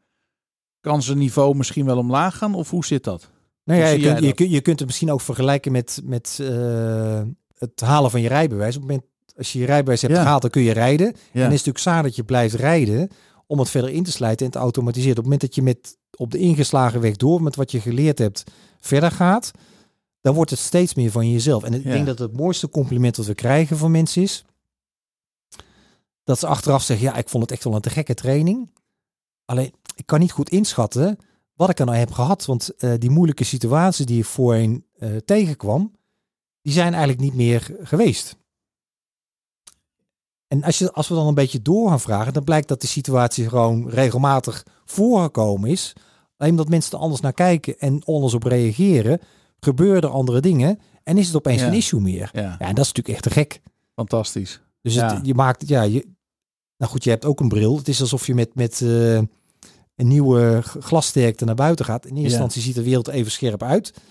kan 0.81 1.03
zijn 1.03 1.19
niveau 1.19 1.57
misschien 1.57 1.85
wel 1.85 1.99
omlaag 1.99 2.37
gaan? 2.37 2.55
Of 2.55 2.71
hoe 2.71 2.85
zit 2.85 3.05
dat? 3.05 3.31
Nou 3.65 3.81
ja, 3.81 3.87
je, 3.87 4.03
kunt, 4.03 4.25
je, 4.25 4.33
kunt, 4.33 4.51
je 4.51 4.61
kunt 4.61 4.79
het 4.79 4.89
misschien 4.89 5.11
ook 5.11 5.21
vergelijken 5.21 5.73
met, 5.73 6.01
met 6.05 6.39
eh, 6.43 7.23
het 7.55 7.81
halen 7.81 8.11
van 8.11 8.21
je 8.21 8.29
rijbewijs. 8.29 8.77
Op 8.77 8.83
het 8.83 8.91
moment 8.91 9.10
als 9.41 9.53
je 9.53 9.59
je 9.59 9.67
rijbewijs 9.67 10.03
hebt 10.03 10.15
Ja. 10.15 10.23
gehaald, 10.23 10.43
dan 10.43 10.51
kun 10.51 10.63
je 10.63 10.73
rijden. 10.73 11.07
En 11.07 11.15
het 11.33 11.43
is 11.45 11.49
natuurlijk 11.49 11.79
zaak 11.79 12.03
dat 12.03 12.17
je 12.17 12.25
blijft 12.25 12.55
rijden 12.55 13.09
om 13.47 13.59
het 13.59 13.71
verder 13.71 13.91
in 13.91 14.03
te 14.05 14.11
slijten 14.13 14.47
en 14.47 14.53
te 14.53 14.59
automatiseren. 14.59 15.11
Op 15.11 15.17
het 15.17 15.25
moment 15.25 15.41
dat 15.41 15.55
je 15.55 15.63
met 15.63 15.97
op 16.17 16.31
de 16.31 16.39
ingeslagen 16.39 17.01
weg 17.01 17.17
door 17.17 17.43
met 17.43 17.57
wat 17.57 17.71
je 17.71 17.81
geleerd 17.81 18.19
hebt 18.19 18.45
verder 18.81 19.11
gaat, 19.11 19.51
dan 20.21 20.35
wordt 20.35 20.51
het 20.51 20.59
steeds 20.61 20.95
meer 20.95 21.11
van 21.11 21.31
jezelf. 21.31 21.63
En 21.65 21.75
ik 21.75 21.85
Ja. 21.85 21.91
denk 21.91 22.07
dat 22.07 22.19
het 22.19 22.37
mooiste 22.37 22.69
compliment 22.69 23.15
dat 23.17 23.27
we 23.27 23.35
krijgen 23.35 23.77
van 23.77 23.91
mensen 23.91 24.23
is 24.23 24.45
dat 26.25 26.39
ze 26.39 26.47
achteraf 26.47 26.83
zeggen, 26.83 27.07
ja, 27.07 27.17
ik 27.17 27.29
vond 27.29 27.43
het 27.43 27.53
echt 27.53 27.65
wel 27.65 27.75
een 27.75 27.81
te 27.81 27.91
gekke 27.91 28.15
training. 28.15 28.71
Alleen, 29.45 29.73
ik 29.97 30.07
kan 30.07 30.21
niet 30.21 30.33
goed 30.33 30.51
inschatten 30.51 31.17
wat 31.55 31.71
ik 31.71 31.79
er 31.79 31.85
nou 31.87 31.99
heb 31.99 32.11
gehad. 32.13 32.45
Want 32.45 32.77
eh, 32.77 32.93
die 32.99 33.11
moeilijke 33.11 33.45
situaties 33.45 34.07
die 34.07 34.19
ik 34.19 34.25
voorheen 34.25 34.85
eh, 34.99 35.17
tegenkwam, 35.17 35.93
die 36.63 36.73
zijn 36.73 36.93
eigenlijk 36.93 37.23
niet 37.23 37.35
meer 37.35 37.77
geweest. 37.83 38.37
En 40.51 40.63
als, 40.65 40.79
je, 40.79 40.93
als 40.93 41.09
we 41.09 41.15
dan 41.15 41.27
een 41.27 41.35
beetje 41.35 41.63
door 41.63 41.89
gaan 41.89 42.01
vragen, 42.01 42.33
dan 42.33 42.45
blijkt 42.45 42.69
dat 42.69 42.81
die 42.81 42.89
situatie 42.89 43.49
gewoon 43.49 43.89
regelmatig 43.89 44.67
voorgekomen 44.85 45.71
is. 45.71 45.93
Alleen 46.37 46.51
omdat 46.53 46.69
mensen 46.69 46.93
er 46.93 46.99
anders 46.99 47.21
naar 47.21 47.33
kijken 47.33 47.79
en 47.79 48.05
anders 48.05 48.35
op 48.35 48.43
reageren, 48.43 49.21
gebeuren 49.61 50.03
er 50.03 50.09
andere 50.09 50.41
dingen 50.41 50.79
en 51.03 51.19
is 51.19 51.27
het 51.27 51.37
opeens 51.37 51.61
Ja. 51.61 51.69
geen 51.69 51.77
issue 51.77 52.01
meer. 52.01 52.31
Ja, 52.33 52.41
Ja, 52.41 52.59
en 52.59 52.75
dat 52.75 52.85
is 52.85 52.93
natuurlijk 52.93 53.09
echt 53.09 53.23
te 53.23 53.31
gek. 53.31 53.61
fantastisch. 53.95 54.61
Dus 54.83 54.95
Ja. 54.95 55.15
het, 55.15 55.27
je 55.27 55.35
maakt, 55.35 55.69
ja, 55.69 55.83
je, 55.83 56.07
nou 56.77 56.93
goed, 56.93 57.05
je 57.05 57.11
hebt 57.11 57.25
ook 57.25 57.41
een 57.41 57.49
bril. 57.49 57.77
Het 57.77 57.89
is 57.89 58.01
alsof 58.01 58.27
je 58.27 58.35
met, 58.35 58.55
met 58.55 58.81
eh, 58.81 59.15
een 59.15 59.29
nieuwe 60.09 60.63
glassterkte 60.63 61.45
naar 61.45 61.55
buiten 61.55 61.85
gaat. 61.85 62.05
In 62.07 62.11
eerste 62.15 62.31
instantie 62.31 62.63
ziet 62.63 62.75
de 62.75 62.83
wereld 62.83 63.09
even 63.09 63.31
scherp 63.33 63.63
uit, 63.63 63.91
maar 63.95 64.03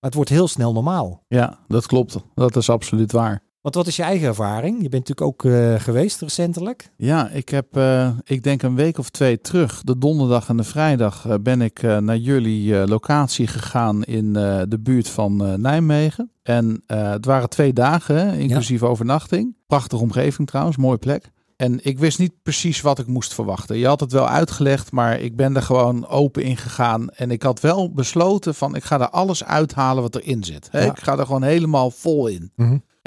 het 0.00 0.14
wordt 0.14 0.30
heel 0.30 0.48
snel 0.48 0.72
normaal. 0.72 1.22
Ja, 1.28 1.58
dat 1.68 1.86
klopt. 1.86 2.16
Dat 2.34 2.56
is 2.56 2.70
absoluut 2.70 3.12
waar. 3.12 3.42
Want 3.60 3.74
wat 3.74 3.86
is 3.86 3.96
je 3.96 4.02
eigen 4.02 4.26
ervaring? 4.26 4.82
Je 4.82 4.88
bent 4.88 5.08
natuurlijk 5.08 5.20
ook 5.44 5.52
eh, 5.52 5.74
geweest 5.80 6.20
recentelijk. 6.20 6.90
Ja, 6.96 7.28
ik 7.28 7.48
heb, 7.48 7.76
eh, 7.76 8.10
ik 8.24 8.42
denk 8.42 8.62
een 8.62 8.74
week 8.74 8.98
of 8.98 9.10
twee 9.10 9.40
terug, 9.40 9.80
de 9.82 9.98
donderdag 9.98 10.48
en 10.48 10.56
de 10.56 10.64
vrijdag, 10.64 11.26
eh, 11.26 11.34
ben 11.40 11.60
ik 11.60 11.82
eh, 11.82 11.96
naar 11.96 12.16
jullie 12.16 12.80
eh, 12.80 12.86
locatie 12.86 13.46
gegaan 13.46 14.04
in 14.04 14.36
eh, 14.36 14.60
de 14.68 14.78
buurt 14.78 15.08
van 15.08 15.44
eh, 15.46 15.54
Nijmegen. 15.54 16.30
En 16.42 16.82
eh, 16.86 17.10
het 17.10 17.24
waren 17.24 17.48
twee 17.48 17.72
dagen, 17.72 18.34
inclusief 18.34 18.82
overnachting. 18.82 19.56
Prachtige 19.66 20.02
omgeving 20.02 20.48
trouwens, 20.48 20.76
mooie 20.76 20.98
plek. 20.98 21.30
En 21.56 21.78
ik 21.84 21.98
wist 21.98 22.18
niet 22.18 22.32
precies 22.42 22.80
wat 22.80 22.98
ik 22.98 23.06
moest 23.06 23.34
verwachten. 23.34 23.76
Je 23.78 23.86
had 23.86 24.00
het 24.00 24.12
wel 24.12 24.28
uitgelegd, 24.28 24.92
maar 24.92 25.20
ik 25.20 25.36
ben 25.36 25.56
er 25.56 25.62
gewoon 25.62 26.06
open 26.06 26.42
in 26.42 26.56
gegaan. 26.56 27.10
En 27.10 27.30
ik 27.30 27.42
had 27.42 27.60
wel 27.60 27.92
besloten 27.92 28.54
van, 28.54 28.74
ik 28.74 28.84
ga 28.84 29.00
er 29.00 29.10
alles 29.10 29.44
uithalen 29.44 30.02
wat 30.02 30.16
erin 30.16 30.44
zit. 30.44 30.68
Hè? 30.70 30.84
Ja. 30.84 30.90
Ik 30.90 30.98
ga 30.98 31.18
er 31.18 31.26
gewoon 31.26 31.42
helemaal 31.42 31.90
vol 31.90 32.26
in. 32.26 32.52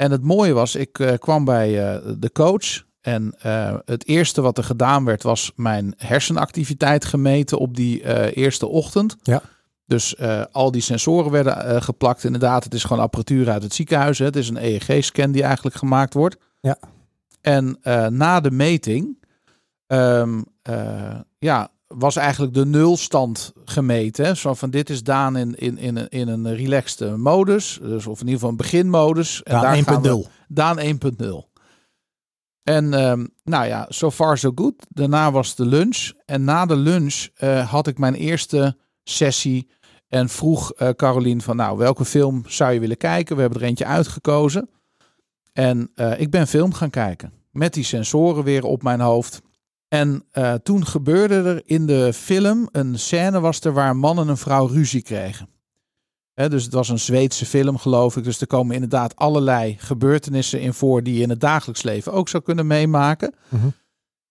En 0.02 0.10
het 0.10 0.22
mooie 0.22 0.52
was, 0.52 0.74
ik 0.74 0.98
eh, 0.98 1.18
kwam 1.18 1.44
bij 1.44 1.94
eh, 1.94 2.12
de 2.18 2.32
coach. 2.32 2.84
En 3.00 3.34
eh, 3.38 3.74
het 3.84 4.06
eerste 4.06 4.40
wat 4.40 4.58
er 4.58 4.64
gedaan 4.64 5.04
werd, 5.04 5.22
was 5.22 5.52
mijn 5.56 5.94
hersenactiviteit 5.96 7.04
gemeten 7.04 7.58
op 7.58 7.76
die 7.76 8.34
eerste 8.34 8.66
ochtend. 8.66 9.16
Ja. 9.22 9.42
Dus 9.86 10.16
al 10.52 10.70
die 10.70 10.82
sensoren 10.82 11.30
werden 11.30 11.82
geplakt. 11.82 12.24
Inderdaad, 12.24 12.64
het 12.64 12.74
is 12.74 12.84
gewoon 12.84 13.02
apparatuur 13.02 13.50
uit 13.50 13.62
het 13.62 13.74
ziekenhuis. 13.74 14.18
Hè. 14.18 14.24
Het 14.24 14.36
is 14.36 14.48
een 14.48 14.64
EEG-scan 14.64 15.32
die 15.32 15.42
eigenlijk 15.42 15.76
gemaakt 15.76 16.14
wordt. 16.14 16.36
Ja. 16.60 16.78
En 17.40 17.78
na 18.10 18.40
de 18.40 18.50
meting, 18.50 19.18
ehm, 19.86 20.42
eh, 20.62 21.20
ja, 21.38 21.68
was 21.94 22.16
eigenlijk 22.16 22.54
de 22.54 22.66
nulstand 22.66 23.52
gemeten. 23.64 24.24
Hè. 24.24 24.34
Zo 24.34 24.54
van 24.54 24.70
dit 24.70 24.90
is 24.90 25.02
Daan 25.02 25.36
in, 25.36 25.54
in, 25.54 25.78
in, 25.78 25.96
een- 25.96 26.08
in 26.08 26.28
een 26.28 26.54
relaxed 26.56 27.16
modus. 27.16 27.78
Dus 27.82 28.06
of 28.06 28.14
in 28.20 28.24
ieder 28.26 28.34
geval 28.34 28.50
een 28.50 28.56
beginmodus. 28.56 29.42
En 29.42 29.54
we- 29.60 29.66
1.0. 30.26 30.30
Daan 30.48 30.78
1.0. 30.78 31.50
En 32.62 32.94
ehm, 32.94 33.26
nou 33.44 33.66
ja, 33.66 33.86
so 33.88 34.10
far 34.10 34.38
so 34.38 34.52
good. 34.54 34.74
Daarna 34.88 35.30
was 35.32 35.54
de 35.54 35.66
lunch. 35.66 36.10
En 36.24 36.44
na 36.44 36.66
de 36.66 36.76
lunch 36.76 37.26
eh, 37.34 37.70
had 37.70 37.86
ik 37.86 37.98
mijn 37.98 38.14
eerste 38.14 38.76
sessie. 39.04 39.70
En 40.08 40.28
vroeg 40.28 40.72
eh 40.72 40.88
Carolien 40.88 41.40
van, 41.42 41.56
nou, 41.56 41.78
welke 41.78 42.04
film 42.04 42.42
zou 42.46 42.72
je 42.72 42.80
willen 42.80 42.96
kijken? 42.96 43.34
We 43.36 43.42
hebben 43.42 43.60
er 43.60 43.66
eentje 43.66 43.84
uitgekozen. 43.86 44.70
En 45.52 45.90
eh, 45.94 46.20
ik 46.20 46.30
ben 46.30 46.46
film 46.46 46.72
gaan 46.72 46.90
kijken. 46.90 47.32
Met 47.50 47.74
die 47.74 47.84
sensoren 47.84 48.44
weer 48.44 48.64
op 48.64 48.82
mijn 48.82 49.00
hoofd. 49.00 49.40
En 49.92 50.24
eh, 50.30 50.54
toen 50.54 50.86
gebeurde 50.86 51.34
er 51.34 51.62
in 51.64 51.86
de 51.86 52.12
film 52.12 52.68
een 52.70 52.98
scène 52.98 53.40
was 53.40 53.60
er 53.60 53.72
waar 53.72 53.96
man 53.96 54.18
en 54.18 54.28
een 54.28 54.36
vrouw 54.36 54.66
ruzie 54.66 55.02
kregen. 55.02 55.48
Dus 56.34 56.64
het 56.64 56.72
was 56.72 56.88
een 56.88 56.98
Zweedse 56.98 57.46
film, 57.46 57.78
geloof 57.78 58.16
ik. 58.16 58.24
Dus 58.24 58.40
er 58.40 58.46
komen 58.46 58.74
inderdaad 58.74 59.16
allerlei 59.16 59.76
gebeurtenissen 59.78 60.60
in 60.60 60.72
voor 60.72 61.02
die 61.02 61.14
je 61.14 61.22
in 61.22 61.30
het 61.30 61.40
dagelijks 61.40 61.82
leven 61.82 62.12
ook 62.12 62.28
zou 62.28 62.42
kunnen 62.42 62.66
meemaken. 62.66 63.34
Mhm. 63.48 63.66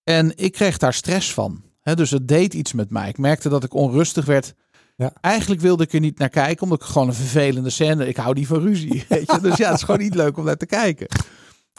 En 0.03 0.37
ik 0.37 0.51
kreeg 0.51 0.77
daar 0.77 0.93
stress 0.93 1.33
van. 1.33 1.63
Dus 1.81 2.11
het 2.11 2.27
deed 2.27 2.53
iets 2.53 2.73
met 2.73 2.89
mij. 2.89 3.09
Ik 3.09 3.17
merkte 3.17 3.49
dat 3.49 3.63
ik 3.63 3.73
onrustig 3.73 4.25
werd. 4.25 4.53
Ja. 4.95 5.13
Eigenlijk 5.21 5.61
wilde 5.61 5.83
ik 5.83 5.93
er 5.93 5.99
niet 5.99 6.17
naar 6.17 6.29
kijken, 6.29 6.63
omdat 6.63 6.81
ik 6.81 6.87
gewoon 6.87 7.07
een 7.07 7.13
vervelende 7.13 7.69
scène. 7.69 8.07
Ik 8.07 8.17
hou 8.17 8.33
niet 8.33 8.47
van 8.47 8.61
ruzie. 8.61 9.05
Weet 9.09 9.31
je? 9.31 9.39
Dus 9.41 9.57
ja, 9.57 9.67
het 9.67 9.77
is 9.77 9.83
gewoon 9.83 10.01
niet 10.01 10.15
leuk 10.15 10.37
om 10.37 10.45
naar 10.45 10.57
te 10.57 10.65
kijken. 10.65 11.07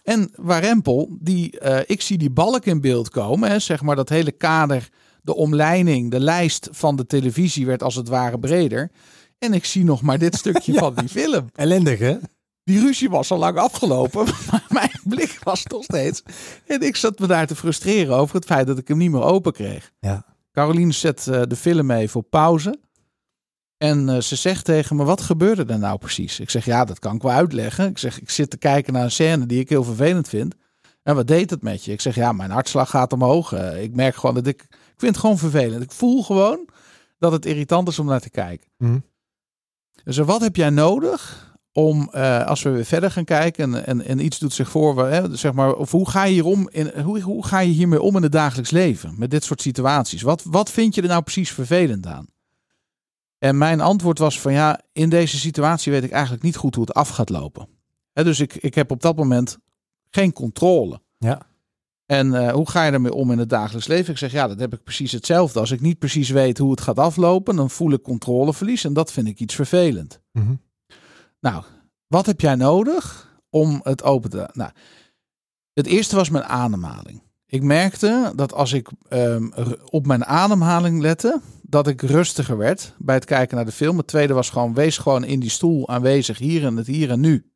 En 0.02 0.30
Warempel, 0.36 1.16
die, 1.20 1.58
eh, 1.60 1.80
ik 1.86 2.00
zie 2.00 2.18
die 2.18 2.30
balk 2.30 2.64
in 2.64 2.80
beeld 2.80 3.08
komen. 3.08 3.50
Hè, 3.50 3.58
zeg 3.58 3.82
maar 3.82 3.96
dat 3.96 4.08
hele 4.08 4.32
kader, 4.32 4.88
de 5.22 5.34
omleiding, 5.34 6.10
de 6.10 6.20
lijst 6.20 6.68
van 6.72 6.96
de 6.96 7.06
televisie 7.06 7.66
werd 7.66 7.82
als 7.82 7.94
het 7.94 8.08
ware 8.08 8.38
breder. 8.38 8.90
En 9.38 9.52
ik 9.54 9.64
zie 9.64 9.84
nog 9.84 10.02
maar 10.02 10.18
dit 10.18 10.34
stukje 10.34 10.72
Ja. 10.72 10.78
van 10.78 10.94
die 10.94 11.08
film. 11.08 11.50
Ellendig, 11.54 11.98
hè? 11.98 12.16
Die 12.64 12.80
ruzie 12.80 13.10
was 13.10 13.30
al 13.30 13.38
lang 13.38 13.56
afgelopen, 13.58 14.24
maar 14.50 14.64
mijn 14.68 15.00
blik 15.04 15.38
was 15.42 15.64
nog 15.66 15.84
steeds. 15.84 16.22
En 16.66 16.80
ik 16.80 16.96
zat 16.96 17.18
me 17.18 17.26
daar 17.26 17.46
te 17.46 17.56
frustreren 17.56 18.16
over 18.16 18.34
het 18.34 18.44
feit 18.44 18.66
dat 18.66 18.78
ik 18.78 18.88
hem 18.88 18.98
niet 18.98 19.10
meer 19.10 19.22
open 19.22 19.52
kreeg. 19.52 19.92
Ja. 20.00 20.24
Caroline 20.52 20.92
zet 20.92 21.26
eh, 21.26 21.42
de 21.48 21.56
film 21.56 21.90
even 21.90 22.20
op 22.20 22.30
pauze. 22.30 22.78
En 23.82 24.08
eh, 24.08 24.20
ze 24.20 24.36
zegt 24.36 24.64
tegen 24.64 24.96
me, 24.96 25.04
wat 25.04 25.20
gebeurde 25.20 25.64
er 25.64 25.78
nou 25.78 25.98
precies? 25.98 26.40
Ik 26.40 26.50
zeg, 26.50 26.64
ja, 26.64 26.84
dat 26.84 26.98
kan 26.98 27.14
ik 27.14 27.22
wel 27.22 27.32
uitleggen. 27.32 27.88
Ik 27.88 27.98
zeg, 27.98 28.20
ik 28.20 28.30
zit 28.30 28.50
te 28.50 28.56
kijken 28.56 28.92
naar 28.92 29.02
een 29.02 29.10
scène 29.10 29.46
die 29.46 29.60
ik 29.60 29.68
heel 29.68 29.84
vervelend 29.84 30.28
vind. 30.28 30.54
En 31.02 31.14
wat 31.14 31.26
deed 31.26 31.50
het 31.50 31.62
met 31.62 31.84
je? 31.84 31.92
Ik 31.92 32.00
zeg, 32.00 32.14
ja, 32.14 32.32
mijn 32.32 32.50
hartslag 32.50 32.90
gaat 32.90 33.12
omhoog. 33.12 33.52
Eh, 33.52 33.82
ik 33.82 33.94
merk 33.94 34.14
gewoon 34.14 34.34
dat 34.34 34.46
ik... 34.46 34.60
Ik 34.70 34.94
vind 34.96 35.12
het 35.12 35.20
gewoon 35.20 35.38
vervelend. 35.38 35.82
Ik 35.82 35.90
voel 35.90 36.22
gewoon 36.22 36.68
dat 37.18 37.32
het 37.32 37.46
irritant 37.46 37.88
is 37.88 37.98
om 37.98 38.06
naar 38.06 38.20
te 38.20 38.30
kijken. 38.30 38.68
Dus 40.04 40.16
wat 40.16 40.40
heb 40.40 40.56
jij 40.56 40.70
nodig 40.70 41.50
om, 41.72 42.08
eh, 42.12 42.46
als 42.46 42.62
we 42.62 42.70
weer 42.70 42.84
verder 42.84 43.10
gaan 43.10 43.24
kijken 43.24 43.74
en, 43.74 43.86
en, 43.86 44.04
en 44.04 44.24
iets 44.24 44.38
doet 44.38 44.52
zich 44.52 44.70
voor, 44.70 45.08
hè, 45.08 45.36
zeg 45.36 45.52
maar, 45.52 45.74
of 45.74 45.90
hoe 45.90 46.10
ga 46.10 46.24
je 46.24 46.32
hier 46.32 46.44
om 46.44 46.68
in, 46.70 47.00
hoe, 47.04 47.20
hoe 47.20 47.46
ga 47.46 47.58
je 47.58 47.72
hiermee 47.72 48.02
om 48.02 48.16
in 48.16 48.22
het 48.22 48.32
dagelijks 48.32 48.70
leven 48.70 49.14
met 49.16 49.30
dit 49.30 49.44
soort 49.44 49.60
situaties? 49.60 50.22
Wat, 50.22 50.42
wat 50.44 50.70
vind 50.70 50.94
je 50.94 51.02
er 51.02 51.08
nou 51.08 51.22
precies 51.22 51.52
vervelend 51.52 52.06
aan? 52.06 52.26
En 53.42 53.58
mijn 53.58 53.80
antwoord 53.80 54.18
was 54.18 54.40
van 54.40 54.52
ja, 54.52 54.80
in 54.92 55.08
deze 55.08 55.38
situatie 55.38 55.92
weet 55.92 56.02
ik 56.02 56.10
eigenlijk 56.10 56.42
niet 56.42 56.56
goed 56.56 56.74
hoe 56.74 56.84
het 56.84 56.94
af 56.94 57.08
gaat 57.08 57.28
lopen. 57.28 57.68
Hè, 58.12 58.24
dus 58.24 58.40
ik, 58.40 58.54
ik 58.54 58.74
heb 58.74 58.90
op 58.90 59.00
dat 59.00 59.16
moment 59.16 59.58
geen 60.10 60.32
controle. 60.32 61.00
Ja. 61.18 61.42
En 62.06 62.34
eh, 62.34 62.52
hoe 62.52 62.70
ga 62.70 62.84
je 62.84 62.92
ermee 62.92 63.14
om 63.14 63.32
in 63.32 63.38
het 63.38 63.48
dagelijks 63.48 63.86
leven? 63.86 64.12
Ik 64.12 64.18
zeg 64.18 64.32
ja, 64.32 64.48
dat 64.48 64.60
heb 64.60 64.72
ik 64.72 64.82
precies 64.82 65.12
hetzelfde. 65.12 65.60
Als 65.60 65.70
ik 65.70 65.80
niet 65.80 65.98
precies 65.98 66.30
weet 66.30 66.58
hoe 66.58 66.70
het 66.70 66.80
gaat 66.80 66.98
aflopen, 66.98 67.56
dan 67.56 67.70
voel 67.70 67.92
ik 67.92 68.02
controleverlies 68.02 68.84
en 68.84 68.92
dat 68.92 69.12
vind 69.12 69.26
ik 69.26 69.40
iets 69.40 69.54
vervelend. 69.54 70.20
Mhm. 70.32 70.54
Nou, 71.40 71.64
wat 72.06 72.26
heb 72.26 72.40
jij 72.40 72.54
nodig 72.54 73.34
om 73.50 73.80
het 73.82 74.02
open 74.02 74.30
te... 74.30 74.48
Nou, 74.52 74.70
het 75.72 75.86
eerste 75.86 76.16
was 76.16 76.30
mijn 76.30 76.44
ademhaling. 76.44 77.22
Ik 77.46 77.62
merkte 77.62 78.32
dat 78.36 78.52
als 78.52 78.72
ik 78.72 78.90
ehm, 79.08 79.50
op 79.90 80.06
mijn 80.06 80.24
ademhaling 80.24 81.00
lette, 81.00 81.40
dat 81.72 81.86
ik 81.86 82.02
rustiger 82.02 82.56
werd 82.56 82.94
bij 82.98 83.14
het 83.14 83.24
kijken 83.24 83.56
naar 83.56 83.64
de 83.64 83.72
film. 83.72 83.96
Het 83.96 84.06
tweede 84.06 84.32
was 84.32 84.50
gewoon, 84.50 84.74
wees 84.74 84.98
gewoon 84.98 85.24
in 85.24 85.40
die 85.40 85.50
stoel 85.50 85.88
aanwezig, 85.88 86.38
hier 86.38 86.64
en 86.64 86.76
het 86.76 86.86
hier 86.86 87.10
en 87.10 87.20
nu. 87.20 87.52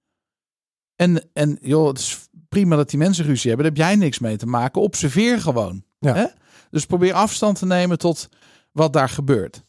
En, 0.94 1.30
en 1.32 1.58
joh, 1.60 1.88
het 1.88 1.98
is 1.98 2.28
prima 2.48 2.76
dat 2.76 2.90
die 2.90 2.98
mensen 2.98 3.24
ruzie 3.24 3.50
hebben, 3.50 3.66
daar 3.66 3.76
heb 3.76 3.88
jij 3.88 3.96
niks 3.96 4.18
mee 4.18 4.36
te 4.36 4.46
maken. 4.46 4.82
Observeer 4.82 5.40
gewoon. 5.40 5.84
Ja. 5.98 6.14
Hè? 6.14 6.26
Dus 6.70 6.86
probeer 6.86 7.12
afstand 7.12 7.58
te 7.58 7.66
nemen 7.66 7.98
tot 7.98 8.28
wat 8.72 8.92
daar 8.92 9.08
gebeurt. 9.08 9.64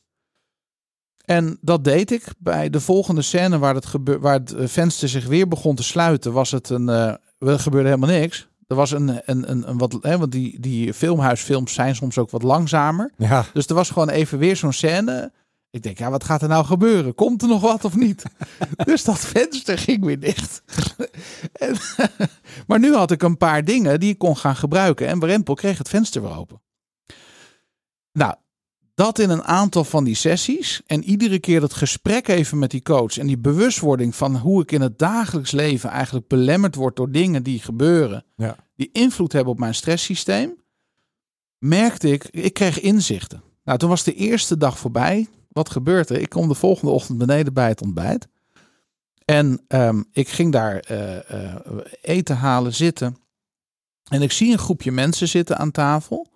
En 1.25 1.57
dat 1.62 1.83
deed 1.83 2.12
ik 2.12 2.23
bij 2.38 2.69
de 2.69 2.79
volgende 2.79 3.21
scène 3.21 3.57
waar 3.57 3.75
het, 3.75 3.88
waar 4.19 4.39
het 4.39 4.53
venster 4.57 5.10
zich 5.10 5.25
weer 5.25 5.47
begon 5.47 5.75
te 5.75 5.83
sluiten. 5.83 6.33
Was 6.33 6.51
het 6.51 6.69
een. 6.69 6.89
eh, 6.89 7.13
er 7.39 7.60
gebeurde 7.60 7.89
helemaal 7.89 8.19
niks. 8.19 8.46
Er 8.67 8.75
was 8.75 8.91
een, 8.91 9.21
een, 9.25 9.51
een, 9.51 9.69
een 9.69 9.77
wat. 9.77 9.97
Hè, 10.01 10.17
want 10.17 10.32
die, 10.32 10.60
die 10.60 10.93
filmhuisfilms 10.93 11.73
zijn 11.73 11.95
soms 11.95 12.17
ook 12.17 12.30
wat 12.30 12.43
langzamer. 12.43 13.12
Ja. 13.17 13.45
Dus 13.53 13.67
er 13.67 13.75
was 13.75 13.89
gewoon 13.89 14.10
even 14.10 14.38
weer 14.38 14.56
zo'n 14.56 14.73
scène. 14.73 15.32
Ik 15.69 15.84
denk, 15.84 15.97
ja, 15.97 16.10
wat 16.10 16.23
gaat 16.23 16.41
er 16.41 16.47
nou 16.47 16.65
gebeuren? 16.65 17.15
Komt 17.15 17.41
er 17.41 17.47
nog 17.47 17.62
wat 17.62 17.86
of 17.86 17.95
niet? 17.95 18.23
dus 18.86 19.03
dat 19.03 19.19
venster 19.19 19.77
ging 19.77 20.06
weer 20.06 20.19
dicht. 20.19 20.62
En- 21.51 21.75
maar 22.67 22.80
nu 22.80 22.93
had 22.93 23.12
ik 23.12 23.23
een 23.23 23.38
paar 23.38 23.63
dingen 23.63 23.99
die 23.99 24.10
ik 24.10 24.17
kon 24.17 24.38
gaan 24.38 24.56
gebruiken. 24.56 25.08
En 25.08 25.19
Brempel 25.19 25.53
kreeg 25.53 25.77
het 25.77 25.89
venster 25.89 26.21
weer 26.21 26.38
open. 26.38 26.62
Nou, 28.12 28.36
dat 28.97 29.19
in 29.19 29.29
een 29.29 29.43
aantal 29.43 29.83
van 29.83 30.03
die 30.03 30.15
sessies. 30.15 30.81
En 30.86 31.03
iedere 31.03 31.39
keer 31.39 31.60
dat 31.60 31.73
gesprek 31.73 32.27
even 32.27 32.60
met 32.60 32.71
die 32.71 32.81
coach. 32.81 33.17
En 33.17 33.27
die 33.27 33.38
bewustwording 33.38 34.15
van 34.15 34.38
hoe 34.38 34.62
ik 34.62 34.71
in 34.71 34.81
het 34.81 34.99
dagelijks 34.99 35.51
leven 35.51 35.89
eigenlijk 35.89 36.27
belemmerd 36.27 36.75
word 36.75 36.95
door 36.95 37.12
dingen 37.12 37.43
die 37.43 37.60
gebeuren. 37.60 38.25
Ja. 38.36 38.55
Die 38.75 38.89
invloed 38.91 39.31
hebben 39.31 39.53
op 39.53 39.60
mijn 39.60 39.75
stresssysteem. 39.75 40.55
Merkte 41.57 42.12
ik, 42.12 42.23
ik 42.31 42.53
kreeg 42.53 42.79
inzichten. 42.79 43.43
Nou, 43.63 43.77
toen 43.77 43.89
was 43.89 44.03
de 44.03 44.13
eerste 44.13 44.57
dag 44.57 44.79
voorbij. 44.79 45.27
Wat 45.47 45.69
gebeurt 45.69 46.10
er? 46.10 46.19
Ik 46.19 46.29
kom 46.29 46.47
de 46.47 46.53
volgende 46.53 46.91
ochtend 46.91 47.17
beneden 47.17 47.53
bij 47.53 47.67
het 47.67 47.81
ontbijt. 47.81 48.27
En 49.25 49.63
ehm, 49.67 50.03
ik 50.12 50.29
ging 50.29 50.51
daar 50.51 50.79
eh, 50.79 51.31
eh, 51.31 51.55
eten 52.01 52.38
halen, 52.38 52.73
zitten. 52.73 53.17
En 54.10 54.21
ik 54.21 54.31
zie 54.31 54.51
een 54.51 54.57
groepje 54.57 54.91
mensen 54.91 55.27
zitten 55.27 55.57
aan 55.57 55.71
tafel. 55.71 56.27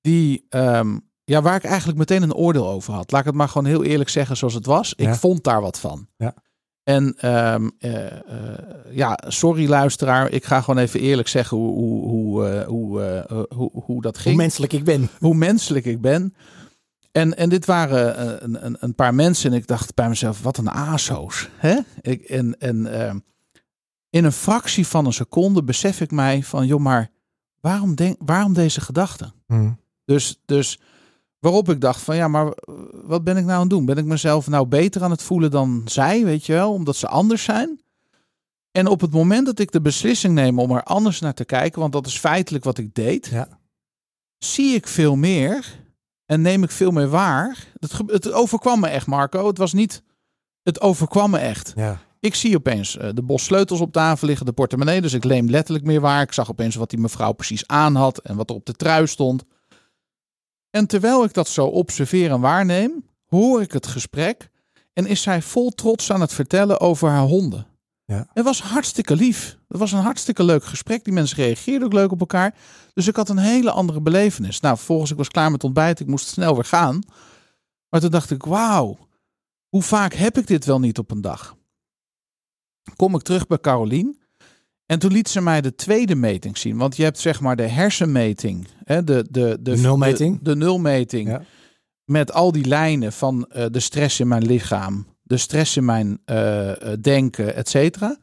Die, 0.00 0.46
ehm, 0.48 0.98
ja, 1.24 1.42
waar 1.42 1.56
ik 1.56 1.64
eigenlijk 1.64 1.98
meteen 1.98 2.22
een 2.22 2.34
oordeel 2.34 2.68
over 2.68 2.92
had. 2.94 3.10
Laat 3.10 3.20
ik 3.20 3.26
het 3.26 3.36
maar 3.36 3.48
gewoon 3.48 3.66
heel 3.66 3.84
eerlijk 3.84 4.10
zeggen 4.10 4.36
zoals 4.36 4.54
het 4.54 4.66
was. 4.66 4.94
Ik 4.94 5.06
Ja. 5.06 5.14
vond 5.14 5.44
daar 5.44 5.60
wat 5.60 5.80
van. 5.80 6.08
Ja. 6.16 6.34
En 6.82 7.14
ehm, 7.16 7.68
eh, 7.78 8.06
eh, 8.12 8.58
ja, 8.90 9.18
sorry 9.26 9.68
luisteraar. 9.68 10.30
Ik 10.30 10.44
ga 10.44 10.60
gewoon 10.60 10.82
even 10.82 11.00
eerlijk 11.00 11.28
zeggen 11.28 11.56
hoe, 11.56 11.72
hoe, 11.74 12.08
hoe, 12.08 12.44
eh, 12.54 12.66
hoe, 12.66 13.46
hoe, 13.54 13.70
hoe 13.72 14.02
dat 14.02 14.18
ging 14.18 14.34
Hoe 14.34 14.42
menselijk 14.42 14.72
ik 14.72 14.84
ben. 14.84 15.08
hoe 15.18 15.34
menselijk 15.34 15.84
ik 15.84 16.00
ben. 16.00 16.34
En, 17.12 17.36
en 17.36 17.48
dit 17.48 17.64
waren 17.64 18.44
een, 18.44 18.66
een, 18.66 18.76
een 18.80 18.94
paar 18.94 19.14
mensen 19.14 19.50
en 19.50 19.56
ik 19.56 19.66
dacht 19.66 19.94
bij 19.94 20.08
mezelf, 20.08 20.42
wat 20.42 20.56
een 20.58 20.70
aso's. 20.70 21.48
Hè? 21.56 21.78
Ik, 22.00 22.22
en 22.22 22.58
en 22.58 23.00
ehm, 23.00 23.18
in 24.10 24.24
een 24.24 24.32
fractie 24.32 24.86
van 24.86 25.06
een 25.06 25.12
seconde 25.12 25.62
besef 25.64 26.00
ik 26.00 26.10
mij 26.10 26.42
van, 26.42 26.66
joh, 26.66 26.80
maar 26.80 27.10
waarom, 27.60 27.94
denk, 27.94 28.16
waarom 28.24 28.52
deze 28.52 28.80
gedachte? 28.80 29.32
Mhm. 29.46 29.70
Dus, 30.04 30.40
dus 30.44 30.80
waarop 31.42 31.68
ik 31.68 31.80
dacht 31.80 32.00
van, 32.02 32.16
ja, 32.16 32.28
maar 32.28 32.52
wat 32.92 33.24
ben 33.24 33.36
ik 33.36 33.42
nou 33.44 33.54
aan 33.54 33.60
het 33.60 33.70
doen? 33.70 33.84
Ben 33.84 33.96
ik 33.96 34.04
mezelf 34.04 34.46
nou 34.48 34.66
beter 34.66 35.02
aan 35.02 35.10
het 35.10 35.22
voelen 35.22 35.50
dan 35.50 35.82
zij, 35.84 36.24
weet 36.24 36.46
je 36.46 36.52
wel, 36.52 36.72
omdat 36.72 36.96
ze 36.96 37.08
anders 37.08 37.42
zijn? 37.44 37.80
En 38.70 38.86
op 38.86 39.00
het 39.00 39.12
moment 39.12 39.46
dat 39.46 39.58
ik 39.58 39.72
de 39.72 39.80
beslissing 39.80 40.34
neem 40.34 40.58
om 40.58 40.70
er 40.70 40.82
anders 40.82 41.20
naar 41.20 41.34
te 41.34 41.44
kijken, 41.44 41.80
want 41.80 41.92
dat 41.92 42.06
is 42.06 42.18
feitelijk 42.18 42.64
wat 42.64 42.78
ik 42.78 42.94
deed, 42.94 43.26
Ja. 43.26 43.48
zie 44.38 44.74
ik 44.74 44.86
veel 44.88 45.16
meer 45.16 45.80
en 46.26 46.40
neem 46.40 46.62
ik 46.62 46.70
veel 46.70 46.90
meer 46.90 47.08
waar. 47.08 47.66
Het, 47.80 47.92
het 48.06 48.32
overkwam 48.32 48.80
me 48.80 48.88
echt, 48.88 49.06
Marco. 49.06 49.46
Het 49.46 49.58
was 49.58 49.72
niet. 49.72 50.02
Het 50.62 50.80
overkwam 50.80 51.30
me 51.30 51.38
echt. 51.38 51.72
Ja. 51.76 52.00
Ik 52.20 52.34
zie 52.34 52.56
opeens 52.56 52.96
eh, 52.96 53.08
de 53.14 53.22
bos 53.22 53.44
sleutels 53.44 53.80
op 53.80 53.92
tafel 53.92 54.26
liggen, 54.26 54.46
de 54.46 54.52
portemonnee. 54.52 55.00
Dus 55.00 55.12
ik 55.12 55.24
leem 55.24 55.50
letterlijk 55.50 55.84
meer 55.86 56.00
waar. 56.00 56.22
Ik 56.22 56.32
zag 56.32 56.50
opeens 56.50 56.74
wat 56.74 56.90
die 56.90 56.98
mevrouw 56.98 57.32
precies 57.32 57.66
aan 57.66 57.94
had 57.94 58.18
en 58.18 58.36
wat 58.36 58.50
er 58.50 58.56
op 58.56 58.66
de 58.66 58.72
trui 58.72 59.06
stond. 59.06 59.44
En 60.72 60.86
terwijl 60.86 61.24
ik 61.24 61.34
dat 61.34 61.48
zo 61.48 61.66
observeer 61.66 62.30
en 62.30 62.40
waarneem, 62.40 63.04
hoor 63.26 63.62
ik 63.62 63.72
het 63.72 63.86
gesprek. 63.86 64.50
En 64.92 65.06
is 65.06 65.22
zij 65.22 65.42
vol 65.42 65.70
trots 65.70 66.12
aan 66.12 66.20
het 66.20 66.32
vertellen 66.32 66.80
over 66.80 67.08
haar 67.08 67.26
honden. 67.26 67.66
Ja. 68.04 68.26
Het 68.32 68.44
was 68.44 68.62
hartstikke 68.62 69.16
lief. 69.16 69.58
Het 69.68 69.78
was 69.78 69.92
een 69.92 69.98
hartstikke 69.98 70.44
leuk 70.44 70.64
gesprek. 70.64 71.04
Die 71.04 71.12
mensen 71.12 71.36
reageerden 71.36 71.86
ook 71.86 71.92
leuk 71.92 72.10
op 72.10 72.20
elkaar. 72.20 72.54
Dus 72.94 73.06
ik 73.06 73.16
had 73.16 73.28
een 73.28 73.38
hele 73.38 73.70
andere 73.70 74.00
belevenis. 74.00 74.60
Nou, 74.60 74.76
vervolgens 74.76 75.10
ik 75.10 75.16
was 75.16 75.28
klaar 75.28 75.50
met 75.50 75.64
ontbijt. 75.64 76.00
Ik 76.00 76.06
moest 76.06 76.26
snel 76.26 76.54
weer 76.54 76.64
gaan. 76.64 77.02
Maar 77.88 78.00
toen 78.00 78.10
dacht 78.10 78.30
ik, 78.30 78.44
wauw. 78.44 78.98
Hoe 79.68 79.82
vaak 79.82 80.14
heb 80.14 80.38
ik 80.38 80.46
dit 80.46 80.64
wel 80.64 80.80
niet 80.80 80.98
op 80.98 81.10
een 81.10 81.20
dag? 81.20 81.56
Kom 82.96 83.14
ik 83.14 83.22
terug 83.22 83.46
bij 83.46 83.58
Carolien. 83.58 84.21
En 84.92 84.98
toen 84.98 85.12
liet 85.12 85.28
ze 85.28 85.40
mij 85.40 85.60
de 85.60 85.74
tweede 85.74 86.14
meting 86.14 86.58
zien. 86.58 86.76
Want 86.76 86.96
je 86.96 87.02
hebt 87.02 87.18
zeg 87.18 87.40
maar 87.40 87.56
de 87.56 87.66
hersenmeting. 87.66 88.66
Hè, 88.84 89.04
de, 89.04 89.26
de, 89.30 89.58
de, 89.60 89.74
De 89.74 89.76
nulmeting. 89.76 90.38
De, 90.38 90.44
de 90.44 90.56
nulmeting. 90.56 91.28
Ja. 91.28 91.42
Met 92.04 92.32
al 92.32 92.52
die 92.52 92.66
lijnen 92.66 93.12
van 93.12 93.46
eh, 93.46 93.66
de 93.70 93.80
stress 93.80 94.20
in 94.20 94.28
mijn 94.28 94.46
lichaam. 94.46 95.06
De 95.22 95.36
stress 95.36 95.76
in 95.76 95.84
mijn 95.84 96.18
eh, 96.24 96.92
eh, 96.92 96.98
denken, 97.00 97.54
et 97.54 97.68
cetera. 97.68 98.16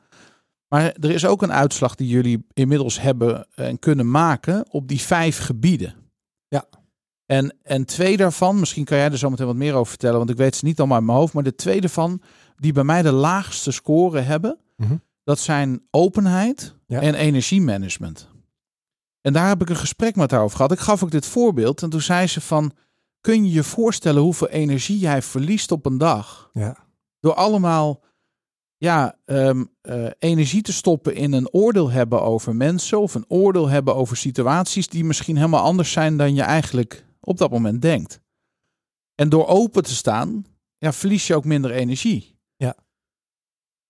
Maar 0.68 0.84
er 1.00 1.12
is 1.12 1.26
ook 1.26 1.42
een 1.42 1.52
uitslag 1.54 1.96
die 1.96 2.08
jullie 2.08 2.46
inmiddels 2.54 3.02
hebben 3.02 3.48
en 3.56 3.80
kunnen 3.80 4.12
maken 4.12 4.66
op 4.72 4.88
die 4.88 5.02
vijf 5.02 5.38
gebieden. 5.38 5.94
Ja. 6.48 6.66
En, 7.26 7.56
en 7.64 7.86
twee 7.86 8.18
daarvan, 8.18 8.60
misschien 8.60 8.86
kan 8.86 8.98
jij 8.98 9.12
er 9.12 9.18
zo 9.18 9.30
meteen 9.30 9.46
wat 9.46 9.56
meer 9.56 9.74
over 9.74 9.90
vertellen, 9.90 10.18
want 10.18 10.30
ik 10.30 10.38
weet 10.38 10.56
ze 10.56 10.66
niet 10.66 10.80
allemaal 10.80 10.98
uit 10.98 11.06
mijn 11.06 11.18
hoofd. 11.18 11.34
Maar 11.34 11.44
de 11.44 11.56
twee 11.56 11.82
daarvan, 11.82 12.22
die 12.56 12.74
bij 12.74 12.84
mij 12.84 13.02
de 13.02 13.12
laagste 13.12 13.72
score 13.72 14.20
hebben, 14.20 14.58
Mhm. 14.80 14.96
Dat 15.30 15.40
zijn 15.40 15.82
openheid 15.92 16.76
Ja. 16.86 17.02
en 17.02 17.14
energiemanagement. 17.14 18.28
En 19.22 19.34
daar 19.34 19.48
heb 19.48 19.62
ik 19.62 19.70
een 19.70 19.76
gesprek 19.76 20.16
met 20.16 20.32
haar 20.32 20.42
over 20.42 20.56
gehad. 20.56 20.72
Ik 20.72 20.80
gaf 20.80 21.04
ook 21.04 21.12
dit 21.12 21.26
voorbeeld 21.26 21.82
en 21.82 21.90
toen 21.90 22.02
zei 22.02 22.28
ze 22.28 22.42
van, 22.42 22.72
kun 23.22 23.46
je 23.46 23.52
je 23.52 23.64
voorstellen 23.64 24.22
hoeveel 24.22 24.48
energie 24.48 25.00
jij 25.00 25.22
verliest 25.22 25.72
op 25.72 25.86
een 25.86 25.98
dag? 25.98 26.50
Ja. 26.54 26.88
Door 27.20 27.34
allemaal 27.34 28.04
ja, 28.78 29.18
ehm, 29.26 29.66
eh, 29.82 30.08
energie 30.20 30.62
te 30.62 30.74
stoppen 30.74 31.16
in 31.16 31.34
een 31.34 31.54
oordeel 31.54 31.92
hebben 31.92 32.22
over 32.22 32.56
mensen 32.56 33.00
of 33.00 33.14
een 33.14 33.26
oordeel 33.28 33.68
hebben 33.68 33.96
over 33.96 34.18
situaties 34.18 34.88
die 34.88 35.04
misschien 35.06 35.36
helemaal 35.36 35.64
anders 35.64 35.92
zijn 35.92 36.18
dan 36.18 36.36
je 36.36 36.42
eigenlijk 36.42 37.06
op 37.20 37.38
dat 37.38 37.52
moment 37.52 37.82
denkt. 37.82 38.22
En 39.16 39.30
door 39.30 39.48
open 39.48 39.84
te 39.84 39.96
staan, 39.96 40.46
ja, 40.78 40.94
verlies 40.94 41.28
je 41.28 41.36
ook 41.36 41.46
minder 41.46 41.72
energie. 41.72 42.39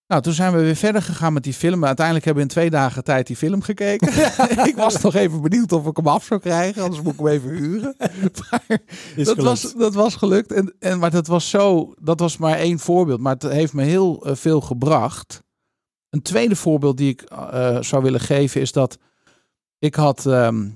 Nou, 0.09 0.21
toen 0.21 0.33
zijn 0.33 0.53
we 0.53 0.61
weer 0.61 0.75
verder 0.75 1.01
gegaan 1.01 1.33
met 1.33 1.43
die 1.43 1.53
film. 1.53 1.85
Uiteindelijk 1.85 2.25
hebben 2.25 2.43
we 2.43 2.49
in 2.49 2.55
twee 2.55 2.69
dagen 2.69 3.03
tijd 3.03 3.27
die 3.27 3.35
film 3.35 3.61
gekeken. 3.61 4.07
ik 4.67 4.75
was 4.75 5.01
nog 5.01 5.15
even 5.15 5.41
benieuwd 5.41 5.71
of 5.71 5.85
ik 5.87 5.97
hem 5.97 6.07
af 6.07 6.23
zou 6.23 6.39
krijgen, 6.39 6.83
anders 6.83 7.01
moet 7.01 7.13
ik 7.13 7.19
hem 7.19 7.27
even 7.27 7.49
huren. 7.49 7.95
Maar 8.55 9.25
dat, 9.25 9.37
was, 9.37 9.73
dat 9.73 9.93
was 9.93 10.15
gelukt. 10.15 10.51
En, 10.51 10.73
en, 10.79 10.99
maar 10.99 11.11
dat 11.11 11.27
was 11.27 11.49
zo, 11.49 11.93
dat 11.99 12.19
was 12.19 12.37
maar 12.37 12.57
één 12.57 12.79
voorbeeld. 12.79 13.19
Maar 13.19 13.33
het 13.33 13.43
heeft 13.43 13.73
me 13.73 13.83
heel 13.83 14.25
eh, 14.25 14.35
veel 14.35 14.61
gebracht. 14.61 15.43
Een 16.09 16.21
tweede 16.21 16.55
voorbeeld 16.55 16.97
die 16.97 17.09
ik 17.09 17.21
eh, 17.21 17.81
zou 17.81 18.03
willen 18.03 18.19
geven 18.19 18.61
is 18.61 18.71
dat 18.71 18.97
ik 19.79 19.95
had 19.95 20.25
ehm, 20.25 20.69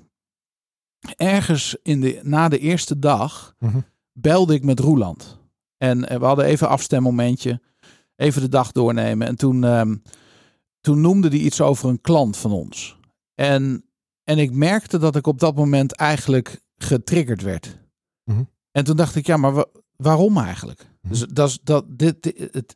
ergens 1.18 1.76
in 1.84 2.02
de, 2.02 2.20
na 2.24 2.50
de 2.50 2.60
eerste 2.60 3.00
dag 3.00 3.56
Mhm. 3.60 3.80
belde 4.12 4.54
ik 4.54 4.64
met 4.64 4.80
Roeland. 4.80 5.38
En 5.78 6.10
eh, 6.10 6.20
we 6.20 6.26
hadden 6.26 6.46
even 6.46 6.68
een 6.68 6.74
afstemmomentje, 6.74 7.62
even 8.16 8.41
de 8.41 8.49
dag 8.49 8.72
doornemen. 8.72 9.28
En 9.28 9.36
toen, 9.36 9.64
ehm, 9.64 9.95
toen 10.82 11.01
noemde 11.01 11.28
hij 11.28 11.38
iets 11.38 11.61
over 11.61 11.89
een 11.89 12.01
klant 12.01 12.38
van 12.38 12.51
ons. 12.51 12.97
En, 13.36 13.86
en 14.24 14.38
ik 14.38 14.51
merkte 14.51 14.97
dat 14.97 15.16
ik 15.16 15.28
op 15.28 15.39
dat 15.39 15.55
moment 15.55 15.91
eigenlijk 15.95 16.61
getriggerd 16.78 17.41
werd. 17.41 17.78
Mhm. 18.24 18.43
En 18.72 18.84
toen 18.84 18.95
dacht 18.95 19.16
ik, 19.16 19.26
ja, 19.26 19.38
maar 19.38 19.53
wa- 19.53 19.68
waarom 19.95 20.38
eigenlijk? 20.38 20.88
Mhm. 21.01 21.11
Dus 21.14 21.20
dat 21.28 21.49
is 21.49 21.59
dat 21.64 21.86
dit, 21.88 22.24
dit- 22.24 22.47
het, 22.53 22.76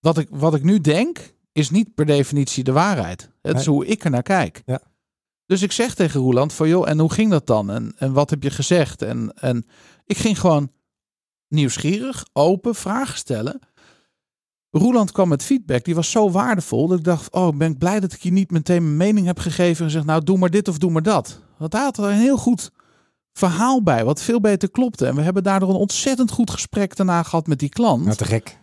wat 0.00 0.18
ik, 0.18 0.28
wat 0.30 0.54
ik 0.54 0.62
nu 0.62 0.80
denk, 0.80 1.34
is 1.52 1.70
niet 1.70 1.94
per 1.94 2.06
definitie 2.06 2.64
de 2.64 2.72
waarheid. 2.72 3.30
Het 3.42 3.58
is 3.58 3.66
hoe 3.66 3.86
ik 3.86 4.04
er 4.04 4.10
naar 4.10 4.22
kijk. 4.22 4.62
Ja. 4.66 4.80
Dus 5.46 5.62
ik 5.62 5.72
zeg 5.72 5.94
tegen 5.94 6.20
Roeland 6.20 6.52
van 6.52 6.68
joh, 6.68 6.88
en 6.88 6.98
hoe 6.98 7.12
ging 7.12 7.30
dat 7.30 7.46
dan? 7.46 7.70
En, 7.70 7.92
en 7.98 8.12
wat 8.12 8.30
heb 8.30 8.42
je 8.42 8.50
gezegd? 8.50 9.02
En, 9.02 9.32
en 9.34 9.66
ik 10.04 10.16
ging 10.16 10.40
gewoon 10.40 10.72
nieuwsgierig, 11.48 12.26
open, 12.32 12.74
vragen 12.74 13.16
stellen. 13.18 13.60
Roeland 14.76 15.12
kwam 15.12 15.28
met 15.28 15.42
feedback, 15.42 15.84
die 15.84 15.94
was 15.94 16.10
zo 16.10 16.30
waardevol 16.30 16.88
dat 16.88 16.98
ik 16.98 17.04
dacht, 17.04 17.32
oh, 17.32 17.56
ben 17.56 17.70
ik 17.70 17.78
blij 17.78 18.00
dat 18.00 18.12
ik 18.12 18.22
je 18.22 18.32
niet 18.32 18.50
meteen 18.50 18.82
mijn 18.82 18.96
mening 18.96 19.26
heb 19.26 19.38
gegeven 19.38 19.84
en 19.84 19.90
gezegd, 19.90 20.06
nou, 20.06 20.24
doe 20.24 20.38
maar 20.38 20.50
dit 20.50 20.68
of 20.68 20.78
doe 20.78 20.90
maar 20.90 21.02
dat. 21.02 21.40
Want 21.58 21.72
hij 21.72 21.82
had 21.82 21.98
er 21.98 22.04
een 22.04 22.18
heel 22.18 22.36
goed 22.36 22.70
verhaal 23.32 23.82
bij, 23.82 24.04
wat 24.04 24.22
veel 24.22 24.40
beter 24.40 24.70
klopte. 24.70 25.06
En 25.06 25.14
we 25.14 25.22
hebben 25.22 25.42
daardoor 25.42 25.68
een 25.68 25.74
ontzettend 25.74 26.30
goed 26.30 26.50
gesprek 26.50 26.96
daarna 26.96 27.22
gehad 27.22 27.46
met 27.46 27.58
die 27.58 27.68
klant. 27.68 28.04
Nou, 28.04 28.16
te 28.16 28.24
gek. 28.24 28.58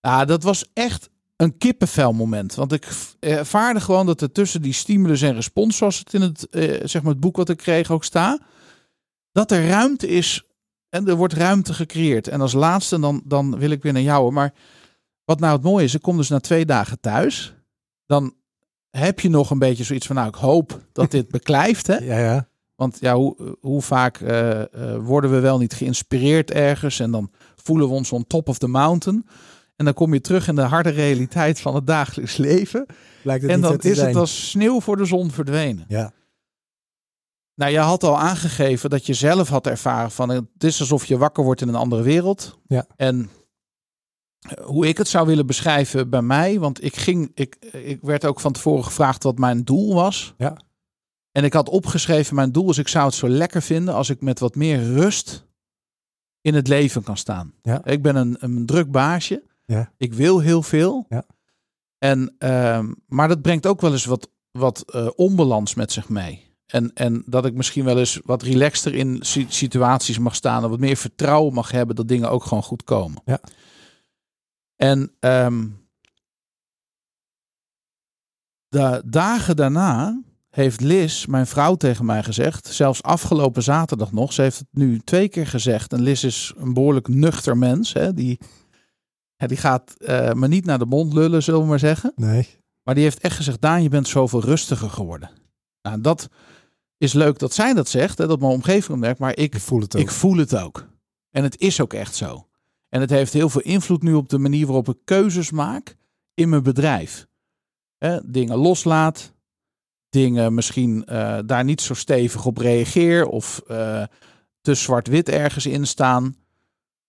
Ja, 0.00 0.24
dat 0.24 0.42
was 0.42 0.64
echt 0.72 1.10
een 1.36 1.58
kippenvel 1.58 2.12
moment. 2.12 2.54
Want 2.54 2.72
ik 2.72 2.88
ervaarde 3.20 3.80
gewoon 3.80 4.06
dat 4.06 4.20
er 4.20 4.32
tussen 4.32 4.62
die 4.62 4.72
stimulus 4.72 5.22
en 5.22 5.34
respons, 5.34 5.76
zoals 5.76 5.98
het 5.98 6.14
in 6.14 6.20
het, 6.20 6.48
eh, 6.48 6.80
zeg 6.84 7.02
maar 7.02 7.12
het 7.12 7.20
boek 7.20 7.36
wat 7.36 7.48
ik 7.48 7.56
kreeg 7.56 7.90
ook 7.90 8.04
sta, 8.04 8.38
dat 9.32 9.50
er 9.50 9.68
ruimte 9.68 10.08
is 10.08 10.44
en 10.88 11.08
er 11.08 11.16
wordt 11.16 11.34
ruimte 11.34 11.74
gecreëerd. 11.74 12.28
En 12.28 12.40
als 12.40 12.52
laatste, 12.52 13.00
dan, 13.00 13.22
dan 13.24 13.58
wil 13.58 13.70
ik 13.70 13.82
weer 13.82 13.92
naar 13.92 14.02
jou. 14.02 14.32
Maar 14.32 14.52
wat 15.26 15.40
nou 15.40 15.52
het 15.52 15.62
mooie 15.62 15.84
is, 15.84 15.94
ik 15.94 16.02
kom 16.02 16.16
dus 16.16 16.28
na 16.28 16.40
twee 16.40 16.66
dagen 16.66 17.00
thuis. 17.00 17.54
Dan 18.06 18.34
heb 18.90 19.20
je 19.20 19.28
nog 19.28 19.50
een 19.50 19.58
beetje 19.58 19.84
zoiets 19.84 20.06
van, 20.06 20.16
nou, 20.16 20.28
ik 20.28 20.34
hoop 20.34 20.80
dat 20.92 21.10
dit 21.10 21.28
beklijft. 21.38 21.86
Hè? 21.86 21.96
Ja, 21.96 22.18
ja. 22.18 22.48
Want 22.74 22.96
ja, 23.00 23.14
hoe, 23.14 23.56
hoe 23.60 23.82
vaak 23.82 24.20
uh, 24.20 24.50
uh, 24.50 24.64
worden 24.96 25.30
we 25.30 25.40
wel 25.40 25.58
niet 25.58 25.74
geïnspireerd 25.74 26.50
ergens 26.50 27.00
en 27.00 27.10
dan 27.10 27.30
voelen 27.54 27.88
we 27.88 27.94
ons 27.94 28.12
on 28.12 28.26
top 28.26 28.48
of 28.48 28.58
the 28.58 28.68
mountain. 28.68 29.26
En 29.76 29.84
dan 29.84 29.94
kom 29.94 30.14
je 30.14 30.20
terug 30.20 30.48
in 30.48 30.54
de 30.54 30.62
harde 30.62 30.90
realiteit 30.90 31.60
van 31.60 31.74
het 31.74 31.86
dagelijks 31.86 32.36
leven. 32.36 32.86
Blijkt 33.22 33.42
het 33.42 33.50
en 33.50 33.60
dan 33.60 33.78
is 33.78 33.96
zijn. 33.96 34.08
het 34.08 34.16
als 34.16 34.50
sneeuw 34.50 34.80
voor 34.80 34.96
de 34.96 35.04
zon 35.04 35.30
verdwenen. 35.30 35.84
Ja. 35.88 36.12
Nou, 37.54 37.72
je 37.72 37.78
had 37.78 38.04
al 38.04 38.18
aangegeven 38.18 38.90
dat 38.90 39.06
je 39.06 39.14
zelf 39.14 39.48
had 39.48 39.66
ervaren 39.66 40.10
van 40.10 40.28
het 40.28 40.64
is 40.64 40.80
alsof 40.80 41.04
je 41.04 41.18
wakker 41.18 41.44
wordt 41.44 41.60
in 41.60 41.68
een 41.68 41.74
andere 41.74 42.02
wereld. 42.02 42.58
Ja. 42.66 42.86
En 42.96 43.30
hoe 44.64 44.86
ik 44.86 44.98
het 44.98 45.08
zou 45.08 45.26
willen 45.26 45.46
beschrijven 45.46 46.10
bij 46.10 46.22
mij, 46.22 46.58
want 46.58 46.84
ik 46.84 46.96
ging, 46.96 47.30
ik, 47.34 47.56
ik 47.72 47.98
werd 48.02 48.24
ook 48.24 48.40
van 48.40 48.52
tevoren 48.52 48.84
gevraagd 48.84 49.22
wat 49.22 49.38
mijn 49.38 49.64
doel 49.64 49.94
was. 49.94 50.34
Ja. 50.38 50.56
En 51.32 51.44
ik 51.44 51.52
had 51.52 51.68
opgeschreven, 51.68 52.34
mijn 52.34 52.52
doel 52.52 52.70
is, 52.70 52.78
ik 52.78 52.88
zou 52.88 53.06
het 53.06 53.14
zo 53.14 53.28
lekker 53.28 53.62
vinden 53.62 53.94
als 53.94 54.10
ik 54.10 54.20
met 54.20 54.38
wat 54.38 54.54
meer 54.54 54.82
rust 54.82 55.46
in 56.40 56.54
het 56.54 56.68
leven 56.68 57.02
kan 57.02 57.16
staan. 57.16 57.52
Ja. 57.62 57.84
Ik 57.84 58.02
ben 58.02 58.16
een, 58.16 58.36
een 58.38 58.66
druk 58.66 58.90
baasje. 58.90 59.42
Ja. 59.64 59.92
Ik 59.96 60.14
wil 60.14 60.40
heel 60.40 60.62
veel. 60.62 61.06
Ja. 61.08 61.24
En, 61.98 62.34
um, 62.38 62.96
maar 63.06 63.28
dat 63.28 63.42
brengt 63.42 63.66
ook 63.66 63.80
wel 63.80 63.92
eens 63.92 64.04
wat, 64.04 64.30
wat 64.50 64.84
uh, 64.94 65.08
onbalans 65.14 65.74
met 65.74 65.92
zich 65.92 66.08
mee. 66.08 66.44
En, 66.66 66.92
en 66.94 67.22
dat 67.26 67.44
ik 67.44 67.54
misschien 67.54 67.84
wel 67.84 67.98
eens 67.98 68.20
wat 68.24 68.42
relaxter 68.42 68.94
in 68.94 69.18
situaties 69.48 70.18
mag 70.18 70.34
staan. 70.34 70.62
En 70.62 70.70
wat 70.70 70.80
meer 70.80 70.96
vertrouwen 70.96 71.54
mag 71.54 71.70
hebben 71.70 71.96
dat 71.96 72.08
dingen 72.08 72.30
ook 72.30 72.44
gewoon 72.44 72.62
goed 72.62 72.84
komen. 72.84 73.22
Ja. 73.24 73.40
En 74.76 75.12
um, 75.20 75.88
de 78.68 79.02
dagen 79.04 79.56
daarna 79.56 80.22
heeft 80.50 80.80
Liz, 80.80 81.26
mijn 81.26 81.46
vrouw, 81.46 81.74
tegen 81.74 82.04
mij 82.04 82.22
gezegd. 82.22 82.66
Zelfs 82.66 83.02
afgelopen 83.02 83.62
zaterdag 83.62 84.12
nog. 84.12 84.32
Ze 84.32 84.42
heeft 84.42 84.58
het 84.58 84.68
nu 84.70 84.98
twee 84.98 85.28
keer 85.28 85.46
gezegd. 85.46 85.92
En 85.92 86.02
Liz 86.02 86.24
is 86.24 86.52
een 86.56 86.74
behoorlijk 86.74 87.08
nuchter 87.08 87.56
mens. 87.56 87.92
Hè? 87.92 88.14
Die, 88.14 88.38
die 89.36 89.56
gaat 89.56 89.94
uh, 89.98 90.32
me 90.32 90.48
niet 90.48 90.64
naar 90.64 90.78
de 90.78 90.86
mond 90.86 91.12
lullen, 91.12 91.42
zullen 91.42 91.60
we 91.60 91.66
maar 91.66 91.78
zeggen. 91.78 92.12
Nee. 92.16 92.48
Maar 92.82 92.94
die 92.94 93.04
heeft 93.04 93.20
echt 93.20 93.36
gezegd, 93.36 93.60
Daan, 93.60 93.82
je 93.82 93.88
bent 93.88 94.08
zoveel 94.08 94.40
rustiger 94.40 94.90
geworden. 94.90 95.30
Nou, 95.82 96.00
dat 96.00 96.28
is 96.98 97.12
leuk 97.12 97.38
dat 97.38 97.54
zij 97.54 97.74
dat 97.74 97.88
zegt, 97.88 98.18
hè, 98.18 98.26
dat 98.26 98.40
mijn 98.40 98.52
omgeving 98.52 98.98
merkt. 98.98 99.18
Maar 99.18 99.36
ik, 99.36 99.54
ik, 99.54 99.60
voel 99.60 99.80
het 99.80 99.96
ook. 99.96 100.02
ik 100.02 100.10
voel 100.10 100.36
het 100.36 100.56
ook. 100.56 100.86
En 101.30 101.42
het 101.42 101.60
is 101.60 101.80
ook 101.80 101.92
echt 101.92 102.14
zo. 102.14 102.45
En 102.96 103.02
het 103.02 103.10
heeft 103.10 103.32
heel 103.32 103.48
veel 103.48 103.60
invloed 103.60 104.02
nu 104.02 104.14
op 104.14 104.28
de 104.28 104.38
manier 104.38 104.66
waarop 104.66 104.88
ik 104.88 104.96
keuzes 105.04 105.50
maak 105.50 105.96
in 106.34 106.48
mijn 106.48 106.62
bedrijf. 106.62 107.26
Dingen 108.24 108.56
loslaat, 108.56 109.32
dingen 110.08 110.54
misschien 110.54 111.04
uh, 111.08 111.38
daar 111.46 111.64
niet 111.64 111.80
zo 111.80 111.94
stevig 111.94 112.46
op 112.46 112.58
reageer 112.58 113.26
of 113.26 113.62
uh, 113.70 114.02
te 114.60 114.74
zwart-wit 114.74 115.28
ergens 115.28 115.66
in 115.66 115.86
staan. 115.86 116.36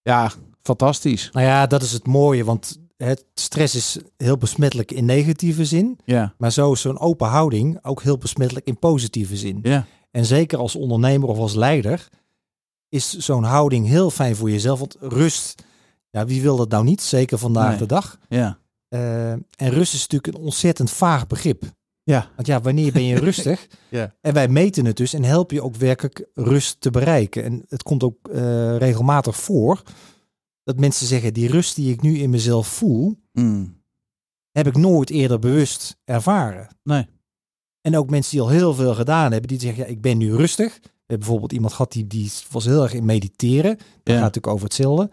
Ja, 0.02 0.32
fantastisch. 0.62 1.30
Nou 1.32 1.46
ja, 1.46 1.68
dat 1.68 1.82
is 1.82 1.92
het 1.92 2.08
mooie, 2.08 2.44
want 2.44 2.80
het 2.98 3.26
stress 3.34 3.76
is 3.76 3.98
heel 4.18 4.38
besmettelijk 4.38 4.92
in 4.92 5.06
negatieve 5.06 5.66
zin. 5.66 6.00
Ja. 6.06 6.34
Maar 6.38 6.52
zo 6.52 6.72
is 6.72 6.82
zo'n 6.82 7.00
open 7.00 7.28
houding 7.28 7.80
ook 7.82 8.02
heel 8.02 8.18
besmettelijk 8.18 8.66
in 8.66 8.80
positieve 8.80 9.38
zin. 9.38 9.60
Ja. 9.62 9.86
En 10.12 10.26
zeker 10.26 10.58
als 10.58 10.76
ondernemer 10.76 11.30
of 11.30 11.38
als 11.38 11.56
leider 11.56 12.08
is 12.90 13.18
zo'n 13.18 13.44
houding 13.44 13.88
heel 13.88 14.12
fijn 14.12 14.36
voor 14.36 14.50
jezelf. 14.50 14.80
Want 14.80 14.96
rust, 15.00 15.66
ja, 16.20 16.26
wie 16.26 16.42
wil 16.42 16.58
dat 16.58 16.70
nou 16.70 16.84
niet? 16.84 17.02
Zeker 17.02 17.38
vandaag 17.38 17.70
Nee. 17.70 17.78
de 17.78 17.86
dag. 17.86 18.18
Ja. 18.30 18.60
Uh, 18.90 19.32
en 19.32 19.44
rust 19.70 19.94
is 19.94 20.02
natuurlijk 20.08 20.34
een 20.38 20.44
ontzettend 20.44 20.92
vaag 20.92 21.28
begrip. 21.28 21.64
Ja. 22.04 22.30
Want 22.36 22.48
ja, 22.48 22.62
wanneer 22.62 22.92
ben 22.92 23.04
je 23.04 23.20
rustig? 23.30 23.68
Ja. 23.90 24.16
En 24.22 24.34
wij 24.34 24.48
meten 24.48 24.86
het 24.86 24.98
dus 24.98 25.14
en 25.14 25.24
helpen 25.24 25.56
je 25.56 25.64
ook 25.64 25.76
werkelijk 25.76 26.28
rust 26.34 26.82
te 26.82 26.90
bereiken. 26.92 27.44
En 27.44 27.66
het 27.70 27.84
komt 27.84 28.04
ook 28.04 28.18
uh, 28.32 28.78
regelmatig 28.78 29.36
voor 29.38 29.82
dat 30.64 30.80
mensen 30.80 31.08
zeggen, 31.08 31.34
die 31.34 31.50
rust 31.50 31.76
die 31.76 31.92
ik 31.94 32.02
nu 32.02 32.18
in 32.18 32.30
mezelf 32.30 32.68
voel, 32.68 33.16
Mm. 33.34 33.82
heb 34.52 34.68
ik 34.68 34.78
nooit 34.78 35.10
eerder 35.10 35.40
bewust 35.40 35.98
ervaren. 36.04 36.68
Nee. 36.84 37.08
En 37.82 37.98
ook 37.98 38.10
mensen 38.10 38.32
die 38.32 38.42
al 38.42 38.50
heel 38.50 38.74
veel 38.74 38.94
gedaan 38.96 39.32
hebben, 39.32 39.48
die 39.50 39.60
zeggen, 39.60 39.84
ja, 39.84 39.90
ik 39.90 40.02
ben 40.02 40.18
nu 40.18 40.36
rustig. 40.36 40.74
We 40.82 40.90
hebben 41.14 41.18
bijvoorbeeld 41.20 41.52
iemand 41.52 41.74
gehad 41.74 41.92
die, 41.92 42.08
die 42.08 42.32
was 42.52 42.66
heel 42.66 42.84
erg 42.84 42.94
in 42.94 43.06
mediteren. 43.06 43.78
Dat 43.78 43.86
Ja. 44.04 44.14
gaat 44.14 44.22
natuurlijk 44.22 44.48
over 44.54 44.64
hetzelfde. 44.66 45.10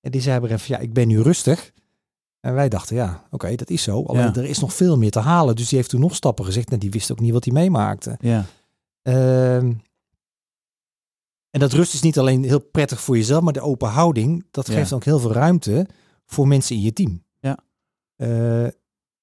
En 0.00 0.10
die 0.10 0.20
zei 0.20 0.44
even, 0.46 0.60
ja, 0.66 0.78
ik 0.78 0.92
ben 0.92 1.08
nu 1.08 1.20
rustig. 1.22 1.72
En 2.40 2.54
wij 2.54 2.68
dachten, 2.68 2.96
ja, 2.96 3.26
oké, 3.30 3.54
dat 3.54 3.70
is 3.70 3.82
zo. 3.82 4.02
Alleen 4.02 4.22
Ja. 4.22 4.34
er 4.34 4.44
is 4.44 4.58
nog 4.58 4.74
veel 4.74 4.98
meer 4.98 5.10
te 5.10 5.18
halen. 5.18 5.56
Dus 5.56 5.68
die 5.68 5.78
heeft 5.78 5.90
toen 5.90 6.00
nog 6.00 6.14
stappen 6.14 6.44
gezegd. 6.44 6.72
En 6.72 6.78
die 6.78 6.90
wist 6.90 7.10
ook 7.12 7.20
niet 7.20 7.32
wat 7.32 7.44
hij 7.44 7.52
meemaakte. 7.52 8.16
Ja. 8.20 8.44
Ehm, 9.02 9.72
en 11.50 11.60
dat 11.60 11.72
rust 11.72 11.94
is 11.94 12.00
niet 12.02 12.18
alleen 12.18 12.44
heel 12.44 12.60
prettig 12.60 13.00
voor 13.00 13.16
jezelf, 13.16 13.42
maar 13.42 13.52
de 13.52 13.60
open 13.60 13.88
houding, 13.88 14.46
dat 14.50 14.66
Ja. 14.66 14.72
geeft 14.74 14.92
ook 14.92 15.04
heel 15.04 15.18
veel 15.18 15.32
ruimte 15.32 15.86
voor 16.26 16.48
mensen 16.48 16.76
in 16.76 16.82
je 16.82 16.92
team. 16.92 17.22
Ja. 17.40 17.58
Eh, 18.16 18.64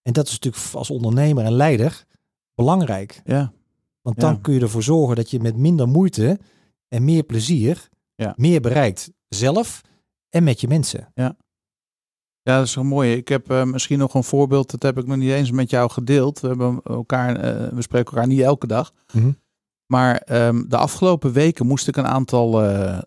en 0.02 0.14
dat 0.14 0.28
is 0.28 0.32
natuurlijk 0.40 0.64
als 0.74 0.90
ondernemer 0.90 1.46
en 1.46 1.52
leider 1.54 2.06
belangrijk. 2.56 3.22
Ja. 3.26 3.52
Want 4.02 4.20
dan 4.20 4.34
Ja. 4.34 4.40
kun 4.42 4.54
je 4.54 4.60
ervoor 4.60 4.84
zorgen 4.84 5.16
dat 5.16 5.30
je 5.32 5.40
met 5.40 5.58
minder 5.58 5.88
moeite 5.88 6.40
en 6.88 7.04
meer 7.04 7.24
plezier 7.24 7.90
Ja. 8.16 8.34
meer 8.38 8.62
bereikt. 8.62 9.12
Zelf 9.30 9.82
en 10.30 10.44
met 10.44 10.62
je 10.62 10.68
mensen. 10.68 11.12
Ja, 11.14 11.36
dat 12.56 12.66
is 12.66 12.76
wel 12.76 12.84
mooi. 12.84 13.14
Ik 13.14 13.28
heb 13.28 13.52
eh, 13.52 13.64
misschien 13.64 14.00
nog 14.00 14.14
een 14.14 14.24
voorbeeld, 14.24 14.72
dat 14.72 14.84
heb 14.84 14.98
ik 14.98 15.08
nog 15.08 15.18
niet 15.18 15.32
eens 15.32 15.52
met 15.52 15.70
jou 15.70 15.90
gedeeld. 15.90 16.40
We, 16.40 16.48
hebben 16.48 16.82
elkaar, 16.84 17.36
eh, 17.36 17.74
we 17.74 17.82
spreken 17.82 18.12
elkaar 18.12 18.28
niet 18.28 18.42
elke 18.42 18.68
dag. 18.68 18.94
Mhm. 19.14 19.32
Maar 19.86 20.18
ehm, 20.18 20.64
de 20.68 20.78
afgelopen 20.78 21.32
weken 21.32 21.68
moest 21.68 21.88
ik 21.88 21.98
een 21.98 22.08
aantal 22.08 22.64
eh, 22.64 22.98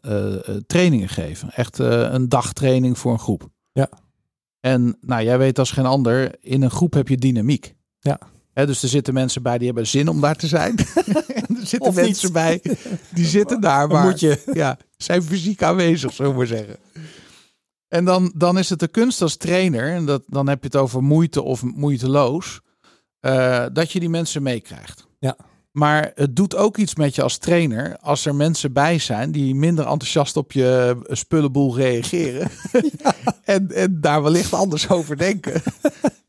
trainingen 0.67 1.09
geven. 1.09 1.53
Echt 1.53 1.79
een 1.79 2.29
dagtraining 2.29 2.99
voor 2.99 3.13
een 3.13 3.19
groep. 3.19 3.49
Ja. 3.73 3.89
En 4.61 4.97
nou, 5.01 5.23
jij 5.23 5.39
weet 5.39 5.59
als 5.59 5.71
geen 5.71 5.87
ander, 5.87 6.37
in 6.41 6.63
een 6.63 6.71
groep 6.71 6.93
heb 6.93 7.09
je 7.09 7.17
dynamiek. 7.17 7.75
Ja. 7.99 8.19
Hè, 8.53 8.67
dus 8.67 8.83
er 8.83 8.89
zitten 8.89 9.15
mensen 9.15 9.43
bij 9.43 9.59
die 9.59 9.67
hebben 9.67 9.87
zin 9.87 10.09
om 10.09 10.21
daar 10.21 10.37
te 10.37 10.47
zijn. 10.47 10.75
en 11.73 11.87
er 11.87 11.93
zitten 11.93 12.03
niet. 12.03 12.11
mensen 12.11 12.33
bij 12.33 12.63
die 13.15 13.27
zitten 13.39 13.61
daar, 13.61 13.89
maar 13.89 14.05
moet 14.05 14.21
je. 14.21 14.43
ja, 14.53 14.79
zijn 14.97 15.23
fysiek 15.23 15.63
aanwezig, 15.63 16.13
zullen 16.13 16.31
we 16.31 16.37
maar 16.37 16.47
zeggen. 16.47 16.77
En 17.89 18.05
dan, 18.05 18.33
dan 18.37 18.59
is 18.59 18.71
het 18.71 18.79
de 18.79 18.89
kunst 18.89 19.23
als 19.23 19.37
trainer, 19.37 19.93
en 19.93 20.07
dat, 20.07 20.23
dan 20.27 20.49
heb 20.49 20.59
je 20.61 20.67
het 20.67 20.77
over 20.77 21.03
moeite 21.03 21.43
of 21.43 21.63
moeiteloos, 21.63 22.61
eh, 23.21 23.67
dat 23.73 23.93
je 23.93 24.01
die 24.01 24.09
mensen 24.09 24.43
meekrijgt. 24.43 25.07
Ja. 25.19 25.37
Maar 25.73 26.13
het 26.15 26.37
doet 26.37 26.57
ook 26.57 26.77
iets 26.77 26.95
met 26.95 27.15
je 27.15 27.23
als 27.23 27.39
trainer 27.39 27.97
als 28.01 28.27
er 28.27 28.35
mensen 28.35 28.73
bij 28.73 28.99
zijn 28.99 29.33
die 29.33 29.55
minder 29.55 29.87
enthousiast 29.87 30.37
op 30.37 30.53
je 30.53 30.97
spullenboel 31.05 31.77
reageren. 31.77 32.51
en, 33.45 33.71
en 33.73 34.01
daar 34.01 34.23
wellicht 34.23 34.53
anders 34.53 34.89
over 34.89 35.17
denken. 35.17 35.63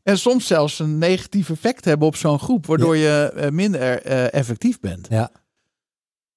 En 0.02 0.18
soms 0.18 0.46
zelfs 0.46 0.78
een 0.78 0.98
negatief 0.98 1.50
effect 1.50 1.84
hebben 1.84 2.06
op 2.06 2.16
zo'n 2.16 2.38
groep, 2.38 2.66
waardoor 2.66 2.96
je 2.96 3.32
eh, 3.36 3.50
minder 3.50 4.02
eh, 4.02 4.34
effectief 4.34 4.80
bent. 4.80 5.06
Ja. 5.10 5.30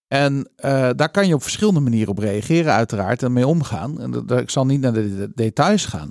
En 0.07 0.49
eh, 0.55 0.89
daar 0.95 1.11
kan 1.11 1.27
je 1.27 1.33
op 1.33 1.41
verschillende 1.41 1.79
manieren 1.79 2.09
op 2.09 2.17
reageren, 2.17 2.73
uiteraard, 2.73 3.23
en 3.23 3.33
mee 3.33 3.47
omgaan. 3.47 4.01
En 4.01 4.11
dat, 4.11 4.27
dat- 4.27 4.39
ik 4.39 4.49
zal 4.49 4.65
niet 4.65 4.81
naar 4.81 4.93
de, 4.93 5.15
de 5.15 5.31
details 5.35 5.85
gaan. 5.85 6.09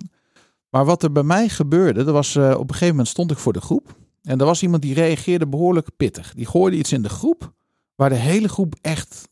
Maar 0.68 0.84
wat 0.84 1.02
er 1.02 1.12
bij 1.12 1.22
mij 1.22 1.48
gebeurde, 1.48 2.04
er 2.04 2.12
was, 2.12 2.36
op 2.36 2.42
een 2.44 2.58
gegeven 2.68 2.88
moment 2.88 3.08
stond 3.08 3.30
ik 3.30 3.38
voor 3.38 3.52
de 3.52 3.60
groep. 3.60 3.96
En 4.22 4.38
er 4.38 4.46
was 4.46 4.62
iemand 4.62 4.82
die 4.82 4.94
reageerde 4.94 5.46
behoorlijk 5.46 5.88
pittig. 5.96 6.34
Die 6.34 6.46
gooide 6.46 6.76
iets 6.76 6.92
in 6.92 7.02
de 7.02 7.08
groep, 7.08 7.52
waar 7.94 8.08
de 8.08 8.14
hele 8.14 8.48
groep 8.48 8.74
echt 8.80 9.28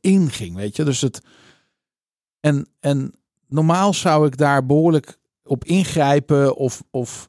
in 0.00 0.30
ging, 0.30 0.56
weet 0.56 0.76
je. 0.76 0.84
Dus 0.84 1.00
het... 1.00 1.20
En, 2.40 2.68
en 2.80 3.12
normaal 3.48 3.94
zou 3.94 4.26
ik 4.26 4.36
daar 4.36 4.66
behoorlijk 4.66 5.18
op 5.42 5.64
ingrijpen 5.64 6.56
of, 6.56 6.82
of. 6.90 7.28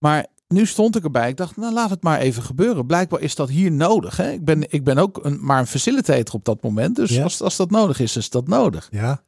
Maar 0.00 0.26
nu 0.48 0.66
stond 0.66 0.96
ik 0.96 1.04
erbij. 1.04 1.28
Ik 1.28 1.36
dacht, 1.36 1.56
nou 1.56 1.72
laat 1.72 1.90
het 1.90 2.02
maar 2.02 2.18
even 2.18 2.42
gebeuren. 2.42 2.86
Blijkbaar 2.86 3.20
is 3.20 3.34
dat 3.34 3.48
hier 3.48 3.72
nodig. 3.72 4.16
Hè? 4.16 4.30
Ik, 4.30 4.44
ben, 4.44 4.72
ik 4.72 4.84
ben 4.84 4.98
ook 4.98 5.24
een, 5.24 5.44
maar 5.44 5.58
een 5.58 5.66
facilitator 5.66 6.34
op 6.34 6.44
dat 6.44 6.62
moment. 6.62 6.96
Dus 6.96 7.10
Ja. 7.10 7.22
als, 7.22 7.40
als 7.42 7.56
dat 7.56 7.70
nodig 7.70 8.00
is, 8.00 8.16
is 8.16 8.30
dat 8.30 8.48
nodig. 8.48 8.88
Ja. 8.90 9.22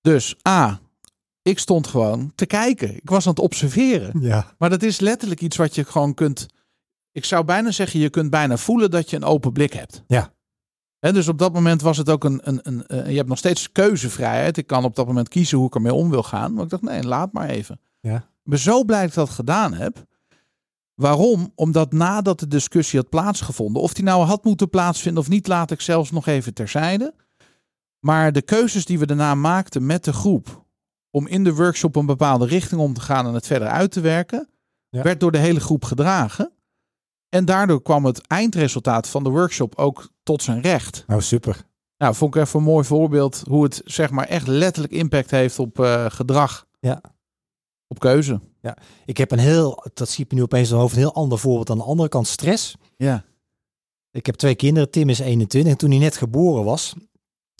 Dus 0.00 0.36
A, 0.48 0.80
ik 1.42 1.58
stond 1.58 1.86
gewoon 1.86 2.32
te 2.34 2.46
kijken. 2.46 2.96
Ik 2.96 3.10
was 3.10 3.24
aan 3.26 3.32
het 3.32 3.42
observeren. 3.42 4.20
Ja. 4.20 4.54
Maar 4.58 4.70
dat 4.70 4.82
is 4.82 5.00
letterlijk 5.00 5.40
iets 5.40 5.56
wat 5.56 5.74
je 5.74 5.84
gewoon 5.84 6.14
kunt. 6.14 6.46
Ik 7.12 7.24
zou 7.24 7.44
bijna 7.44 7.70
zeggen, 7.70 8.00
je 8.00 8.10
kunt 8.10 8.30
bijna 8.30 8.56
voelen 8.56 8.90
dat 8.90 9.10
je 9.10 9.16
een 9.16 9.24
open 9.24 9.52
blik 9.52 9.72
hebt. 9.72 10.04
Ja. 10.06 10.32
Hè, 10.98 11.12
dus 11.12 11.28
op 11.28 11.38
dat 11.38 11.52
moment 11.52 11.82
was 11.82 11.96
het 11.96 12.10
ook 12.10 12.24
een, 12.24 12.40
een, 12.42 12.60
een, 12.62 12.86
eh, 12.86 13.10
Je 13.10 13.16
hebt 13.16 13.28
nog 13.28 13.38
steeds 13.38 13.72
keuzevrijheid. 13.72 14.56
Ik 14.56 14.66
kan 14.66 14.84
op 14.84 14.94
dat 14.96 15.06
moment 15.06 15.28
kiezen 15.28 15.58
hoe 15.58 15.66
ik 15.66 15.74
ermee 15.74 15.94
om 15.94 16.10
wil 16.10 16.22
gaan. 16.22 16.54
Maar 16.54 16.64
ik 16.64 16.70
dacht, 16.70 16.82
nee, 16.82 17.02
laat 17.02 17.32
maar 17.32 17.48
even. 17.48 17.80
Ja. 18.00 18.28
Ben 18.50 18.58
zo 18.58 18.84
blij 18.84 19.00
dat 19.00 19.08
ik 19.08 19.14
dat 19.14 19.30
gedaan 19.30 19.72
heb. 19.72 20.04
Waarom? 20.94 21.52
Omdat 21.54 21.92
nadat 21.92 22.40
de 22.40 22.46
discussie 22.48 22.98
had 22.98 23.08
plaatsgevonden, 23.08 23.82
of 23.82 23.92
die 23.94 24.04
nou 24.04 24.24
had 24.24 24.44
moeten 24.44 24.70
plaatsvinden 24.70 25.22
of 25.22 25.28
niet, 25.28 25.46
laat 25.46 25.70
ik 25.70 25.80
zelfs 25.80 26.10
nog 26.10 26.26
even 26.26 26.54
terzijde. 26.54 27.14
Maar 27.98 28.32
de 28.32 28.42
keuzes 28.42 28.84
die 28.84 28.98
we 28.98 29.06
daarna 29.06 29.34
maakten 29.34 29.86
met 29.86 30.04
de 30.04 30.12
groep 30.12 30.64
om 31.10 31.26
in 31.26 31.44
de 31.44 31.54
workshop 31.54 31.96
een 31.96 32.06
bepaalde 32.06 32.46
richting 32.46 32.80
om 32.80 32.94
te 32.94 33.00
gaan 33.00 33.26
en 33.26 33.34
het 33.34 33.46
verder 33.46 33.68
uit 33.68 33.92
te 33.92 34.00
werken, 34.00 34.48
Ja. 34.88 35.02
werd 35.02 35.20
door 35.20 35.32
de 35.32 35.38
hele 35.38 35.60
groep 35.60 35.84
gedragen. 35.84 36.52
En 37.28 37.44
daardoor 37.44 37.82
kwam 37.82 38.04
het 38.04 38.26
eindresultaat 38.26 39.08
van 39.08 39.24
de 39.24 39.30
workshop 39.30 39.74
ook 39.74 40.08
tot 40.22 40.42
zijn 40.42 40.60
recht. 40.60 41.04
Nou, 41.06 41.20
super. 41.22 41.64
Nou, 41.96 42.14
vond 42.14 42.34
ik 42.34 42.42
even 42.42 42.58
een 42.58 42.64
mooi 42.64 42.84
voorbeeld 42.84 43.42
hoe 43.48 43.62
het 43.64 43.82
zeg 43.84 44.10
maar 44.10 44.26
echt 44.26 44.46
letterlijk 44.46 44.92
impact 44.92 45.30
heeft 45.30 45.58
op 45.58 45.80
eh, 45.80 46.06
gedrag. 46.08 46.66
Ja. 46.80 47.00
Op 47.90 47.98
keuze. 47.98 48.40
Ik 49.04 49.16
heb 49.16 49.30
een 49.30 49.38
heel, 49.38 49.84
dat 49.94 50.08
zie 50.08 50.24
ik 50.24 50.30
me 50.30 50.36
nu 50.36 50.42
opeens 50.42 50.64
in 50.68 50.70
mijn 50.74 50.80
hoofd, 50.82 50.94
een 50.96 51.02
heel 51.02 51.14
ander 51.14 51.38
voorbeeld 51.38 51.70
aan 51.70 51.78
de 51.78 51.84
andere 51.84 52.08
kant, 52.08 52.26
stress. 52.26 52.76
Ja. 52.96 53.24
Ik 54.10 54.26
heb 54.26 54.34
twee 54.34 54.54
kinderen, 54.54 54.90
Tim 54.90 55.08
is 55.08 55.18
21 55.18 55.72
en 55.72 55.78
toen 55.78 55.90
hij 55.90 55.98
net 55.98 56.16
geboren 56.16 56.64
was, 56.64 56.94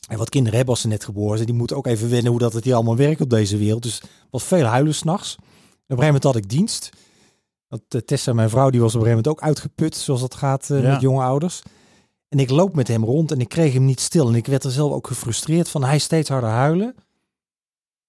en 0.08 0.18
wat 0.18 0.28
kinderen 0.28 0.56
hebben 0.56 0.74
als 0.74 0.82
ze 0.82 0.88
net 0.88 1.04
geboren 1.04 1.34
zijn, 1.36 1.48
die 1.48 1.56
moeten 1.56 1.76
ook 1.76 1.86
even 1.86 2.10
wennen 2.10 2.30
hoe 2.30 2.40
dat 2.40 2.52
het 2.52 2.64
hier 2.64 2.74
allemaal 2.74 2.96
werkt 2.96 3.20
op 3.20 3.30
deze 3.30 3.56
wereld. 3.56 3.82
Dus 3.82 4.02
was 4.30 4.44
veel 4.44 4.64
huilen 4.64 4.94
s'nachts. 4.94 5.34
Op 5.36 5.42
een 5.42 5.46
gegeven 5.86 6.04
moment 6.06 6.24
had 6.24 6.36
ik 6.36 6.48
dienst. 6.48 6.90
Want 7.68 7.82
eh, 7.88 8.00
Tessa, 8.00 8.32
mijn 8.32 8.50
vrouw, 8.50 8.70
die 8.70 8.80
was 8.80 8.94
op 8.94 9.00
een 9.00 9.06
gegeven 9.06 9.24
moment 9.24 9.42
ook 9.42 9.48
uitgeput, 9.48 9.96
zoals 9.96 10.20
dat 10.20 10.34
gaat 10.34 10.70
eh, 10.70 10.82
Ja. 10.82 10.92
met 10.92 11.00
jonge 11.00 11.22
ouders. 11.22 11.62
En 12.28 12.38
ik 12.38 12.50
loop 12.50 12.74
met 12.74 12.88
hem 12.88 13.04
rond 13.04 13.32
en 13.32 13.40
ik 13.40 13.48
kreeg 13.48 13.72
hem 13.72 13.84
niet 13.84 14.00
stil. 14.00 14.28
En 14.28 14.34
ik 14.34 14.46
werd 14.46 14.64
er 14.64 14.70
zelf 14.70 14.92
ook 14.92 15.06
gefrustreerd 15.06 15.68
van 15.68 15.84
hij 15.84 15.98
steeds 15.98 16.28
harder 16.28 16.50
huilen. 16.50 16.94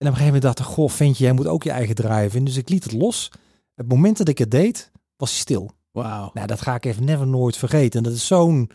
En 0.02 0.08
op 0.08 0.14
een 0.14 0.20
gegeven 0.20 0.26
moment 0.26 0.42
dacht 0.58 0.60
ik, 0.60 0.76
goh, 0.76 0.90
ventje, 0.90 1.24
jij 1.24 1.34
moet 1.34 1.48
ook 1.48 1.64
je 1.64 1.72
eigen 1.72 1.96
draai 1.96 2.30
vinden. 2.30 2.54
Dus 2.54 2.64
ik 2.64 2.70
liet 2.70 2.84
het 2.84 2.94
los. 2.94 3.32
Het 3.76 3.88
moment 3.88 4.18
dat 4.18 4.28
ik 4.28 4.38
het 4.38 4.52
deed, 4.52 4.92
was 5.18 5.30
hij 5.30 5.40
stil. 5.40 5.72
Wauw. 5.92 6.30
Nou, 6.34 6.48
dat 6.48 6.62
ga 6.62 6.76
ik 6.76 6.86
even 6.86 7.06
never 7.06 7.28
nooit 7.28 7.58
vergeten. 7.58 7.98
En 7.98 8.04
dat 8.04 8.14
is 8.14 8.28
zo'n 8.28 8.70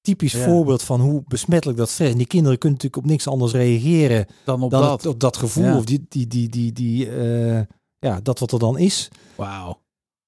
typisch 0.00 0.32
Ja. 0.32 0.44
voorbeeld 0.44 0.82
van 0.82 1.00
hoe 1.00 1.22
besmettelijk 1.26 1.78
dat 1.78 1.88
stress. 1.88 2.10
En 2.12 2.18
die 2.18 2.26
kinderen 2.26 2.58
kunnen 2.58 2.78
natuurlijk 2.78 3.04
op 3.04 3.10
niks 3.10 3.26
anders 3.26 3.52
reageren 3.52 4.26
Dan 4.44 4.62
op 4.62 4.70
dan 4.70 4.82
dat. 4.82 4.90
het- 5.02 5.12
op 5.12 5.20
dat 5.20 5.36
gevoel 5.36 5.64
Ja. 5.64 5.76
of 5.76 5.84
die, 5.84 6.06
die, 6.08 6.26
die, 6.26 6.48
die, 6.48 6.72
die 6.72 7.10
eh, 7.16 7.60
ja, 7.98 8.20
dat 8.22 8.38
wat 8.38 8.52
er 8.52 8.58
dan 8.58 8.78
is. 8.78 9.08
Wauw. 9.36 9.80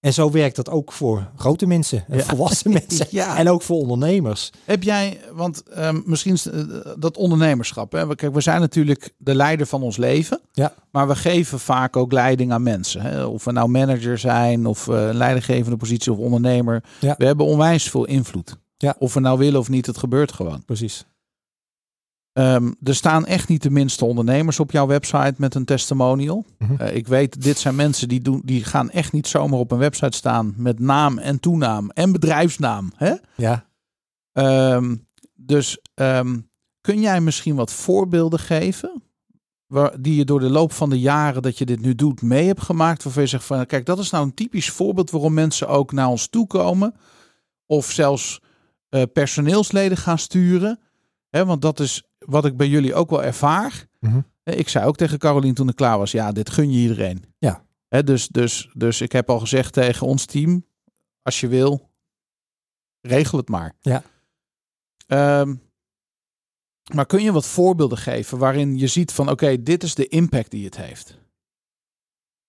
En 0.02 0.12
zo 0.12 0.30
werkt 0.30 0.56
dat 0.56 0.70
ook 0.70 0.92
voor 0.92 1.30
grote 1.36 1.66
mensen, 1.66 2.04
Ja. 2.08 2.18
volwassen 2.34 2.72
mensen 2.80 3.06
Ja. 3.10 3.36
en 3.36 3.48
ook 3.48 3.62
voor 3.62 3.76
ondernemers. 3.76 4.50
Heb 4.64 4.82
jij, 4.82 5.20
want 5.32 5.62
ehm, 5.62 6.00
misschien 6.04 6.32
is, 6.32 6.46
eh, 6.46 6.60
dat 6.98 7.16
ondernemerschap. 7.16 7.92
Hè? 7.92 8.06
We- 8.06 8.14
Kijk, 8.14 8.34
we 8.34 8.40
zijn 8.40 8.60
natuurlijk 8.60 9.14
de 9.16 9.34
leider 9.34 9.66
van 9.66 9.82
ons 9.82 9.96
leven. 9.96 10.40
Ja. 10.52 10.74
Maar 10.90 11.08
we 11.08 11.14
geven 11.16 11.60
vaak 11.60 11.96
ook 11.96 12.12
leiding 12.12 12.52
aan 12.52 12.62
mensen. 12.62 13.00
Hè? 13.00 13.24
Of 13.24 13.44
we 13.44 13.52
nou 13.52 13.68
manager 13.68 14.18
zijn, 14.18 14.66
of 14.66 14.88
eh, 14.88 15.08
leidinggevende 15.12 15.76
positie 15.76 16.12
of 16.12 16.18
ondernemer. 16.18 16.82
Ja. 16.98 17.14
We 17.18 17.24
hebben 17.26 17.46
onwijs 17.46 17.90
veel 17.90 18.04
invloed. 18.04 18.56
Ja. 18.76 18.94
Of 18.98 19.14
we 19.14 19.20
nou 19.20 19.38
willen 19.38 19.60
of 19.60 19.68
niet, 19.68 19.86
het 19.86 19.98
gebeurt 19.98 20.32
gewoon. 20.32 20.64
Precies. 20.64 21.04
Ehm, 22.32 22.72
er 22.82 22.94
staan 22.94 23.26
echt 23.26 23.48
niet 23.48 23.62
de 23.62 23.70
minste 23.70 24.04
ondernemers 24.04 24.60
op 24.60 24.70
jouw 24.70 24.86
website 24.86 25.34
met 25.36 25.54
een 25.54 25.64
testimonial. 25.64 26.44
Mhm. 26.58 26.74
Eh, 26.74 26.96
ik 26.96 27.06
weet, 27.06 27.42
dit 27.42 27.58
zijn 27.58 27.74
mensen 27.74 28.08
die, 28.08 28.20
doen, 28.20 28.42
die 28.44 28.64
gaan 28.64 28.90
echt 28.90 29.12
niet 29.12 29.26
zomaar 29.26 29.58
op 29.58 29.70
een 29.70 29.78
website 29.78 30.16
staan 30.16 30.54
met 30.56 30.78
naam 30.78 31.18
en 31.18 31.40
toenaam 31.40 31.90
en 31.90 32.12
bedrijfsnaam. 32.12 32.92
Hè? 32.96 33.14
Ja. 33.36 33.66
Ehm, 34.32 34.96
dus 35.34 35.78
ehm, 35.94 36.38
kun 36.80 37.00
jij 37.00 37.20
misschien 37.20 37.54
wat 37.54 37.72
voorbeelden 37.72 38.38
geven? 38.38 39.02
Waar, 39.66 40.00
die 40.00 40.16
je 40.16 40.24
door 40.24 40.40
de 40.40 40.50
loop 40.50 40.72
van 40.72 40.90
de 40.90 41.00
jaren 41.00 41.42
dat 41.42 41.58
je 41.58 41.66
dit 41.66 41.80
nu 41.80 41.94
doet 41.94 42.22
mee 42.22 42.46
hebt 42.46 42.62
gemaakt. 42.62 43.02
Waarvan 43.02 43.22
je 43.22 43.28
zegt 43.28 43.44
van 43.44 43.66
kijk, 43.66 43.86
dat 43.86 43.98
is 43.98 44.10
nou 44.10 44.24
een 44.24 44.34
typisch 44.34 44.70
voorbeeld 44.70 45.10
waarom 45.10 45.34
mensen 45.34 45.68
ook 45.68 45.92
naar 45.92 46.08
ons 46.08 46.28
toe 46.28 46.46
komen. 46.46 46.94
Of 47.66 47.90
zelfs 47.90 48.40
eh, 48.88 49.02
personeelsleden 49.12 49.96
gaan 49.96 50.18
sturen. 50.18 50.80
Want 51.40 51.62
dat 51.62 51.80
is 51.80 52.02
wat 52.18 52.44
ik 52.44 52.56
bij 52.56 52.68
jullie 52.68 52.94
ook 52.94 53.10
wel 53.10 53.22
ervaar. 53.22 53.86
Mhm. 54.00 54.20
Ik 54.42 54.68
zei 54.68 54.86
ook 54.86 54.96
tegen 54.96 55.18
Carolien 55.18 55.54
toen 55.54 55.68
ik 55.68 55.76
klaar 55.76 55.98
was, 55.98 56.10
ja, 56.10 56.32
dit 56.32 56.50
gun 56.50 56.70
je 56.72 56.78
iedereen. 56.78 57.24
Ja. 57.38 57.64
Dus, 57.88 58.28
dus, 58.28 58.70
dus 58.72 59.00
ik 59.00 59.12
heb 59.12 59.30
al 59.30 59.38
gezegd 59.40 59.72
tegen 59.72 60.06
ons 60.06 60.24
team, 60.24 60.66
als 61.22 61.40
je 61.40 61.48
wil, 61.48 61.90
regel 63.00 63.38
het 63.38 63.48
maar. 63.48 63.74
Ja. 63.80 64.02
Ehm, 65.06 65.54
maar 66.94 67.06
kun 67.06 67.22
je 67.22 67.32
wat 67.32 67.46
voorbeelden 67.46 67.98
geven 67.98 68.38
waarin 68.38 68.78
je 68.78 68.86
ziet 68.86 69.12
van, 69.12 69.30
oké, 69.30 69.62
dit 69.62 69.82
is 69.82 69.94
de 69.94 70.08
impact 70.08 70.50
die 70.50 70.64
het 70.64 70.76
heeft? 70.76 71.18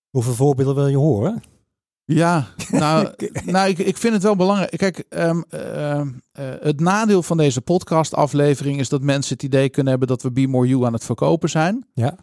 Hoeveel 0.09 0.33
voorbeelden 0.33 0.75
wil 0.75 0.87
je 0.87 0.97
horen? 0.97 1.43
Ja, 2.05 2.47
nou, 2.71 3.13
nou 3.45 3.69
ik, 3.69 3.77
ik 3.77 3.97
vind 3.97 4.13
het 4.13 4.23
wel 4.23 4.35
belangrijk. 4.35 4.77
Kijk, 4.77 5.03
ehm, 5.09 5.41
ehm, 5.49 6.07
eh, 6.31 6.45
het 6.59 6.79
nadeel 6.79 7.23
van 7.23 7.37
deze 7.37 7.61
podcastaflevering 7.61 8.79
is 8.79 8.89
dat 8.89 9.01
mensen 9.01 9.33
het 9.33 9.43
idee 9.43 9.69
kunnen 9.69 9.91
hebben 9.91 10.09
dat 10.09 10.21
we 10.21 10.31
Be 10.31 10.47
More 10.47 10.67
You 10.67 10.85
aan 10.85 10.93
het 10.93 11.05
verkopen 11.05 11.49
zijn. 11.49 11.85
Ja. 11.93 12.15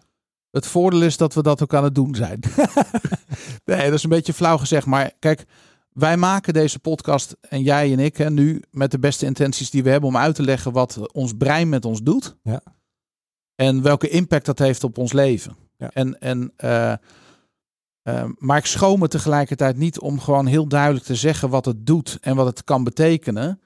Het 0.51 0.67
voordeel 0.67 1.03
is 1.03 1.17
dat 1.17 1.35
we 1.35 1.43
dat 1.43 1.63
ook 1.63 1.75
aan 1.75 1.85
het 1.85 1.95
doen 1.95 2.15
zijn. 2.15 2.41
nee, 3.65 3.85
dat 3.85 3.93
is 3.93 4.03
een 4.03 4.11
beetje 4.11 4.33
flauw 4.33 4.57
gezegd. 4.57 4.87
Maar 4.87 5.13
kijk, 5.19 5.45
wij 5.93 6.17
maken 6.17 6.53
deze 6.53 6.79
podcast 6.79 7.37
en 7.41 7.63
jij 7.63 7.93
en 7.93 7.99
ik 7.99 8.17
hè, 8.17 8.31
nu 8.31 8.63
met 8.71 8.91
de 8.91 8.99
beste 8.99 9.27
intenties 9.27 9.71
die 9.71 9.83
we 9.83 9.91
hebben 9.91 10.09
om 10.09 10.17
uit 10.17 10.35
te 10.35 10.43
leggen 10.43 10.73
wat 10.73 11.13
ons 11.13 11.33
brein 11.33 11.69
met 11.69 11.85
ons 11.85 12.03
doet. 12.03 12.37
Ja. 12.43 12.63
En 13.55 13.83
welke 13.83 14.09
impact 14.09 14.47
dat 14.47 14.59
heeft 14.59 14.85
op 14.85 14.99
ons 14.99 15.13
leven. 15.13 15.57
Ja. 15.77 15.91
En, 15.93 16.21
en, 16.21 16.53
eh, 16.57 16.93
eh, 18.03 18.25
maar 18.37 18.59
ik 18.59 18.67
schoon 18.67 18.99
me 18.99 19.09
tegelijkertijd 19.09 19.77
niet 19.77 20.01
om 20.01 20.21
gewoon 20.21 20.47
heel 20.47 20.69
duidelijk 20.69 21.05
te 21.05 21.15
zeggen 21.15 21.49
wat 21.49 21.65
het 21.65 21.87
doet 21.87 22.19
en 22.21 22.37
wat 22.37 22.47
het 22.47 22.65
kan 22.65 22.85
betekenen. 22.85 23.61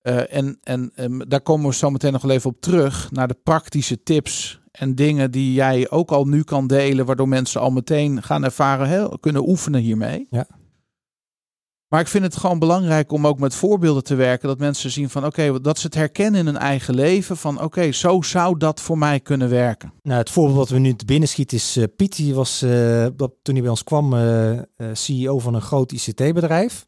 Eh, 0.00 0.34
en 0.36 0.58
en 0.62 0.92
ehm, 0.94 1.18
daar 1.28 1.40
komen 1.40 1.68
we 1.68 1.74
zo 1.74 1.90
meteen 1.90 2.12
nog 2.12 2.22
wel 2.22 2.30
even 2.30 2.50
op 2.50 2.60
terug. 2.60 3.10
Naar 3.10 3.28
de 3.28 3.38
praktische 3.42 4.02
tips 4.02 4.60
en 4.72 4.94
dingen 4.94 5.30
die 5.30 5.52
jij 5.52 5.90
ook 5.90 6.10
al 6.10 6.24
nu 6.24 6.42
kan 6.42 6.66
delen. 6.66 7.06
Waardoor 7.06 7.28
mensen 7.28 7.60
al 7.60 7.70
meteen 7.70 8.22
gaan 8.22 8.44
ervaren, 8.44 9.20
kunnen 9.20 9.48
oefenen 9.48 9.80
hiermee. 9.80 10.26
Ja. 10.30 10.46
Maar 11.92 12.00
ik 12.00 12.08
vind 12.08 12.24
het 12.24 12.36
gewoon 12.36 12.58
belangrijk 12.58 13.12
om 13.12 13.26
ook 13.26 13.38
met 13.38 13.54
voorbeelden 13.54 14.04
te 14.04 14.14
werken. 14.14 14.48
Dat 14.48 14.58
mensen 14.58 14.90
zien 14.90 15.10
van 15.10 15.26
oké, 15.26 15.60
dat 15.60 15.78
ze 15.78 15.86
het 15.86 15.94
herkennen 15.94 16.40
in 16.40 16.46
hun 16.46 16.56
eigen 16.56 16.94
leven. 16.94 17.36
Van 17.36 17.62
oké, 17.62 17.92
zo 17.92 18.22
zou 18.22 18.56
dat 18.56 18.80
voor 18.80 18.98
mij 18.98 19.20
kunnen 19.20 19.48
werken. 19.48 19.92
Nou, 20.02 20.18
het 20.18 20.30
voorbeeld 20.30 20.56
wat 20.56 20.68
we 20.68 20.78
nu 20.78 20.94
te 20.94 21.04
binnen 21.04 21.28
schieten 21.28 21.56
is 21.56 21.76
eh, 21.76 21.84
Piet. 21.96 22.16
Die 22.16 22.34
was 22.34 22.62
eh, 22.62 23.06
dat, 23.16 23.32
toen 23.42 23.54
hij 23.54 23.62
bij 23.62 23.70
ons 23.70 23.84
kwam 23.84 24.14
eh, 24.14 24.58
CEO 24.92 25.38
van 25.38 25.54
een 25.54 25.60
groot 25.60 25.92
ICT-bedrijf. 25.92 26.86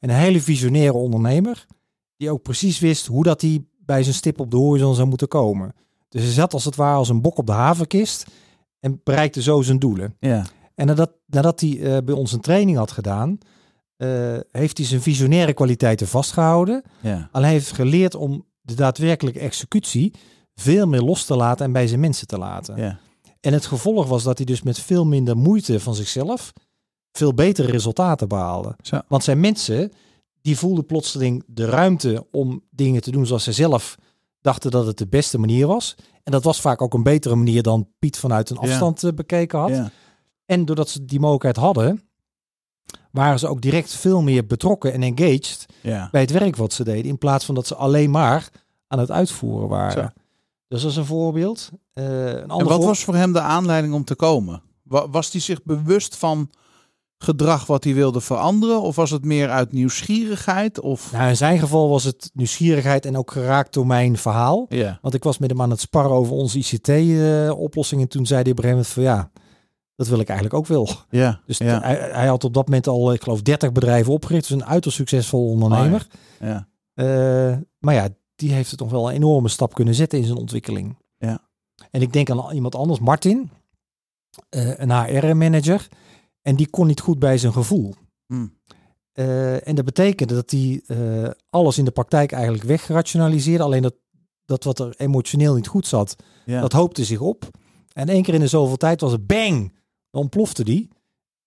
En 0.00 0.08
een 0.08 0.16
hele 0.16 0.40
visionaire 0.40 0.96
ondernemer. 0.96 1.66
Die 2.16 2.30
ook 2.30 2.42
precies 2.42 2.78
wist 2.78 3.06
hoe 3.06 3.22
dat 3.22 3.40
hij 3.40 3.64
bij 3.78 4.02
zijn 4.02 4.14
stip 4.14 4.40
op 4.40 4.50
de 4.50 4.56
horizon 4.56 4.94
zou 4.94 5.08
moeten 5.08 5.28
komen. 5.28 5.74
Dus 6.08 6.22
hij 6.22 6.32
zat 6.32 6.52
als 6.52 6.64
het 6.64 6.76
ware 6.76 6.96
als 6.96 7.08
een 7.08 7.22
bok 7.22 7.38
op 7.38 7.46
de 7.46 7.52
havenkist. 7.52 8.26
En 8.80 9.00
bereikte 9.04 9.42
zo 9.42 9.62
zijn 9.62 9.78
doelen. 9.78 10.16
Ja, 10.20 10.44
En 10.74 10.86
nadat, 10.86 11.12
nadat 11.26 11.60
hij 11.60 12.04
bij 12.04 12.14
ons 12.14 12.32
een 12.32 12.40
training 12.40 12.76
had 12.76 12.90
gedaan. 12.90 13.38
Eh, 13.96 14.36
heeft 14.50 14.76
hij 14.78 14.86
zijn 14.86 15.00
visionaire 15.02 15.52
kwaliteiten 15.52 16.08
vastgehouden. 16.08 16.82
ja, 17.00 17.28
Alleen 17.32 17.46
hij 17.46 17.56
heeft 17.56 17.72
geleerd 17.72 18.14
om 18.14 18.44
de 18.60 18.74
daadwerkelijke 18.74 19.38
executie 19.40 20.14
veel 20.54 20.86
meer 20.86 21.02
los 21.02 21.24
te 21.24 21.36
laten 21.36 21.66
en 21.66 21.72
bij 21.72 21.86
zijn 21.86 22.00
mensen 22.00 22.26
te 22.26 22.38
laten. 22.38 22.76
ja. 22.76 22.98
En 23.40 23.52
het 23.52 23.66
gevolg 23.66 24.06
was 24.06 24.22
dat 24.22 24.36
hij 24.36 24.46
dus 24.46 24.62
met 24.62 24.78
veel 24.80 25.06
minder 25.06 25.36
moeite 25.36 25.80
van 25.80 25.94
zichzelf 25.94 26.52
veel 27.12 27.34
betere 27.34 27.70
resultaten 27.70 28.28
behaalde. 28.28 28.76
Zo. 28.82 29.00
Want 29.08 29.24
zijn 29.24 29.40
mensen, 29.40 29.92
die 30.40 30.58
voelden 30.58 30.86
plotseling 30.86 31.42
de 31.46 31.64
ruimte 31.64 32.26
om 32.30 32.62
dingen 32.70 33.00
te 33.00 33.10
doen 33.10 33.26
zoals 33.26 33.44
ze 33.44 33.52
zelf 33.52 33.96
dachten 34.40 34.70
dat 34.70 34.86
het 34.86 34.98
de 34.98 35.06
beste 35.06 35.38
manier 35.38 35.66
was. 35.66 35.94
En 36.22 36.32
dat 36.32 36.44
was 36.44 36.60
vaak 36.60 36.82
ook 36.82 36.94
een 36.94 37.02
betere 37.02 37.34
manier 37.34 37.62
dan 37.62 37.88
Piet 37.98 38.18
vanuit 38.18 38.50
een 38.50 38.58
afstand 38.58 39.04
eh, 39.04 39.12
bekeken 39.12 39.58
had. 39.58 39.70
ja. 39.70 39.90
En 40.44 40.64
doordat 40.64 40.88
ze 40.88 41.04
die 41.04 41.20
mogelijkheid 41.20 41.56
hadden, 41.56 42.05
waren 43.16 43.38
ze 43.38 43.48
ook 43.48 43.60
direct 43.60 43.94
veel 43.94 44.22
meer 44.22 44.46
betrokken 44.46 44.92
en 44.92 45.02
engaged 45.02 45.66
ja. 45.80 46.08
bij 46.10 46.20
het 46.20 46.30
werk 46.30 46.56
wat 46.56 46.72
ze 46.72 46.84
deden. 46.84 47.04
In 47.04 47.18
plaats 47.18 47.44
van 47.44 47.54
dat 47.54 47.66
ze 47.66 47.74
alleen 47.74 48.10
maar 48.10 48.48
aan 48.88 48.98
het 48.98 49.10
uitvoeren 49.10 49.68
waren. 49.68 49.92
Zo. 49.92 50.22
Dus 50.68 50.82
dat 50.82 50.90
is 50.90 50.96
een 50.96 51.04
voorbeeld. 51.04 51.70
Eh, 51.92 52.26
een 52.26 52.48
En 52.48 52.64
wat 52.64 52.84
was 52.84 53.04
voor 53.04 53.14
hem 53.14 53.32
de 53.32 53.40
aanleiding 53.40 53.94
om 53.94 54.04
te 54.04 54.14
komen? 54.14 54.62
Was 54.82 55.32
hij 55.32 55.40
zich 55.40 55.62
bewust 55.62 56.16
van 56.16 56.50
gedrag 57.18 57.66
wat 57.66 57.84
hij 57.84 57.94
wilde 57.94 58.20
veranderen? 58.20 58.82
Of 58.82 58.96
was 58.96 59.10
het 59.10 59.24
meer 59.24 59.50
uit 59.50 59.72
nieuwsgierigheid? 59.72 60.80
Of... 60.80 61.12
Nou, 61.12 61.28
in 61.28 61.36
zijn 61.36 61.58
geval 61.58 61.88
was 61.88 62.04
het 62.04 62.30
nieuwsgierigheid 62.34 63.06
en 63.06 63.16
ook 63.16 63.30
geraakt 63.30 63.72
door 63.72 63.86
mijn 63.86 64.16
verhaal. 64.18 64.66
Ja. 64.68 64.98
Want 65.02 65.14
ik 65.14 65.24
was 65.24 65.38
met 65.38 65.50
hem 65.50 65.62
aan 65.62 65.70
het 65.70 65.80
sparren 65.80 66.12
over 66.12 66.32
onze 66.32 66.58
ICT-oplossing. 66.58 68.00
en 68.00 68.08
toen 68.08 68.26
zei 68.26 68.42
hij 68.42 68.50
op 68.50 68.58
een 68.58 68.64
gegeven 68.64 68.84
moment 68.84 68.86
van 68.88 69.02
ja, 69.02 69.30
dat 69.96 70.08
wil 70.08 70.20
ik 70.20 70.28
eigenlijk 70.28 70.58
ook 70.58 70.66
wel. 70.66 70.88
Ja. 71.10 71.40
Dus 71.46 71.58
ja. 71.58 71.80
Hij, 71.80 71.96
hij, 71.96 72.26
had 72.26 72.44
op 72.44 72.54
dat 72.54 72.66
moment 72.66 72.86
al, 72.86 73.12
ik 73.12 73.22
geloof, 73.22 73.42
30 73.42 73.72
bedrijven 73.72 74.12
opgericht. 74.12 74.48
Dus 74.48 74.60
een 74.60 74.66
uiterst 74.66 74.96
succesvol 74.96 75.48
ondernemer. 75.48 76.06
Oh 76.40 76.48
ja. 76.48 76.68
Uh, 76.94 77.58
maar 77.78 77.94
ja, 77.94 78.08
die 78.34 78.52
heeft 78.52 78.70
het 78.70 78.78
toch 78.78 78.90
wel 78.90 79.08
een 79.08 79.14
enorme 79.14 79.48
stap 79.48 79.74
kunnen 79.74 79.94
zetten 79.94 80.18
in 80.18 80.24
zijn 80.24 80.38
ontwikkeling. 80.38 80.96
Ja. 81.18 81.40
En 81.90 82.02
ik 82.02 82.12
denk 82.12 82.30
aan 82.30 82.52
iemand 82.52 82.74
anders, 82.74 83.00
Martin, 83.00 83.50
uh, 84.50 84.78
een 84.78 84.90
HR-manager. 84.90 85.88
En 86.42 86.56
die 86.56 86.70
kon 86.70 86.86
niet 86.86 87.00
goed 87.00 87.18
bij 87.18 87.38
zijn 87.38 87.52
gevoel. 87.52 87.94
Hmm. 88.26 88.54
Uh, 89.14 89.68
en 89.68 89.74
dat 89.74 89.84
betekende 89.84 90.34
dat 90.34 90.50
hij 90.50 90.82
alles 91.50 91.78
in 91.78 91.84
de 91.84 91.90
praktijk 91.90 92.32
eigenlijk 92.32 92.64
wegrationaliseerde. 92.64 93.64
Alleen 93.64 93.82
dat, 93.82 93.94
dat 94.44 94.64
wat 94.64 94.78
er 94.78 94.94
emotioneel 94.96 95.54
niet 95.54 95.66
goed 95.68 95.86
zat, 95.86 96.16
ja. 96.44 96.60
dat 96.60 96.72
hoopte 96.72 97.04
zich 97.04 97.20
op. 97.20 97.50
En 97.92 98.08
één 98.08 98.22
keer 98.22 98.34
in 98.34 98.40
de 98.40 98.46
zoveel 98.46 98.76
tijd 98.76 99.00
was 99.00 99.12
het 99.12 99.26
bang, 99.26 99.72
dan 100.16 100.24
ontplofte 100.24 100.64
die. 100.64 100.88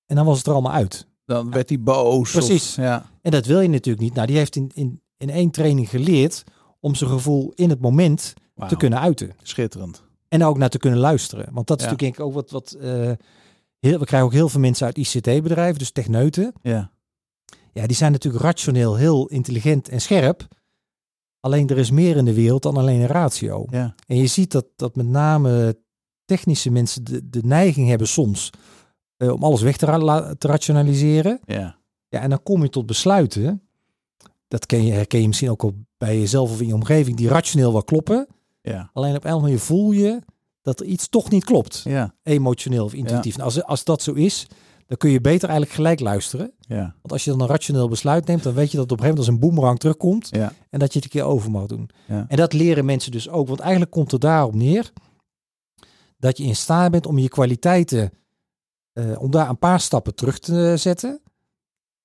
En 0.05 0.15
dan 0.15 0.25
was 0.25 0.37
het 0.37 0.47
er 0.47 0.53
allemaal 0.53 0.71
uit. 0.71 1.07
Dan 1.25 1.51
werd 1.51 1.69
hij 1.69 1.79
boos. 1.81 2.31
Precies. 2.31 2.69
Of, 2.69 2.75
ja. 2.83 3.05
En 3.21 3.31
dat 3.31 3.45
wil 3.45 3.59
je 3.59 3.67
natuurlijk 3.67 4.03
niet. 4.03 4.13
Nou, 4.13 4.27
die 4.27 4.37
heeft 4.37 4.55
in, 4.55 4.71
in, 4.73 5.01
in 5.17 5.29
één 5.29 5.51
training 5.51 5.89
geleerd 5.89 6.43
om 6.79 6.95
zijn 6.95 7.09
gevoel 7.09 7.51
in 7.55 7.69
het 7.69 7.81
moment 7.81 8.33
wow. 8.53 8.69
te 8.69 8.77
kunnen 8.77 8.99
uiten. 8.99 9.31
Schitterend. 9.43 10.03
En 10.27 10.43
ook 10.43 10.57
naar 10.57 10.69
te 10.69 10.77
kunnen 10.77 10.99
luisteren. 10.99 11.53
Want 11.53 11.67
dat 11.67 11.79
is 11.79 11.85
Ja. 11.85 11.91
natuurlijk 11.91 12.19
ook 12.19 12.33
wat... 12.33 12.51
wat 12.51 12.77
uh, 12.81 13.11
heel, 13.79 13.99
we 13.99 14.05
krijgen 14.05 14.27
ook 14.27 14.33
heel 14.33 14.49
veel 14.49 14.59
mensen 14.59 14.85
uit 14.85 14.97
ICT-bedrijven, 14.97 15.79
dus 15.79 15.91
techneuten. 15.91 16.53
Ja. 16.61 16.91
Ja, 17.73 17.87
die 17.87 17.95
zijn 17.95 18.11
natuurlijk 18.11 18.43
rationeel 18.43 18.95
heel 18.95 19.27
intelligent 19.27 19.89
en 19.89 20.01
scherp. 20.01 20.47
Alleen 21.39 21.67
er 21.67 21.77
is 21.77 21.91
meer 21.91 22.17
in 22.17 22.25
de 22.25 22.33
wereld 22.33 22.63
dan 22.63 22.77
alleen 22.77 22.99
een 22.99 23.07
ratio. 23.07 23.65
Ja. 23.69 23.95
En 24.07 24.15
je 24.15 24.27
ziet 24.27 24.51
dat, 24.51 24.65
dat 24.75 24.95
met 24.95 25.07
name 25.07 25.77
technische 26.29 26.69
mensen 26.69 27.03
de, 27.03 27.29
de 27.29 27.41
neiging 27.43 27.87
hebben 27.89 28.07
soms 28.07 28.49
uh, 29.17 29.31
om 29.31 29.43
alles 29.43 29.61
weg 29.61 29.77
te, 29.77 29.85
ra 29.85 30.35
te 30.35 30.47
rationaliseren. 30.47 31.39
Ja. 31.45 31.77
Ja, 32.07 32.21
en 32.21 32.29
dan 32.29 32.43
kom 32.43 32.61
je 32.61 32.69
tot 32.69 32.85
besluiten. 32.85 33.61
Dat 34.47 34.65
ken 34.65 34.85
je, 34.85 34.91
herken 34.91 35.21
je 35.21 35.27
misschien 35.27 35.49
ook 35.49 35.63
al 35.63 35.73
bij 35.97 36.19
jezelf 36.19 36.51
of 36.51 36.61
in 36.61 36.67
je 36.67 36.73
omgeving, 36.73 37.17
die 37.17 37.27
rationeel 37.27 37.71
wel 37.71 37.83
kloppen. 37.83 38.27
Ja. 38.61 38.89
Alleen 38.93 39.15
op 39.15 39.25
een 39.25 39.41
manier 39.41 39.59
voel 39.59 39.91
je 39.91 40.19
dat 40.61 40.79
er 40.79 40.85
iets 40.85 41.09
toch 41.09 41.29
niet 41.29 41.43
klopt. 41.43 41.81
Ja. 41.83 42.13
Emotioneel 42.23 42.85
of 42.85 42.93
intuïtief. 42.93 43.37
Nou, 43.37 43.45
als, 43.45 43.63
als 43.63 43.83
dat 43.83 44.01
zo 44.01 44.13
is, 44.13 44.47
dan 44.87 44.97
kun 44.97 45.09
je 45.09 45.21
beter 45.21 45.49
eigenlijk 45.49 45.77
gelijk 45.77 45.99
luisteren. 45.99 46.51
Ja. 46.59 46.95
Want 47.01 47.11
als 47.11 47.23
je 47.23 47.31
dan 47.31 47.41
een 47.41 47.47
rationeel 47.47 47.87
besluit 47.87 48.25
neemt, 48.25 48.43
dan 48.43 48.53
weet 48.53 48.71
je 48.71 48.77
dat 48.77 48.89
het 48.89 48.91
op 48.91 48.97
een 48.99 49.05
gegeven 49.05 49.23
moment 49.23 49.39
als 49.39 49.49
een 49.49 49.49
boemerang 49.49 49.79
terugkomt. 49.79 50.27
Ja. 50.31 50.53
En 50.69 50.79
dat 50.79 50.93
je 50.93 50.99
het 50.99 51.03
een 51.03 51.19
keer 51.19 51.29
over 51.29 51.51
mag 51.51 51.65
doen. 51.65 51.89
Ja. 52.07 52.25
En 52.27 52.37
dat 52.37 52.53
leren 52.53 52.85
mensen 52.85 53.11
dus 53.11 53.29
ook. 53.29 53.47
Want 53.47 53.59
eigenlijk 53.59 53.91
komt 53.91 54.11
het 54.11 54.21
daarop 54.21 54.55
neer 54.55 54.91
dat 56.19 56.37
je 56.37 56.43
in 56.43 56.55
staat 56.55 56.91
bent 56.91 57.05
om 57.05 57.17
je 57.17 57.29
kwaliteiten, 57.29 58.11
uh, 58.93 59.21
om 59.21 59.31
daar 59.31 59.49
een 59.49 59.57
paar 59.57 59.79
stappen 59.79 60.15
terug 60.15 60.39
te 60.39 60.73
zetten. 60.77 61.21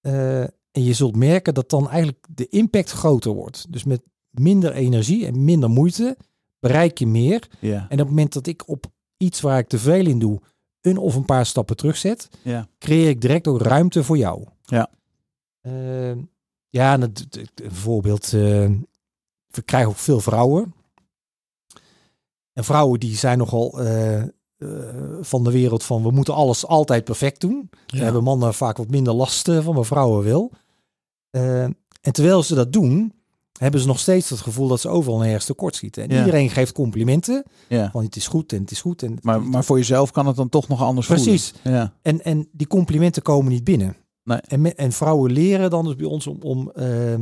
Uh, 0.02 0.40
en 0.42 0.84
je 0.84 0.92
zult 0.92 1.16
merken 1.16 1.54
dat 1.54 1.70
dan 1.70 1.88
eigenlijk 1.88 2.26
de 2.30 2.48
impact 2.48 2.90
groter 2.90 3.32
wordt. 3.32 3.72
Dus 3.72 3.84
met 3.84 4.02
minder 4.30 4.72
energie 4.72 5.26
en 5.26 5.44
minder 5.44 5.70
moeite 5.70 6.16
bereik 6.58 6.98
je 6.98 7.06
meer. 7.06 7.48
Ja. 7.60 7.76
En 7.76 7.84
op 7.84 7.98
het 7.98 8.08
moment 8.08 8.32
dat 8.32 8.46
ik 8.46 8.68
op 8.68 8.86
iets 9.16 9.40
waar 9.40 9.58
ik 9.58 9.68
te 9.68 9.78
veel 9.78 10.06
in 10.06 10.18
doe, 10.18 10.40
een 10.80 10.98
of 10.98 11.14
een 11.14 11.24
paar 11.24 11.46
stappen 11.46 11.76
terugzet, 11.76 12.28
Ja. 12.42 12.68
creëer 12.78 13.08
ik 13.08 13.20
direct 13.20 13.48
ook 13.48 13.60
ruimte 13.60 14.04
voor 14.04 14.16
jou. 14.16 14.44
Ja. 14.62 14.90
Uh, 15.62 16.16
ja, 16.68 17.00
een 17.00 17.12
voorbeeld. 17.56 18.32
Uh, 18.32 18.70
we 19.46 19.62
krijgen 19.64 19.90
ook 19.90 19.96
veel 19.96 20.20
vrouwen. 20.20 20.74
En 22.54 22.64
vrouwen 22.64 23.00
die 23.00 23.16
zijn 23.16 23.38
nogal 23.38 23.82
uh, 23.82 24.22
van 25.20 25.44
de 25.44 25.50
wereld 25.50 25.84
van 25.84 26.02
we 26.02 26.10
moeten 26.10 26.34
alles 26.34 26.66
altijd 26.66 27.04
perfect 27.04 27.40
doen. 27.40 27.70
Ja. 27.70 27.76
Daar 27.86 28.04
hebben 28.04 28.22
mannen 28.22 28.54
vaak 28.54 28.76
wat 28.76 28.90
minder 28.90 29.12
last 29.14 29.50
van, 29.52 29.74
maar 29.74 29.84
vrouwen 29.84 30.24
wel. 30.24 30.52
en 31.30 32.12
terwijl 32.12 32.42
ze 32.42 32.54
dat 32.54 32.72
doen, 32.72 33.12
hebben 33.58 33.80
ze 33.80 33.86
nog 33.86 33.98
steeds 33.98 34.30
het 34.30 34.40
gevoel 34.40 34.68
dat 34.68 34.80
ze 34.80 34.88
overal 34.88 35.18
nergens 35.18 35.44
tekort 35.44 35.74
schieten. 35.74 36.02
En 36.02 36.10
Ja. 36.10 36.18
iedereen 36.18 36.50
geeft 36.50 36.72
complimenten. 36.72 37.44
Ja. 37.68 37.90
Want 37.92 38.04
het 38.06 38.16
is 38.16 38.26
goed 38.26 38.52
en 38.52 38.60
het 38.60 38.70
is 38.70 38.80
goed. 38.80 39.02
En 39.02 39.18
Maar, 39.22 39.42
maar 39.42 39.64
voor 39.64 39.76
jezelf 39.76 40.10
kan 40.10 40.26
het 40.26 40.36
dan 40.36 40.48
toch 40.48 40.68
nog 40.68 40.82
anders 40.82 41.06
Precies. 41.06 41.52
voelen. 41.62 41.80
Ja. 41.80 41.92
En, 42.02 42.22
en 42.24 42.48
die 42.52 42.66
complimenten 42.66 43.22
komen 43.22 43.52
niet 43.52 43.64
binnen. 43.64 43.96
Nee. 44.24 44.38
En, 44.38 44.76
en 44.76 44.92
vrouwen 44.92 45.32
leren 45.32 45.70
dan 45.70 45.84
dus 45.84 45.96
bij 45.96 46.06
ons 46.06 46.26
om, 46.26 46.36
om 46.42 46.70
eh, 46.70 47.14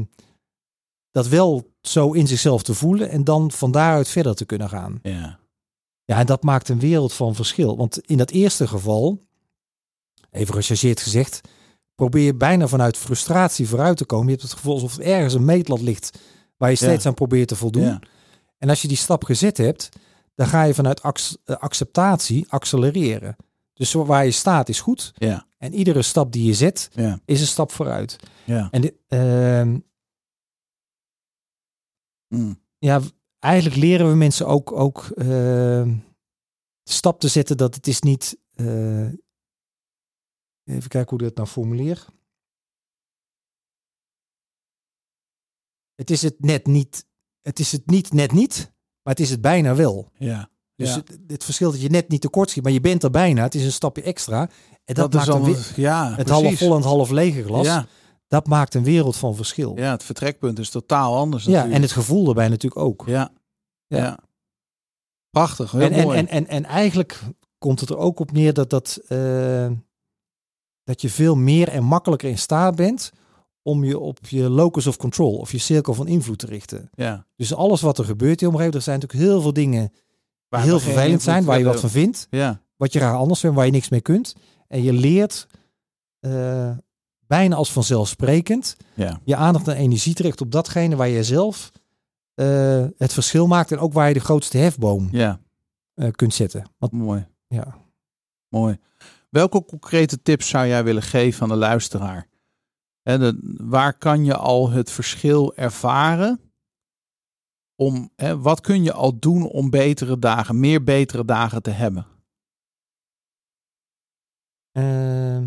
dat 1.12 1.28
wel 1.28 1.70
zo 1.82 2.12
in 2.12 2.26
zichzelf 2.26 2.62
te 2.62 2.74
voelen 2.74 3.10
en 3.10 3.24
dan 3.24 3.50
van 3.50 3.70
daaruit 3.70 4.08
verder 4.08 4.34
te 4.34 4.44
kunnen 4.44 4.68
gaan. 4.68 4.98
Ja. 5.02 5.38
Ja, 6.04 6.18
en 6.18 6.26
dat 6.26 6.42
maakt 6.42 6.68
een 6.68 6.78
wereld 6.78 7.12
van 7.12 7.34
verschil. 7.34 7.76
Want 7.76 7.98
in 8.06 8.16
dat 8.16 8.30
eerste 8.30 8.66
geval, 8.66 9.18
even 10.30 10.54
gechargeerd 10.54 11.00
gezegd, 11.00 11.40
probeer 11.94 12.24
je 12.24 12.34
bijna 12.34 12.66
vanuit 12.66 12.96
frustratie 12.96 13.68
vooruit 13.68 13.96
te 13.96 14.04
komen. 14.04 14.24
Je 14.26 14.30
hebt 14.32 14.42
het 14.42 14.52
gevoel 14.52 14.74
alsof 14.74 14.96
er 14.96 15.04
ergens 15.04 15.34
een 15.34 15.44
meetlat 15.44 15.80
ligt 15.80 16.18
waar 16.56 16.70
je 16.70 16.76
steeds 16.76 17.02
Ja. 17.02 17.08
aan 17.08 17.14
probeert 17.14 17.48
te 17.48 17.56
voldoen. 17.56 17.82
Ja. 17.82 18.00
En 18.58 18.68
als 18.68 18.82
je 18.82 18.88
die 18.88 18.96
stap 18.96 19.24
gezet 19.24 19.56
hebt, 19.56 19.88
dan 20.34 20.46
ga 20.46 20.62
je 20.62 20.74
vanuit 20.74 21.00
eh, 21.00 21.56
acceptatie 21.56 22.46
accelereren. 22.48 23.36
Dus 23.74 23.92
waar 23.92 24.24
je 24.24 24.30
staat 24.30 24.68
is 24.68 24.80
goed. 24.80 25.12
Ja. 25.14 25.46
En 25.58 25.74
iedere 25.74 26.02
stap 26.02 26.32
die 26.32 26.44
je 26.46 26.54
zet, 26.54 26.88
Ja. 26.94 27.20
is 27.24 27.40
een 27.40 27.46
stap 27.46 27.72
vooruit. 27.72 28.16
Ja. 28.44 28.68
En 28.70 28.92
ehm, 29.08 29.78
Mm. 32.34 32.60
ja, 32.78 33.00
eigenlijk 33.38 33.76
leren 33.76 34.08
we 34.08 34.14
mensen 34.14 34.46
ook, 34.46 34.72
ook 34.72 35.04
ehm, 35.14 35.96
stap 36.84 37.20
te 37.20 37.28
zetten 37.28 37.56
dat 37.56 37.74
het 37.74 37.86
is 37.86 38.00
niet. 38.00 38.36
eh, 38.54 39.06
even 40.64 40.88
kijken 40.88 41.08
hoe 41.10 41.18
ik 41.18 41.24
dat 41.24 41.34
nou 41.36 41.48
formuleer. 41.48 42.06
Het 45.94 46.10
is 46.10 46.22
het 46.22 46.34
net 46.40 46.66
niet. 46.66 47.06
Het 47.40 47.58
is 47.58 47.72
het 47.72 47.86
niet 47.86 48.12
net 48.12 48.32
niet, 48.32 48.72
maar 49.02 49.14
het 49.14 49.20
is 49.22 49.30
het 49.30 49.40
bijna 49.40 49.74
wel. 49.74 50.10
Ja. 50.18 50.50
Dus 50.76 50.88
Ja. 50.88 50.94
het, 50.96 51.18
het 51.26 51.44
verschil 51.44 51.70
dat 51.70 51.80
je 51.80 51.88
net 51.88 52.08
niet 52.08 52.20
tekort 52.20 52.50
schiet, 52.50 52.62
maar 52.62 52.72
je 52.72 52.80
bent 52.80 53.02
er 53.02 53.10
bijna. 53.10 53.42
Het 53.42 53.54
is 53.54 53.64
een 53.64 53.72
stapje 53.72 54.02
extra. 54.02 54.50
En 54.84 54.94
dat, 54.94 55.08
is 55.08 55.14
maakt 55.14 55.28
een 55.28 55.42
dan 55.42 55.52
we- 55.52 55.80
ja, 55.80 56.14
het 56.16 56.28
half 56.28 56.40
precies. 56.42 56.58
vol 56.58 56.70
en 56.70 56.76
het 56.76 56.84
half 56.84 57.10
lege 57.10 57.42
glas. 57.42 57.66
Ja. 57.66 57.86
Dat 58.32 58.46
maakt 58.46 58.74
een 58.74 58.84
wereld 58.84 59.16
van 59.16 59.34
verschil. 59.36 59.76
ja, 59.76 59.90
het 59.90 60.02
vertrekpunt 60.04 60.58
is 60.58 60.70
totaal 60.70 61.16
anders 61.16 61.44
Ja, 61.44 61.50
natuurlijk. 61.50 61.76
en 61.76 61.82
het 61.82 61.92
gevoel 61.92 62.24
daarbij 62.24 62.48
natuurlijk 62.48 62.82
ook. 62.82 63.02
Ja. 63.06 63.30
Ja. 63.86 63.98
Ja. 63.98 64.18
Prachtig, 65.30 65.70
heel 65.72 65.80
En, 65.80 65.92
en, 65.92 66.04
mooi. 66.04 66.18
en, 66.18 66.28
en, 66.28 66.46
en 66.46 66.64
eigenlijk 66.64 67.20
komt 67.58 67.80
het 67.80 67.88
er 67.88 67.96
ook 67.96 68.20
op 68.20 68.32
neer 68.32 68.52
dat, 68.54 68.70
dat, 68.70 69.00
eh, 69.08 69.70
dat 70.84 71.00
je 71.00 71.08
veel 71.10 71.36
meer 71.36 71.68
en 71.68 71.84
makkelijker 71.84 72.28
in 72.28 72.38
staat 72.38 72.76
bent 72.76 73.12
om 73.62 73.84
je 73.84 73.98
op 73.98 74.18
je 74.28 74.48
locus 74.50 74.86
of 74.86 74.96
control 74.96 75.36
of 75.36 75.52
je 75.52 75.58
cirkel 75.58 75.94
van 75.94 76.06
invloed 76.08 76.38
te 76.38 76.46
richten. 76.46 76.90
ja. 76.94 77.26
Dus 77.36 77.54
alles 77.54 77.80
wat 77.80 77.98
er 77.98 78.04
gebeurt 78.04 78.40
in 78.40 78.46
je 78.46 78.52
omgeving, 78.52 78.74
er 78.74 78.82
zijn 78.82 78.98
natuurlijk 79.00 79.30
heel 79.30 79.40
veel 79.42 79.52
dingen 79.52 79.88
die 79.92 80.00
Waar 80.48 80.62
heel 80.62 80.80
vervelend 80.80 81.22
zijn, 81.22 81.44
waar 81.44 81.58
je 81.58 81.64
wat 81.64 81.80
van 81.80 81.90
vindt, 81.90 82.26
Ja. 82.30 82.62
wat 82.76 82.92
je 82.92 82.98
graag 82.98 83.14
anders 83.16 83.40
vindt, 83.40 83.56
waar 83.56 83.66
je 83.66 83.72
niks 83.72 83.88
mee 83.88 84.00
kunt. 84.00 84.34
En 84.68 84.82
je 84.82 84.92
leert 84.92 85.46
eh, 86.20 86.76
bijna 87.32 87.56
als 87.56 87.72
vanzelfsprekend 87.72 88.76
Ja. 88.94 89.20
je 89.24 89.36
aandacht 89.36 89.68
en 89.68 89.76
energie 89.76 90.14
terecht 90.14 90.40
op 90.40 90.50
datgene 90.50 90.96
waar 90.96 91.08
je 91.08 91.24
zelf 91.24 91.70
eh, 92.34 92.86
het 92.96 93.12
verschil 93.12 93.46
maakt 93.46 93.72
en 93.72 93.78
ook 93.78 93.92
waar 93.92 94.08
je 94.08 94.14
de 94.14 94.20
grootste 94.20 94.58
hefboom 94.58 95.08
Ja. 95.12 95.40
eh, 95.94 96.10
kunt 96.10 96.34
zetten. 96.34 96.64
Want 96.78 96.92
Mooi. 96.92 97.26
ja, 97.46 97.76
Mooi. 98.48 98.78
Welke 99.30 99.64
concrete 99.64 100.22
tips 100.22 100.48
zou 100.48 100.66
jij 100.66 100.84
willen 100.84 101.02
geven 101.02 101.42
aan 101.42 101.48
de 101.48 101.54
luisteraar? 101.54 102.28
De, 103.02 103.54
waar 103.60 103.98
kan 103.98 104.24
je 104.24 104.36
al 104.36 104.70
het 104.70 104.90
verschil 104.90 105.54
ervaren? 105.54 106.40
Om, 107.74 108.10
hè, 108.16 108.38
wat 108.38 108.60
kun 108.60 108.82
je 108.82 108.92
al 108.92 109.18
doen 109.18 109.42
om 109.48 109.70
betere 109.70 110.18
dagen, 110.18 110.60
meer 110.60 110.84
betere 110.84 111.24
dagen 111.24 111.62
te 111.62 111.70
hebben? 111.70 112.06
Ehm, 114.72 115.46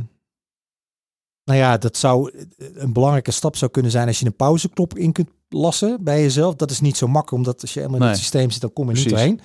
nou 1.46 1.60
ja, 1.60 1.78
dat 1.78 1.98
zou 1.98 2.46
een 2.74 2.94
belangrijke 2.94 3.32
stap 3.32 3.56
zou 3.56 3.72
kunnen 3.72 3.92
zijn 3.92 4.08
als 4.08 4.20
je 4.20 4.26
een 4.26 4.36
pauzeknop 4.36 4.98
in 4.98 5.12
kunt 5.12 5.30
lassen 5.50 6.04
bij 6.04 6.22
jezelf. 6.22 6.56
Dat 6.56 6.72
is 6.72 6.80
niet 6.82 6.98
zo 6.98 7.08
makkelijk, 7.08 7.46
omdat 7.46 7.62
als 7.62 7.74
je 7.74 7.80
helemaal 7.80 8.00
in 8.00 8.06
Nee. 8.06 8.14
het 8.16 8.24
systeem 8.24 8.52
zit, 8.52 8.62
dan 8.62 8.74
kom 8.74 8.90
je 8.90 8.96
niet 8.96 9.10
doorheen. 9.10 9.40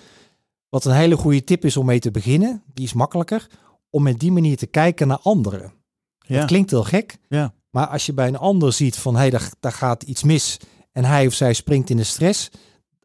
Wat 0.68 0.84
een 0.84 0.92
hele 0.94 1.16
goede 1.16 1.44
tip 1.44 1.64
is 1.64 1.76
om 1.76 1.86
mee 1.86 1.98
te 2.00 2.10
beginnen, 2.10 2.62
die 2.74 2.84
is 2.84 2.92
makkelijker, 2.92 3.46
om 3.90 4.02
met 4.02 4.18
die 4.18 4.32
manier 4.32 4.56
te 4.56 4.66
kijken 4.66 5.08
naar 5.08 5.18
anderen. 5.22 5.72
Ja. 6.18 6.36
Het 6.36 6.46
klinkt 6.46 6.70
heel 6.70 6.84
gek, 6.84 7.18
Ja. 7.28 7.54
maar 7.70 7.86
als 7.86 8.06
je 8.06 8.12
bij 8.12 8.28
een 8.28 8.36
ander 8.38 8.72
ziet 8.72 8.96
van 8.96 9.14
hé, 9.14 9.20
hey, 9.20 9.30
daar, 9.30 9.50
daar 9.60 9.72
gaat 9.72 10.02
iets 10.02 10.22
mis 10.22 10.56
en 10.92 11.04
hij 11.04 11.26
of 11.26 11.34
zij 11.34 11.52
springt 11.52 11.90
in 11.90 11.96
de 11.96 12.04
stress, 12.04 12.48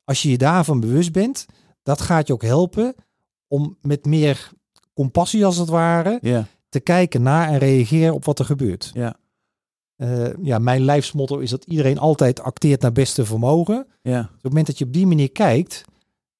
als 0.03 0.21
je 0.21 0.29
je 0.29 0.37
daarvan 0.37 0.79
bewust 0.79 1.11
bent, 1.11 1.45
dat 1.83 2.01
gaat 2.01 2.27
je 2.27 2.33
ook 2.33 2.41
helpen 2.43 2.95
om 3.47 3.77
met 3.81 4.05
meer 4.05 4.49
compassie 4.93 5.45
als 5.45 5.57
het 5.57 5.69
ware 5.69 6.17
Ja. 6.21 6.47
Te 6.75 6.83
kijken 6.83 7.21
naar 7.21 7.47
en 7.49 7.57
reageren 7.57 8.13
op 8.13 8.25
wat 8.25 8.39
er 8.39 8.45
gebeurt. 8.45 8.91
Ja. 8.93 9.15
Eh, 9.95 10.33
ja, 10.43 10.59
mijn 10.59 10.81
lijfsmotto 10.81 11.37
is 11.39 11.49
dat 11.49 11.63
iedereen 11.65 11.97
altijd 11.97 12.39
acteert 12.39 12.81
naar 12.81 12.91
beste 12.91 13.25
vermogen. 13.25 13.87
Ja. 14.01 14.19
Op 14.19 14.33
het 14.33 14.43
moment 14.43 14.67
dat 14.67 14.77
je 14.77 14.85
op 14.85 14.93
die 14.93 15.07
manier 15.07 15.31
kijkt, 15.31 15.85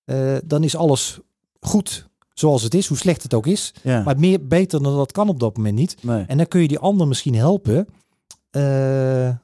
eh, 0.04 0.38
dan 0.46 0.64
is 0.64 0.76
alles 0.76 1.20
goed 1.60 2.08
zoals 2.34 2.64
het 2.64 2.74
is, 2.74 2.88
hoe 2.88 2.98
slecht 2.98 3.24
het 3.24 3.34
ook 3.34 3.48
is. 3.48 3.74
Ja. 3.84 4.04
Maar 4.04 4.20
meer 4.20 4.48
beter 4.48 4.84
dan 4.84 4.96
dat 4.96 5.12
kan 5.12 5.30
op 5.30 5.40
dat 5.40 5.58
moment 5.58 5.76
niet. 5.76 6.04
nee. 6.04 6.24
En 6.28 6.38
dan 6.38 6.48
kun 6.48 6.62
je 6.62 6.68
die 6.68 6.80
ander 6.80 7.08
misschien 7.08 7.36
helpen 7.36 7.88
eh, 8.50 9.36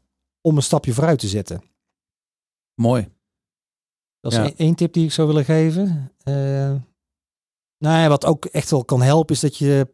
om 0.41 0.55
een 0.55 0.63
stapje 0.63 0.93
vooruit 0.93 1.19
te 1.19 1.27
zetten. 1.27 1.61
Mooi. 2.75 3.07
Dat 4.19 4.31
is 4.31 4.37
Ja. 4.37 4.51
één- 4.55 4.75
tip 4.75 4.93
die 4.93 5.05
ik 5.05 5.11
zou 5.11 5.27
willen 5.27 5.45
geven. 5.45 6.11
Nou 7.77 7.99
ja, 8.01 8.07
wat 8.07 8.25
ook 8.25 8.45
echt 8.45 8.71
wel 8.71 8.85
kan 8.85 9.01
helpen, 9.01 9.35
is 9.35 9.41
dat 9.41 9.57
je 9.57 9.87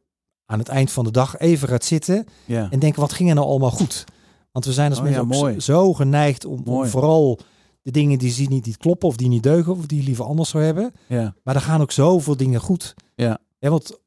aan 0.48 0.60
het 0.60 0.68
eind 0.68 0.92
van 0.92 1.04
de 1.04 1.12
dag 1.12 1.38
even 1.38 1.68
gaat 1.68 1.84
zitten 1.84 2.26
Ja. 2.46 2.68
en 2.72 2.80
denken, 2.80 3.02
wat 3.02 3.14
ging 3.14 3.30
er 3.30 3.36
nou 3.36 3.48
allemaal 3.48 3.72
goed? 3.72 4.04
Want 4.52 4.66
we 4.66 4.74
zijn 4.74 4.90
als 4.90 5.00
Oh 5.00 5.04
mensen 5.04 5.38
ja, 5.38 5.54
ook 5.54 5.62
zo 5.62 5.94
geneigd 5.94 6.46
om, 6.46 6.88
vooral 6.88 7.40
de 7.82 7.92
dingen 7.92 8.20
die 8.20 8.32
zien 8.32 8.50
niet, 8.50 8.66
niet 8.66 8.78
kloppen 8.78 9.08
of 9.08 9.16
die 9.16 9.28
niet 9.28 9.44
deugen 9.44 9.72
of 9.72 9.86
die 9.86 10.00
je 10.00 10.06
liever 10.06 10.26
anders 10.26 10.50
zou 10.50 10.64
hebben. 10.64 10.94
Ja. 11.08 11.36
Maar 11.44 11.56
er 11.56 11.62
gaan 11.62 11.82
ook 11.82 11.92
zoveel 11.92 12.38
dingen 12.38 12.60
goed. 12.60 12.94
Ja. 13.16 13.38
want 13.60 14.00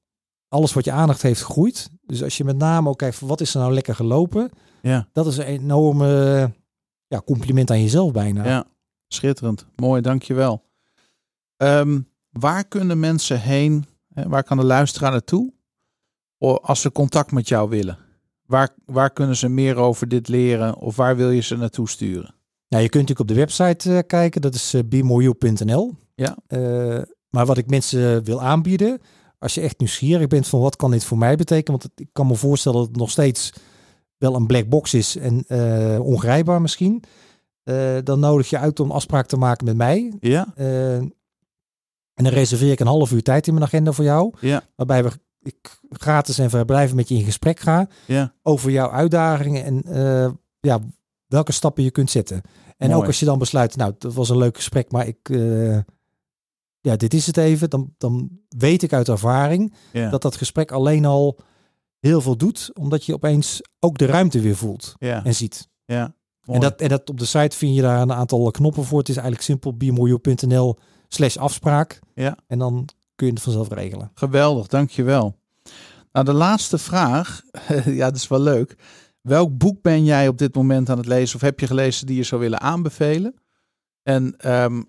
alles 0.49 0.73
wat 0.73 0.85
je 0.85 0.93
aandacht 0.93 1.23
heeft 1.23 1.43
groeit. 1.43 1.91
Dus 2.03 2.23
als 2.23 2.37
je 2.37 2.45
met 2.45 2.57
name 2.57 2.89
ook 2.89 2.99
kijkt, 2.99 3.17
van 3.17 3.29
wat 3.29 3.41
is 3.41 3.55
er 3.55 3.61
nou 3.61 3.73
lekker 3.73 3.95
gelopen? 3.95 4.51
Ja. 4.83 5.09
Dat 5.13 5.27
is 5.27 5.37
een 5.37 5.45
enorme 5.45 6.53
ja, 7.07 7.23
compliment 7.25 7.71
aan 7.71 7.83
jezelf 7.83 8.13
bijna. 8.13 8.45
Ja. 8.45 8.65
Schitterend. 9.09 9.67
Mooi, 9.77 10.01
dankjewel. 10.01 10.63
Ehm 11.57 11.99
waar 12.31 12.65
kunnen 12.65 13.01
mensen 13.01 13.41
heen? 13.41 13.85
Waar 14.09 14.45
kan 14.45 14.57
de 14.57 14.65
luisteraar 14.65 15.11
naartoe? 15.11 15.53
Als 16.41 16.81
ze 16.81 16.93
contact 16.93 17.33
met 17.33 17.49
jou 17.49 17.69
willen. 17.69 17.99
Waar, 18.47 18.69
waar 18.85 19.11
kunnen 19.11 19.37
ze 19.37 19.49
meer 19.49 19.77
over 19.77 20.09
dit 20.09 20.29
leren? 20.29 20.77
Of 20.77 20.97
waar 20.97 21.17
wil 21.17 21.31
je 21.31 21.41
ze 21.41 21.57
naartoe 21.57 21.89
sturen? 21.89 22.35
Nou, 22.69 22.83
je 22.83 22.89
kunt 22.89 23.09
natuurlijk 23.09 23.21
op 23.21 23.29
de 23.29 23.35
website 23.35 23.97
eh, 23.97 24.03
kijken, 24.07 24.41
dat 24.41 24.55
is 24.55 24.75
uh, 24.75 24.81
bemoreyou.nl. 24.87 25.95
Ja. 26.15 26.37
Eh, 26.47 27.03
maar 27.29 27.47
wat 27.47 27.59
ik 27.59 27.71
mensen 27.71 28.25
wil 28.25 28.43
aanbieden, 28.43 29.01
als 29.39 29.55
je 29.55 29.61
echt 29.61 29.79
nieuwsgierig 29.79 30.27
bent 30.27 30.49
van 30.49 30.61
wat 30.61 30.77
kan 30.77 30.91
dit 30.91 31.05
voor 31.05 31.19
mij 31.19 31.37
betekenen, 31.37 31.81
want 31.81 32.01
ik 32.01 32.09
kan 32.13 32.27
me 32.27 32.35
voorstellen 32.35 32.79
dat 32.79 32.89
het 32.89 32.97
nog 32.97 33.11
steeds 33.11 33.53
wel 34.17 34.35
een 34.35 34.47
black 34.47 34.69
box 34.69 34.95
is 34.95 35.17
en 35.17 35.45
ongrijpbaar 36.01 36.61
misschien, 36.61 37.03
dan 38.05 38.21
nodig 38.21 38.51
je 38.51 38.59
uit 38.59 38.81
om 38.81 38.91
afspraak 38.91 39.27
te 39.27 39.37
maken 39.37 39.65
met 39.65 39.77
mij. 39.77 40.13
Ja? 40.21 40.53
En 42.15 42.25
dan 42.25 42.33
reserveer 42.33 42.73
ik 42.73 42.81
een 42.81 42.87
half 42.87 43.13
uur 43.13 43.23
tijd 43.23 43.47
in 43.47 43.53
mijn 43.53 43.65
agenda 43.65 43.93
voor 43.93 44.05
jou, 44.05 44.35
Ja. 44.41 44.63
waarbij 44.77 45.05
we 45.05 45.11
ik 45.43 45.81
gratis 45.91 46.39
en 46.39 46.51
vrijblijvend 46.51 46.97
met 46.97 47.09
je 47.09 47.15
in 47.15 47.25
gesprek 47.25 47.61
ga 47.61 47.89
Ja. 48.07 48.35
over 48.43 48.71
jouw 48.71 48.91
uitdagingen 48.91 49.65
en 49.65 49.83
eh, 49.83 50.31
ja, 50.61 50.79
welke 51.27 51.53
stappen 51.53 51.83
je 51.85 51.91
kunt 51.91 52.11
zetten. 52.11 52.43
En 52.77 52.89
Mooi. 52.89 53.01
ook 53.01 53.07
als 53.07 53.19
je 53.19 53.25
dan 53.27 53.39
besluit, 53.39 53.77
nou, 53.77 53.95
dat 53.99 54.15
was 54.15 54.29
een 54.29 54.37
leuk 54.37 54.57
gesprek, 54.57 54.91
maar 54.93 55.07
ik, 55.07 55.29
eh, 55.29 55.79
ja, 56.81 56.97
dit 56.97 57.15
is 57.15 57.27
het 57.27 57.37
even, 57.37 57.71
dan, 57.71 57.95
dan 57.99 58.31
weet 58.49 58.83
ik 58.83 58.93
uit 58.93 59.09
ervaring 59.09 59.75
Ja. 59.93 60.11
dat 60.11 60.23
dat 60.23 60.37
gesprek 60.37 60.71
alleen 60.73 61.05
al 61.05 61.39
heel 61.99 62.21
veel 62.21 62.37
doet, 62.37 62.71
omdat 62.79 63.05
je 63.05 63.15
opeens 63.15 63.61
ook 63.79 63.99
de 63.99 64.07
ruimte 64.07 64.41
weer 64.41 64.57
voelt 64.57 64.95
ja. 64.99 65.25
en 65.25 65.35
ziet. 65.35 65.69
ja. 65.85 66.15
En 66.45 66.61
dat, 66.61 66.81
en 66.81 66.89
dat 66.89 67.11
op 67.11 67.19
de 67.19 67.25
site 67.25 67.57
vind 67.57 67.75
je 67.75 67.83
daar 67.83 68.01
een 68.01 68.13
aantal 68.13 68.51
knoppen 68.51 68.85
voor. 68.85 68.99
Het 68.99 69.09
is 69.09 69.15
eigenlijk 69.15 69.45
simpel, 69.47 69.77
biomojo.nl 69.77 70.77
slash 71.09 71.37
afspraak. 71.37 71.99
Ja. 72.15 72.37
En 72.47 72.59
dan 72.59 72.89
kun 73.21 73.29
je 73.29 73.35
het 73.35 73.43
vanzelf 73.43 73.69
regelen. 73.69 74.11
Geweldig, 74.15 74.67
dankjewel. 74.67 75.37
Nou, 76.13 76.25
de 76.25 76.33
laatste 76.33 76.79
vraag. 76.79 77.43
ja, 77.85 78.07
dat 78.07 78.17
is 78.17 78.29
wel 78.29 78.41
leuk. 78.41 78.77
Welk 79.21 79.59
boek 79.59 79.83
ben 79.83 80.05
jij 80.05 80.29
op 80.29 80.39
dit 80.39 80.55
moment 80.55 80.91
aan 80.91 80.97
het 80.97 81.07
lezen 81.07 81.37
of 81.37 81.41
heb 81.41 81.61
je 81.61 81.67
gelezen 81.67 82.07
die 82.07 82.17
je 82.17 82.23
zou 82.23 82.41
willen 82.41 82.61
aanbevelen? 82.61 83.35
En 84.03 84.35
ehm, 84.37 84.83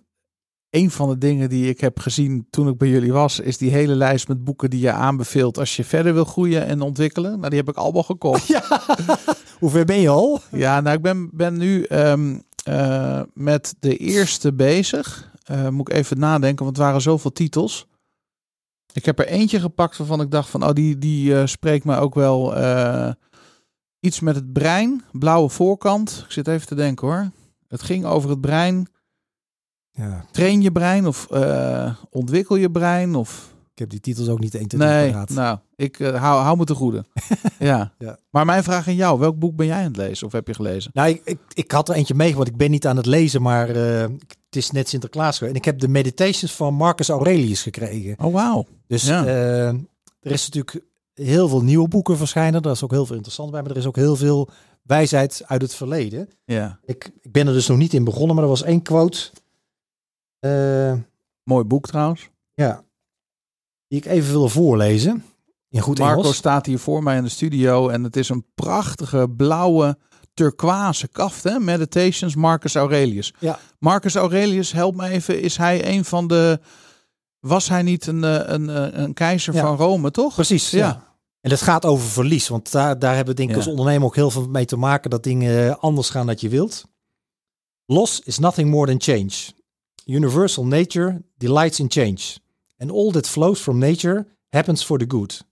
een 0.70 0.92
van 0.92 1.10
de 1.10 1.18
dingen 1.18 1.50
die 1.50 1.70
ik 1.70 1.82
heb 1.82 2.00
gezien 2.00 2.48
toen 2.50 2.68
ik 2.68 2.78
bij 2.78 2.88
jullie 2.88 3.14
was, 3.14 3.40
is 3.40 3.58
die 3.58 3.72
hele 3.72 3.96
lijst 3.96 4.28
met 4.28 4.44
boeken 4.44 4.70
die 4.70 4.80
je 4.80 4.92
aanbeveelt 4.92 5.58
als 5.58 5.76
je 5.76 5.84
verder 5.84 6.14
wil 6.14 6.26
groeien 6.26 6.66
en 6.66 6.82
ontwikkelen. 6.82 7.38
Nou, 7.38 7.50
die 7.50 7.60
heb 7.60 7.70
ik 7.70 7.76
allemaal 7.76 8.04
gekocht. 8.04 8.48
Ja, 8.58 8.64
hoe 9.60 9.70
ver 9.70 9.86
ben 9.86 10.00
je 10.00 10.10
al? 10.10 10.40
Ja, 10.52 10.82
nou, 10.82 10.96
ik 10.96 11.02
ben, 11.02 11.30
ben 11.34 11.58
nu 11.58 11.84
ehm, 11.84 12.40
eh, 12.64 13.22
met 13.34 13.76
de 13.80 13.98
eerste 13.98 14.54
bezig. 14.54 15.32
Eh, 15.44 15.70
moet 15.70 15.90
ik 15.90 15.96
even 15.96 16.20
nadenken, 16.20 16.66
want 16.66 16.78
het 16.78 16.86
waren 16.86 17.02
zoveel 17.02 17.32
titels. 17.32 17.90
Ik 18.94 19.06
heb 19.06 19.20
er 19.20 19.28
eentje 19.28 19.60
gepakt 19.60 19.98
waarvan 19.98 20.22
ik 20.22 20.32
dacht 20.32 20.50
van, 20.50 20.64
oh, 20.64 20.74
die, 20.74 20.98
die 20.98 21.40
eh, 21.40 21.46
spreekt 21.46 21.86
me 21.86 21.96
ook 21.96 22.16
wel 22.16 22.56
eh, 22.56 23.12
iets 24.00 24.20
met 24.20 24.36
het 24.36 24.54
brein. 24.54 25.04
Blauwe 25.12 25.50
voorkant. 25.50 26.22
Ik 26.26 26.32
zit 26.32 26.48
even 26.48 26.68
te 26.68 26.76
denken 26.76 27.08
hoor. 27.08 27.32
Het 27.68 27.82
ging 27.82 28.06
over 28.06 28.30
het 28.30 28.42
brein. 28.42 28.88
Ja, 29.92 30.26
Train 30.32 30.62
je 30.62 30.72
brein 30.72 31.08
of 31.08 31.28
eh, 31.30 31.96
ontwikkel 32.10 32.56
je 32.56 32.72
brein 32.72 33.16
of... 33.16 33.54
ik 33.74 33.80
heb 33.80 33.90
die 33.90 34.00
titels 34.00 34.28
ook 34.28 34.40
niet 34.40 34.56
1, 34.56 34.68
2, 34.68 34.82
3 34.82 34.94
Nee, 34.94 35.24
nou, 35.28 35.58
ik 35.76 35.98
hou, 35.98 36.42
hou 36.42 36.58
me 36.58 36.64
te 36.64 36.76
goede. 36.76 37.06
ja. 37.60 37.94
Ja. 37.98 38.18
Maar 38.30 38.46
mijn 38.46 38.64
vraag 38.64 38.88
aan 38.88 38.96
jou, 38.96 39.20
welk 39.20 39.40
boek 39.40 39.56
ben 39.56 39.66
jij 39.66 39.78
aan 39.78 39.84
het 39.84 39.98
lezen 39.98 40.28
of 40.28 40.34
heb 40.34 40.48
je 40.48 40.54
gelezen? 40.54 40.92
Nou, 40.94 41.10
ik, 41.10 41.22
ik, 41.24 41.40
ik 41.54 41.72
had 41.72 41.90
er 41.90 41.96
eentje 41.96 42.14
meegemaakt. 42.14 42.50
Ik 42.50 42.58
ben 42.58 42.72
niet 42.72 42.88
aan 42.88 42.98
het 42.98 43.06
lezen, 43.06 43.42
maar 43.42 43.68
het 44.52 44.64
is 44.64 44.72
net 44.72 44.90
Sinterklaas 44.90 45.38
geweest. 45.38 45.54
En 45.56 45.60
ik 45.60 45.66
heb 45.66 45.80
de 45.80 45.88
Meditations 45.88 46.54
van 46.54 46.74
Marcus 46.74 47.10
Aurelius 47.10 47.62
gekregen. 47.62 48.16
Oh, 48.26 48.34
wauw. 48.34 48.66
Dus 48.88 49.04
Ja. 49.08 49.26
eh, 49.26 49.68
er 50.20 50.32
is 50.32 50.50
natuurlijk 50.50 50.86
heel 51.14 51.48
veel 51.48 51.62
nieuwe 51.64 51.88
boeken 51.88 52.18
verschijnen. 52.18 52.62
Daar 52.62 52.72
is 52.72 52.84
ook 52.84 52.92
heel 52.92 53.06
veel 53.06 53.16
interessant 53.16 53.52
bij. 53.52 53.62
Maar 53.62 53.72
er 53.72 53.78
is 53.78 53.86
ook 53.86 53.96
heel 53.96 54.16
veel 54.16 54.50
wijsheid 54.82 55.42
uit 55.46 55.62
het 55.62 55.76
verleden. 55.76 56.30
Ja. 56.46 56.80
Ik, 56.86 57.12
ik 57.22 57.32
ben 57.32 57.48
er 57.48 57.54
dus 57.54 57.68
nog 57.68 57.78
niet 57.78 57.94
in 57.94 58.04
begonnen, 58.04 58.36
maar 58.36 58.44
er 58.44 58.50
was 58.50 58.64
één 58.64 58.82
quote. 58.82 59.30
eh, 60.40 60.94
Mooi 61.44 61.64
boek 61.64 61.88
trouwens. 61.88 62.30
ja, 62.54 62.84
die 63.88 64.00
ik 64.00 64.06
even 64.06 64.32
wil 64.32 64.50
voorlezen. 64.50 65.24
In 65.70 65.80
goed 65.82 66.00
Marco 66.00 66.20
Engels. 66.22 66.36
staat 66.36 66.66
hier 66.66 66.80
voor 66.80 67.04
mij 67.04 67.18
in 67.18 67.24
de 67.24 67.30
studio 67.30 67.90
en 67.90 68.04
het 68.04 68.16
is 68.16 68.30
een 68.30 68.46
prachtige 68.56 69.30
blauwe 69.38 69.98
turquoise 70.42 71.08
kaft, 71.08 71.44
hè? 71.44 71.60
Meditations 71.60 72.36
Marcus 72.36 72.76
Aurelius. 72.76 73.34
Ja. 73.40 73.60
Marcus 73.80 74.16
Aurelius, 74.16 74.72
help 74.72 74.96
me 74.96 75.10
even, 75.10 75.42
is 75.42 75.58
hij 75.58 75.86
een 75.86 76.06
van 76.06 76.28
de... 76.28 76.60
Was 77.40 77.70
hij 77.70 77.82
niet 77.82 78.08
een, 78.08 78.24
eh, 78.24 78.34
een, 78.54 78.68
een, 78.68 79.02
een 79.02 79.14
keizer 79.14 79.54
Ja. 79.54 79.62
van 79.62 79.76
Rome, 79.76 80.12
toch? 80.12 80.34
Precies, 80.34 80.70
Ja. 80.70 80.78
ja. 80.78 81.10
En 81.42 81.52
het 81.52 81.62
gaat 81.62 81.86
over 81.86 82.08
verlies, 82.08 82.48
want 82.48 82.72
daar, 82.72 83.00
daar 83.00 83.16
hebben 83.16 83.34
we 83.36 83.40
denk 83.40 83.50
ik 83.52 83.56
als 83.56 83.68
ondernemer 83.68 84.06
ook 84.08 84.16
heel 84.16 84.32
veel 84.32 84.48
mee 84.48 84.66
te 84.66 84.76
maken 84.76 85.10
dat 85.10 85.24
dingen 85.24 85.80
anders 85.80 86.10
gaan 86.10 86.26
dan 86.26 86.36
je 86.40 86.50
wilt. 86.50 86.86
Loss 87.86 88.20
is 88.20 88.40
nothing 88.40 88.70
more 88.70 88.88
than 88.88 89.02
change. 89.02 89.32
Universal 90.06 90.66
nature 90.66 91.22
delights 91.38 91.80
in 91.80 91.86
change. 91.92 92.38
And 92.78 92.92
all 92.92 93.12
that 93.12 93.28
flows 93.28 93.60
from 93.60 93.78
nature 93.78 94.28
happens 94.50 94.84
for 94.86 94.98
the 94.98 95.06
good. 95.08 95.46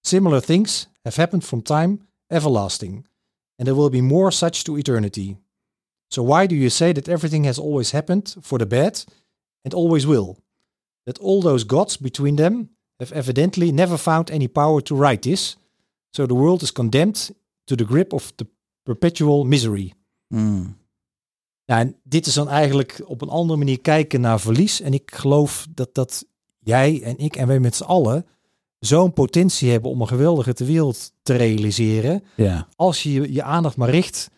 Similar 0.00 0.40
things 0.40 0.88
have 1.02 1.20
happened 1.20 1.44
from 1.44 1.62
time 1.62 1.98
everlasting. 2.26 3.06
And 3.58 3.66
there 3.66 3.74
will 3.74 3.90
be 3.90 4.00
more 4.00 4.30
such 4.30 4.64
to 4.64 4.76
eternity. 4.76 5.36
So 6.10 6.22
why 6.22 6.46
do 6.46 6.54
you 6.54 6.70
say 6.70 6.92
that 6.92 7.08
everything 7.08 7.44
has 7.44 7.58
always 7.58 7.90
happened 7.90 8.36
for 8.42 8.58
the 8.58 8.66
bad 8.66 9.04
and 9.64 9.74
always 9.74 10.06
will? 10.06 10.36
That 11.04 11.18
all 11.18 11.42
those 11.42 11.66
gods 11.66 11.96
between 11.96 12.36
them 12.36 12.70
have 12.98 13.12
evidently 13.12 13.72
never 13.72 13.98
found 13.98 14.30
any 14.30 14.48
power 14.48 14.82
to 14.82 14.94
right 14.94 15.22
this, 15.22 15.56
so 16.12 16.26
the 16.26 16.34
world 16.34 16.62
is 16.62 16.72
condemned 16.72 17.30
to 17.66 17.76
the 17.76 17.84
grip 17.84 18.12
of 18.12 18.32
the 18.36 18.46
perpetual 18.84 19.44
misery. 19.44 19.92
Hmm. 20.28 20.76
Nou, 21.66 21.80
en 21.80 21.96
dit 22.02 22.26
is 22.26 22.34
dan 22.34 22.48
eigenlijk 22.48 23.02
op 23.04 23.22
een 23.22 23.28
andere 23.28 23.58
manier 23.58 23.80
kijken 23.80 24.20
naar 24.20 24.40
verlies. 24.40 24.80
En 24.80 24.92
ik 24.92 25.14
geloof 25.14 25.66
dat, 25.70 25.94
dat 25.94 26.24
jij 26.58 27.02
en 27.02 27.18
ik 27.18 27.36
en 27.36 27.46
wij 27.46 27.60
met 27.60 27.74
z'n 27.74 27.84
allen 27.84 28.26
zo'n 28.78 29.12
potentie 29.12 29.70
hebben 29.70 29.90
om 29.90 30.00
een 30.00 30.08
geweldige 30.08 30.64
wereld 30.64 31.12
te 31.22 31.34
realiseren. 31.36 32.22
Ja. 32.34 32.66
Als 32.76 33.02
je 33.02 33.32
je- 33.32 33.42
aandacht 33.42 33.76
maar 33.76 33.90
richt 33.90 34.30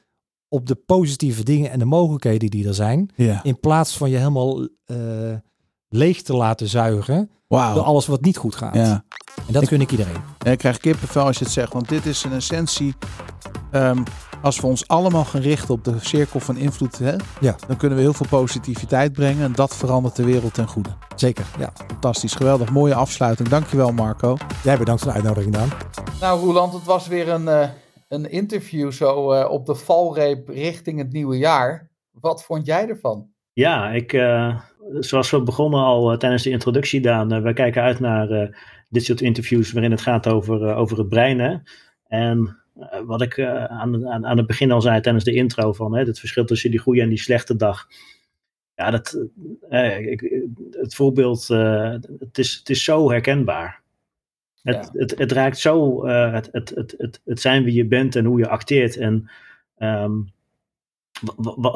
op 0.49 0.67
de 0.67 0.75
positieve 0.75 1.43
dingen 1.45 1.71
en 1.71 1.79
de 1.79 1.85
mogelijkheden 1.85 2.51
die 2.51 2.67
er 2.69 2.75
zijn. 2.75 3.11
Ja. 3.17 3.41
In 3.43 3.61
plaats 3.61 3.97
van 3.97 4.11
je 4.11 4.17
helemaal 4.17 4.69
eh, 4.85 4.97
leeg 5.89 6.23
te 6.23 6.37
laten 6.37 6.69
zuigen 6.69 7.31
door 7.49 7.83
alles 7.83 8.07
wat 8.07 8.21
niet 8.21 8.37
goed 8.37 8.55
gaat. 8.55 8.75
Ja. 8.75 9.05
En 9.47 9.53
dat 9.53 9.69
gun 9.69 9.81
ik 9.81 9.91
iedereen. 9.91 10.23
Ja, 10.39 10.51
ik 10.51 10.59
krijg 10.59 10.79
kippenvel 10.79 11.25
als 11.25 11.39
je 11.39 11.45
het 11.45 11.53
zegt, 11.53 11.73
want 11.73 11.89
dit 11.89 12.07
is 12.07 12.25
in 12.25 12.33
essentie... 12.33 12.95
ehm, 13.71 14.03
als 14.43 14.61
we 14.61 14.67
ons 14.67 14.89
allemaal 14.89 15.25
gaan 15.25 15.41
richten 15.41 15.75
op 15.75 15.85
de 15.85 15.95
cirkel 16.01 16.41
van 16.41 16.57
invloed, 16.57 16.99
hè, 16.99 17.15
Ja. 17.41 17.57
dan 17.67 17.77
kunnen 17.77 17.97
we 17.99 18.05
heel 18.05 18.13
veel 18.13 18.27
positiviteit 18.29 19.13
brengen. 19.13 19.45
En 19.45 19.53
dat 19.53 19.77
verandert 19.77 20.17
de 20.17 20.25
wereld 20.25 20.55
ten 20.55 20.67
goede. 20.69 20.89
Zeker, 21.17 21.47
ja. 21.59 21.73
Fantastisch, 21.87 22.35
geweldig. 22.35 22.71
Mooie 22.73 22.95
afsluiting. 22.95 23.49
Dankjewel 23.49 23.93
Marco. 23.93 24.37
Jij 24.65 24.79
bedankt 24.79 25.03
voor 25.03 25.11
de 25.11 25.17
uitnodiging, 25.17 25.55
Daan. 25.55 25.69
Nou, 26.21 26.41
Roeland, 26.41 26.73
het 26.73 26.85
was 26.85 27.09
weer 27.09 27.29
een, 27.29 27.49
eh, 27.49 27.69
een 28.09 28.31
interview 28.31 28.93
zo 28.93 29.33
eh, 29.33 29.51
op 29.51 29.67
de 29.67 29.75
valreep 29.75 30.49
richting 30.49 30.99
het 30.99 31.13
nieuwe 31.13 31.37
jaar. 31.39 31.91
Wat 32.11 32.45
vond 32.45 32.67
jij 32.67 32.89
ervan? 32.89 33.27
Ja, 33.53 33.91
ik, 33.91 34.13
zoals 34.99 35.31
we 35.31 35.43
begonnen 35.43 35.81
al 35.81 36.17
tijdens 36.17 36.43
de 36.43 36.51
introductie, 36.51 37.01
Daan, 37.01 37.43
we 37.43 37.53
kijken 37.53 37.83
uit 37.83 38.01
naar 38.01 38.57
dit 38.89 39.05
soort 39.05 39.21
interviews 39.21 39.73
waarin 39.73 39.91
het 39.91 40.01
gaat 40.01 40.27
over, 40.29 40.75
over 40.75 40.99
het 40.99 41.09
brein. 41.09 41.39
Hè? 41.39 41.57
En 42.07 42.57
wat 43.07 43.23
ik 43.23 43.41
aan, 43.41 44.09
aan, 44.09 44.27
aan 44.27 44.37
het 44.37 44.47
begin 44.47 44.71
al 44.71 44.81
zei 44.81 45.01
tijdens 45.01 45.25
de 45.25 45.35
intro, 45.35 45.73
van 45.73 45.95
hè, 45.95 46.05
het 46.05 46.19
verschil 46.19 46.45
tussen 46.45 46.71
die 46.71 46.81
goede 46.81 47.01
en 47.01 47.09
die 47.09 47.19
slechte 47.19 47.57
dag. 47.57 47.87
Ja, 48.75 48.91
dat, 48.91 49.27
ik, 50.01 50.43
het 50.71 50.95
voorbeeld, 50.95 51.49
het, 51.49 52.39
is, 52.39 52.55
het 52.55 52.71
is 52.71 52.85
zo 52.85 53.11
herkenbaar. 53.11 53.83
Het, 54.63 54.91
het, 54.93 55.19
het, 55.19 55.33
raakt 55.33 55.59
zo 55.59 56.07
uh, 56.07 56.33
het, 56.33 56.49
het, 56.53 56.69
het, 56.75 56.95
het, 56.99 57.21
het 57.25 57.41
zijn 57.41 57.65
wie 57.65 57.75
je 57.75 57.87
bent 57.87 58.17
en 58.17 58.25
hoe 58.25 58.39
je 58.39 58.49
acteert. 58.49 58.97
En 58.97 59.31
um, 59.79 60.33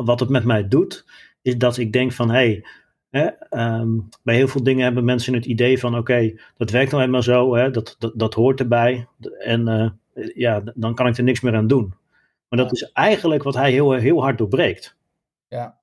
wat 0.05 0.20
het 0.20 0.28
met 0.28 0.44
mij 0.44 0.68
doet, 0.68 1.05
is 1.42 1.59
dat 1.59 1.76
ik 1.76 1.92
denk 1.92 2.12
van 2.12 2.30
hé, 2.30 2.62
hey, 3.11 3.36
um, 3.50 4.09
bij 4.22 4.34
heel 4.34 4.48
veel 4.48 4.62
dingen 4.62 4.84
hebben 4.84 5.05
mensen 5.05 5.34
het 5.34 5.46
idee 5.46 5.78
van 5.78 5.96
oké, 5.96 6.40
dat 6.57 6.70
werkt 6.70 6.90
nou 6.90 7.03
eenmaal 7.03 7.22
zo, 7.22 7.55
hè, 7.55 7.70
dat, 7.70 7.96
dat, 7.98 8.12
dat 8.14 8.34
hoort 8.34 8.61
erbij. 8.61 9.07
En 9.38 9.68
uh, 9.68 9.90
ja, 10.34 10.62
dan 10.74 10.94
kan 10.94 11.06
ik 11.06 11.16
er 11.16 11.24
niks 11.24 11.40
meer 11.40 11.54
aan 11.54 11.66
doen. 11.66 11.94
Maar 12.48 12.58
dat 12.58 12.72
is 12.72 12.92
eigenlijk 12.92 13.42
wat 13.42 13.54
hij 13.54 13.70
heel, 13.70 13.92
heel 13.92 14.22
hard 14.22 14.38
doorbreekt. 14.38 14.96
Ja. 15.48 15.80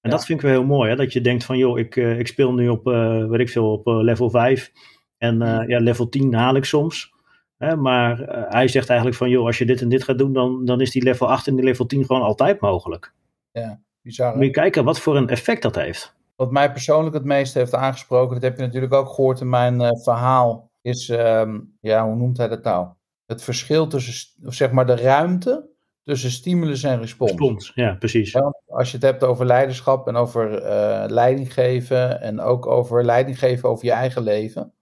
En 0.00 0.10
dat 0.10 0.24
vind 0.24 0.38
ik 0.38 0.44
wel 0.44 0.54
heel 0.54 0.66
mooi, 0.66 0.90
hè? 0.90 0.96
dat 0.96 1.12
je 1.12 1.20
denkt 1.20 1.44
van 1.44 1.58
joh, 1.58 1.78
ik, 1.78 1.96
uh, 1.96 2.18
ik 2.18 2.26
speel 2.26 2.52
nu 2.52 2.68
op, 2.68 2.86
uh, 2.86 3.26
weet 3.26 3.40
ik 3.40 3.48
veel, 3.48 3.72
op 3.72 3.86
level 3.86 4.30
5. 4.30 4.72
En 5.18 5.42
uh, 5.42 5.62
ja, 5.66 5.78
level 5.78 6.08
10 6.08 6.34
haal 6.34 6.56
ik 6.56 6.64
soms. 6.64 7.14
Hè, 7.56 7.76
maar 7.76 8.18
hij 8.48 8.68
zegt 8.68 8.88
eigenlijk 8.88 9.18
van, 9.18 9.30
joh, 9.30 9.46
als 9.46 9.58
je 9.58 9.66
dit 9.66 9.80
en 9.80 9.88
dit 9.88 10.04
gaat 10.04 10.18
doen, 10.18 10.32
dan, 10.32 10.64
dan 10.64 10.80
is 10.80 10.90
die 10.90 11.02
level 11.02 11.28
8 11.28 11.46
en 11.46 11.54
die 11.54 11.64
level 11.64 11.86
10 11.86 12.04
gewoon 12.04 12.22
altijd 12.22 12.60
mogelijk. 12.60 13.12
Ja, 13.52 13.80
bizar. 14.02 14.36
Moet 14.36 14.44
je 14.44 14.50
kijken 14.50 14.84
wat 14.84 15.00
voor 15.00 15.16
een 15.16 15.28
effect 15.28 15.62
dat 15.62 15.74
heeft. 15.74 16.16
Wat 16.36 16.50
mij 16.50 16.72
persoonlijk 16.72 17.14
het 17.14 17.24
meest 17.24 17.54
heeft 17.54 17.74
aangesproken, 17.74 18.34
dat 18.34 18.42
heb 18.42 18.56
je 18.56 18.62
natuurlijk 18.62 18.92
ook 18.92 19.08
gehoord 19.08 19.40
in 19.40 19.48
mijn 19.48 19.98
verhaal, 20.02 20.70
is, 20.80 21.08
um, 21.08 21.76
ja, 21.80 22.06
hoe 22.06 22.16
noemt 22.16 22.36
hij 22.36 22.48
dat 22.48 22.62
nou? 22.62 22.88
Het 23.26 23.42
verschil 23.42 23.86
tussen, 23.86 24.52
zeg 24.52 24.70
maar, 24.70 24.86
de 24.86 24.96
ruimte 24.96 25.68
tussen 26.02 26.30
stimulus 26.30 26.82
en 26.82 26.98
respons. 26.98 27.30
Respons, 27.30 27.72
ja, 27.74 27.94
precies. 27.94 28.32
Ja, 28.32 28.60
als 28.66 28.90
je 28.90 28.96
het 28.96 29.06
hebt 29.06 29.24
over 29.24 29.46
leiderschap 29.46 30.08
en 30.08 30.16
over 30.16 30.62
uh, 30.62 31.04
leiding 31.06 31.52
geven 31.52 32.20
en 32.20 32.40
ook 32.40 32.66
over 32.66 33.04
leiding 33.04 33.38
geven 33.38 33.68
over 33.68 33.84
je 33.84 33.92
eigen 33.92 34.22
leven, 34.22 34.72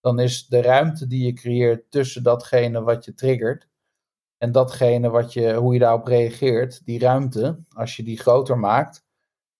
dan 0.00 0.18
is 0.18 0.46
de 0.46 0.62
ruimte 0.62 1.06
die 1.06 1.24
je 1.24 1.32
creëert 1.32 1.90
tussen 1.90 2.22
datgene 2.22 2.82
wat 2.82 3.04
je 3.04 3.14
triggert 3.14 3.68
en 4.38 4.52
datgene 4.52 5.10
wat 5.10 5.32
je, 5.32 5.54
hoe 5.54 5.72
je 5.72 5.78
daarop 5.78 6.06
reageert, 6.06 6.84
die 6.84 6.98
ruimte, 6.98 7.64
als 7.68 7.96
je 7.96 8.02
die 8.02 8.18
groter 8.18 8.58
maakt, 8.58 9.04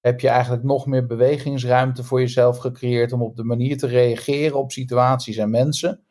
heb 0.01 0.21
je 0.21 0.29
eigenlijk 0.29 0.63
nog 0.63 0.87
meer 0.87 1.07
bewegingsruimte 1.07 2.05
voor 2.05 2.21
jezelf 2.21 2.59
gecreëerd 2.59 3.13
om 3.13 3.23
op 3.23 3.37
de 3.37 3.45
manier 3.45 3.79
te 3.79 3.87
reageren 3.87 4.59
op 4.59 4.73
situaties 4.73 5.37
en 5.37 5.51
mensen 5.51 6.06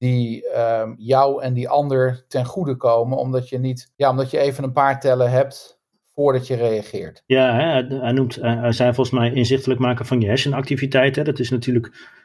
die 0.00 0.44
uh, 0.54 0.88
jou 0.96 1.42
en 1.42 1.54
die 1.54 1.68
ander 1.68 2.24
ten 2.28 2.44
goede 2.44 2.76
komen, 2.76 3.18
omdat 3.18 3.48
je 3.48 3.58
niet, 3.58 3.92
ja, 3.96 4.10
omdat 4.10 4.30
je 4.30 4.38
even 4.38 4.64
een 4.64 4.72
paar 4.72 5.00
tellen 5.00 5.30
hebt 5.30 5.80
voordat 6.14 6.46
je 6.46 6.54
reageert. 6.54 7.22
Ja, 7.26 7.54
hè, 7.54 7.96
hij 7.98 8.12
noemt, 8.12 8.34
hij 8.34 8.72
zei 8.72 8.94
volgens 8.94 9.18
mij 9.18 9.32
inzichtelijk 9.32 9.80
maken 9.80 10.06
van 10.06 10.20
je 10.20 10.26
hersenactiviteit. 10.26 11.16
Hè. 11.16 11.22
Dat 11.22 11.38
is 11.38 11.50
natuurlijk 11.50 12.18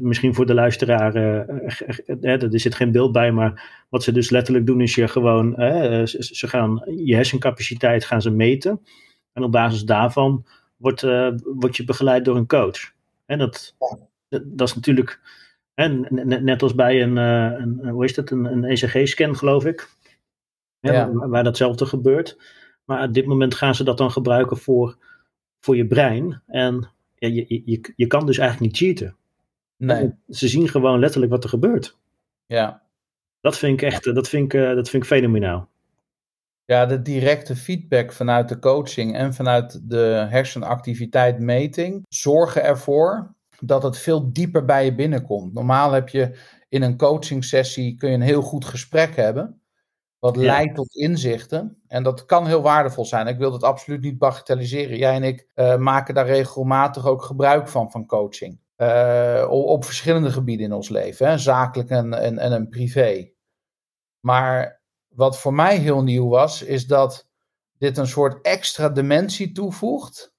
misschien 0.00 0.34
voor 0.34 0.46
de 0.46 0.54
luisteraar, 0.54 1.16
uh, 1.16 2.42
er 2.42 2.60
zit 2.60 2.74
geen 2.74 2.92
beeld 2.92 3.12
bij, 3.12 3.32
maar 3.32 3.84
wat 3.88 4.02
ze 4.02 4.12
dus 4.12 4.30
letterlijk 4.30 4.66
doen 4.66 4.80
is 4.80 4.94
je 4.94 5.08
gewoon, 5.08 5.54
ze 6.18 6.48
gaan 6.48 6.82
je 6.96 7.14
hersencapaciteit 7.14 8.04
gaan 8.04 8.22
ze 8.22 8.30
meten. 8.30 8.80
En 9.32 9.42
op 9.42 9.52
basis 9.52 9.84
daarvan 9.84 10.46
wordt, 10.76 11.02
uh, 11.02 11.28
word 11.54 11.76
je 11.76 11.84
begeleid 11.84 12.24
door 12.24 12.36
een 12.36 12.46
coach. 12.46 12.92
En 13.26 13.38
dat, 13.38 13.74
dat, 14.28 14.42
dat 14.44 14.68
is 14.68 14.74
natuurlijk, 14.74 15.20
net 15.74 16.62
als 16.62 16.74
bij 16.74 17.02
een, 17.02 17.16
een, 17.16 17.88
hoe 17.88 18.04
is 18.04 18.14
dat, 18.14 18.30
een, 18.30 18.44
een 18.44 18.64
ECG-scan 18.64 19.36
geloof 19.36 19.64
ik, 19.64 19.88
ja. 20.80 21.12
waar, 21.12 21.28
waar 21.28 21.44
datzelfde 21.44 21.86
gebeurt. 21.86 22.38
Maar 22.84 23.04
op 23.04 23.14
dit 23.14 23.26
moment 23.26 23.54
gaan 23.54 23.74
ze 23.74 23.84
dat 23.84 23.98
dan 23.98 24.10
gebruiken 24.10 24.56
voor, 24.56 24.96
voor 25.60 25.76
je 25.76 25.86
brein. 25.86 26.42
En 26.46 26.90
ja, 27.14 27.28
je, 27.28 27.62
je, 27.64 27.92
je 27.96 28.06
kan 28.06 28.26
dus 28.26 28.38
eigenlijk 28.38 28.72
niet 28.72 28.82
cheaten. 28.82 29.16
Nee. 29.76 30.14
Ze 30.28 30.48
zien 30.48 30.68
gewoon 30.68 30.98
letterlijk 30.98 31.32
wat 31.32 31.44
er 31.44 31.50
gebeurt. 31.50 31.98
Ja. 32.46 32.82
Dat 33.40 33.58
vind 33.58 33.80
ik 33.80 33.88
echt, 33.88 34.14
dat 34.14 34.28
vind 34.28 34.52
ik, 34.52 34.60
eh, 34.60 34.74
dat 34.74 34.88
vind 34.88 35.02
ik 35.02 35.08
fenomenaal. 35.08 35.70
Ja, 36.64 36.86
de 36.86 37.02
directe 37.02 37.56
feedback 37.56 38.12
vanuit 38.12 38.48
de 38.48 38.58
coaching 38.58 39.16
en 39.16 39.34
vanuit 39.34 39.90
de 39.90 40.26
hersenactiviteit 40.28 41.38
meting 41.38 42.02
zorgen 42.08 42.62
ervoor 42.62 43.34
dat 43.64 43.82
het 43.82 43.98
veel 43.98 44.32
dieper 44.32 44.64
bij 44.64 44.84
je 44.84 44.94
binnenkomt. 44.94 45.52
Normaal 45.52 45.92
heb 45.92 46.08
je 46.08 46.38
in 46.68 46.82
een 46.82 46.96
coaching 46.96 47.44
sessie 47.44 47.94
kun 47.94 48.08
je 48.08 48.14
een 48.14 48.20
heel 48.20 48.42
goed 48.42 48.64
gesprek 48.64 49.16
hebben. 49.16 49.60
Wat 50.18 50.36
ja. 50.36 50.42
leidt 50.42 50.74
tot 50.74 50.94
inzichten. 50.94 51.82
En 51.86 52.02
dat 52.02 52.24
kan 52.24 52.46
heel 52.46 52.62
waardevol 52.62 53.04
zijn. 53.04 53.26
Ik 53.26 53.38
wil 53.38 53.50
dat 53.50 53.62
absoluut 53.62 54.00
niet 54.00 54.18
bagatelliseren. 54.18 54.96
Jij 54.96 55.14
en 55.14 55.22
ik 55.22 55.48
uh, 55.54 55.76
maken 55.76 56.14
daar 56.14 56.26
regelmatig 56.26 57.06
ook 57.06 57.22
gebruik 57.22 57.68
van, 57.68 57.90
van 57.90 58.06
coaching. 58.06 58.60
Uh, 58.76 59.46
op 59.48 59.84
verschillende 59.84 60.30
gebieden 60.30 60.66
in 60.66 60.72
ons 60.72 60.88
leven, 60.88 61.26
hè? 61.26 61.38
zakelijk 61.38 61.90
en, 61.90 62.14
en, 62.14 62.38
en 62.38 62.52
een 62.52 62.68
privé. 62.68 63.30
Maar 64.20 64.82
wat 65.08 65.38
voor 65.38 65.54
mij 65.54 65.76
heel 65.76 66.02
nieuw 66.02 66.28
was, 66.28 66.62
is 66.62 66.86
dat 66.86 67.28
dit 67.78 67.96
een 67.96 68.06
soort 68.06 68.44
extra 68.44 68.88
dimensie 68.88 69.52
toevoegt. 69.52 70.31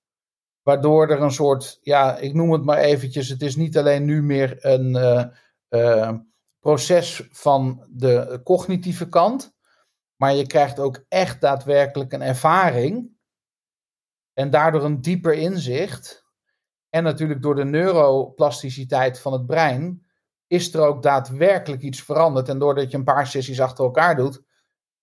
Waardoor 0.64 1.09
er 1.09 1.22
een 1.22 1.32
soort, 1.32 1.80
ja, 1.82 2.18
ik 2.18 2.34
noem 2.34 2.51
het 2.51 2.64
maar 2.64 2.78
eventjes, 2.78 3.30
het 3.30 3.41
is 3.41 3.55
niet 3.55 3.78
alleen 3.78 4.05
nu 4.05 4.24
meer 4.24 4.66
een 4.66 4.95
uh, 4.95 5.26
uh, 5.70 6.18
proces 6.59 7.28
van 7.32 7.88
de 7.89 8.41
cognitieve 8.43 9.09
kant, 9.09 9.53
maar 10.16 10.34
je 10.34 10.47
krijgt 10.47 10.80
ook 10.80 11.05
echt 11.07 11.41
daadwerkelijk 11.41 12.14
een 12.14 12.22
ervaring 12.22 13.11
en 14.34 14.49
daardoor 14.49 14.84
een 14.84 15.01
dieper 15.01 15.34
inzicht 15.34 16.24
en 16.89 17.03
natuurlijk 17.03 17.41
door 17.41 17.55
de 17.55 17.66
neuroplasticiteit 17.66 19.20
van 19.20 19.34
het 19.34 19.45
brein 19.45 20.05
is 20.47 20.74
er 20.74 20.82
ook 20.82 21.03
daadwerkelijk 21.03 21.82
iets 21.82 22.03
veranderd. 22.03 22.49
En 22.49 22.59
doordat 22.59 22.91
je 22.91 22.97
een 22.97 23.03
paar 23.03 23.28
sessies 23.28 23.61
achter 23.61 23.84
elkaar 23.84 24.16
doet, 24.16 24.41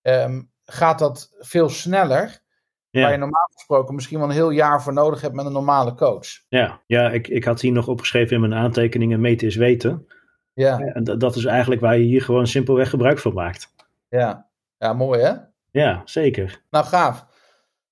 um, 0.03 0.53
gaat 0.65 0.99
dat 0.99 1.31
veel 1.39 1.69
sneller. 1.69 2.43
Ja. 2.91 3.03
Waar 3.03 3.12
je 3.12 3.18
normaal 3.18 3.49
gesproken 3.53 3.95
misschien 3.95 4.18
wel 4.18 4.28
een 4.28 4.34
heel 4.34 4.51
jaar 4.51 4.82
voor 4.82 4.93
nodig 4.93 5.20
hebt 5.20 5.34
met 5.34 5.47
een 5.47 5.53
normale 5.53 5.95
coach. 5.95 6.26
Ja, 6.49 6.80
ja 6.86 7.11
ik, 7.11 7.28
ik 7.28 7.45
had 7.45 7.61
hier 7.61 7.72
nog 7.72 7.88
opgeschreven 7.88 8.34
in 8.34 8.41
mijn 8.41 8.55
aantekeningen: 8.55 9.20
meten 9.20 9.47
is 9.47 9.57
weten. 9.57 10.07
Ja. 10.53 10.78
En 10.78 11.05
dat, 11.05 11.20
dat 11.20 11.36
is 11.36 11.45
eigenlijk 11.45 11.80
waar 11.80 11.99
je 11.99 12.05
hier 12.05 12.22
gewoon 12.22 12.47
simpelweg 12.47 12.91
gebruik 12.91 13.18
van 13.18 13.34
maakt. 13.34 13.74
Ja, 14.09 14.49
ja 14.78 14.93
mooi 14.93 15.20
hè? 15.20 15.32
Ja, 15.70 16.03
zeker. 16.05 16.62
Nou, 16.70 16.84
gaaf. 16.84 17.26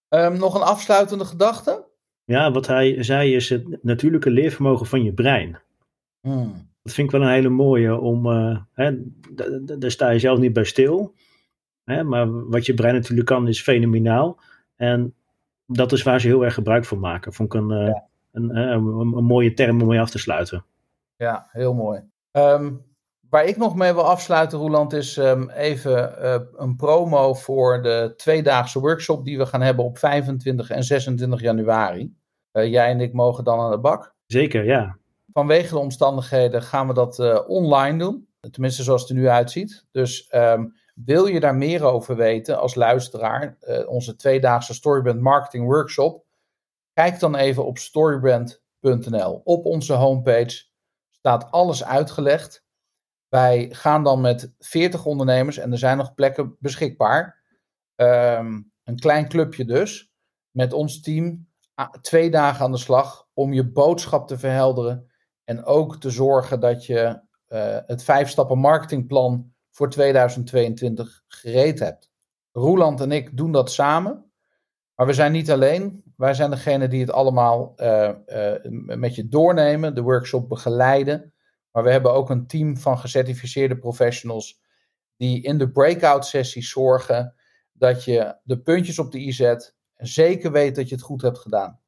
Um, 0.08 0.38
nog 0.38 0.54
een 0.54 0.62
afsluitende 0.62 1.24
gedachte? 1.24 1.84
Ja, 2.24 2.50
wat 2.50 2.66
hij 2.66 3.02
zei 3.02 3.34
is 3.34 3.48
het 3.48 3.82
natuurlijke 3.82 4.30
leervermogen 4.30 4.86
van 4.86 5.02
je 5.02 5.12
brein. 5.12 5.58
Hmm. 6.20 6.68
Dat 6.82 6.92
vind 6.92 7.12
ik 7.12 7.18
wel 7.18 7.28
een 7.28 7.34
hele 7.34 7.48
mooie 7.48 8.00
om, 8.00 8.26
uh, 8.26 8.58
hè, 8.72 8.96
daar 9.78 9.90
sta 9.90 10.10
je 10.10 10.18
zelf 10.18 10.38
niet 10.38 10.52
bij 10.52 10.64
stil. 10.64 11.14
Hè, 11.84 12.04
maar 12.04 12.48
wat 12.48 12.66
je 12.66 12.74
brein 12.74 12.94
natuurlijk 12.94 13.26
kan 13.26 13.48
is 13.48 13.62
fenomenaal. 13.62 14.40
En 14.78 15.14
dat 15.66 15.92
is 15.92 16.02
waar 16.02 16.20
ze 16.20 16.26
heel 16.26 16.44
erg 16.44 16.54
gebruik 16.54 16.84
van 16.84 16.98
maken. 16.98 17.32
Vond 17.32 17.54
ik 17.54 17.60
een, 17.60 17.70
uh, 17.70 17.86
ja. 17.86 18.04
een, 18.32 18.56
een, 18.56 18.86
een, 18.86 19.16
een, 19.16 19.24
mooie 19.24 19.54
term 19.54 19.82
om 19.82 19.88
mee 19.88 20.00
af 20.00 20.10
te 20.10 20.18
sluiten. 20.18 20.64
Ja, 21.16 21.48
heel 21.50 21.74
mooi. 21.74 22.00
Um, 22.32 22.86
waar 23.28 23.44
ik 23.44 23.56
nog 23.56 23.74
mee 23.74 23.92
wil 23.92 24.04
afsluiten, 24.04 24.58
Roland, 24.58 24.92
is 24.92 25.16
um, 25.16 25.50
even 25.50 26.14
uh, 26.22 26.36
een 26.56 26.76
promo 26.76 27.34
voor 27.34 27.82
de 27.82 28.12
tweedaagse 28.16 28.80
workshop 28.80 29.24
die 29.24 29.38
we 29.38 29.46
gaan 29.46 29.60
hebben 29.60 29.84
op 29.84 29.98
25 29.98 30.70
en 30.70 30.84
26 30.84 31.40
januari. 31.40 32.14
Uh, 32.52 32.70
jij 32.70 32.90
en 32.90 33.00
ik 33.00 33.12
mogen 33.12 33.44
dan 33.44 33.60
aan 33.60 33.70
de 33.70 33.78
bak. 33.78 34.14
Zeker, 34.26 34.64
ja. 34.64 34.96
Vanwege 35.32 35.74
de 35.74 35.78
omstandigheden 35.78 36.62
gaan 36.62 36.86
we 36.86 36.94
dat 36.94 37.18
uh, 37.18 37.38
online 37.46 37.98
doen. 37.98 38.28
Tenminste, 38.50 38.82
zoals 38.82 39.00
het 39.00 39.10
er 39.10 39.16
nu 39.16 39.28
uitziet. 39.28 39.86
Dus 39.90 40.28
um, 40.34 40.74
wil 41.04 41.26
je 41.26 41.40
daar 41.40 41.54
meer 41.54 41.84
over 41.84 42.16
weten 42.16 42.58
als 42.58 42.74
luisteraar, 42.74 43.56
uh, 43.60 43.88
onze 43.88 44.16
tweedaagse 44.16 44.74
Storybrand 44.74 45.20
Marketing 45.20 45.64
Workshop, 45.64 46.24
kijk 46.92 47.20
dan 47.20 47.36
even 47.36 47.66
op 47.66 47.78
storybrand.nl. 47.78 49.40
Op 49.44 49.64
onze 49.64 49.92
homepage 49.92 50.64
staat 51.10 51.50
alles 51.50 51.84
uitgelegd. 51.84 52.66
Wij 53.28 53.68
gaan 53.70 54.04
dan 54.04 54.20
met 54.20 54.54
40 54.58 55.04
ondernemers, 55.04 55.58
en 55.58 55.72
er 55.72 55.78
zijn 55.78 55.96
nog 55.96 56.14
plekken 56.14 56.56
beschikbaar, 56.58 57.42
um, 57.96 58.72
een 58.84 58.98
klein 58.98 59.28
clubje 59.28 59.64
dus, 59.64 60.12
met 60.50 60.72
ons 60.72 61.00
team 61.00 61.48
twee 62.00 62.30
dagen 62.30 62.64
aan 62.64 62.72
de 62.72 62.78
slag 62.78 63.28
om 63.34 63.52
je 63.52 63.70
boodschap 63.70 64.28
te 64.28 64.38
verhelderen 64.38 65.10
en 65.44 65.64
ook 65.64 66.00
te 66.00 66.10
zorgen 66.10 66.60
dat 66.60 66.86
je 66.86 67.20
uh, 67.48 67.78
het 67.86 68.04
vijf 68.04 68.28
stappen 68.28 68.58
marketingplan 68.58 69.52
voor 69.78 69.90
2022 69.90 71.22
gereed 71.26 71.78
hebt. 71.78 72.10
Roeland 72.52 73.00
en 73.00 73.12
ik 73.12 73.36
doen 73.36 73.52
dat 73.52 73.72
samen, 73.72 74.30
maar 74.94 75.06
we 75.06 75.12
zijn 75.12 75.32
niet 75.32 75.50
alleen. 75.50 76.02
Wij 76.16 76.34
zijn 76.34 76.50
degene 76.50 76.88
die 76.88 77.00
het 77.00 77.10
allemaal 77.10 77.74
uh, 77.76 78.10
uh, 78.26 78.54
met 78.96 79.14
je 79.14 79.28
doornemen, 79.28 79.94
de 79.94 80.02
workshop 80.02 80.48
begeleiden. 80.48 81.34
Maar 81.70 81.82
we 81.82 81.90
hebben 81.90 82.12
ook 82.12 82.30
een 82.30 82.46
team 82.46 82.76
van 82.76 82.98
gecertificeerde 82.98 83.78
professionals 83.78 84.60
die 85.16 85.42
in 85.42 85.58
de 85.58 85.70
breakout 85.70 86.26
sessies 86.26 86.70
zorgen 86.70 87.34
dat 87.72 88.04
je 88.04 88.36
de 88.42 88.60
puntjes 88.60 88.98
op 88.98 89.12
de 89.12 89.18
i 89.18 89.32
zet 89.32 89.76
en 89.94 90.06
zeker 90.06 90.52
weet 90.52 90.76
dat 90.76 90.88
je 90.88 90.94
het 90.94 91.04
goed 91.04 91.22
hebt 91.22 91.38
gedaan. 91.38 91.80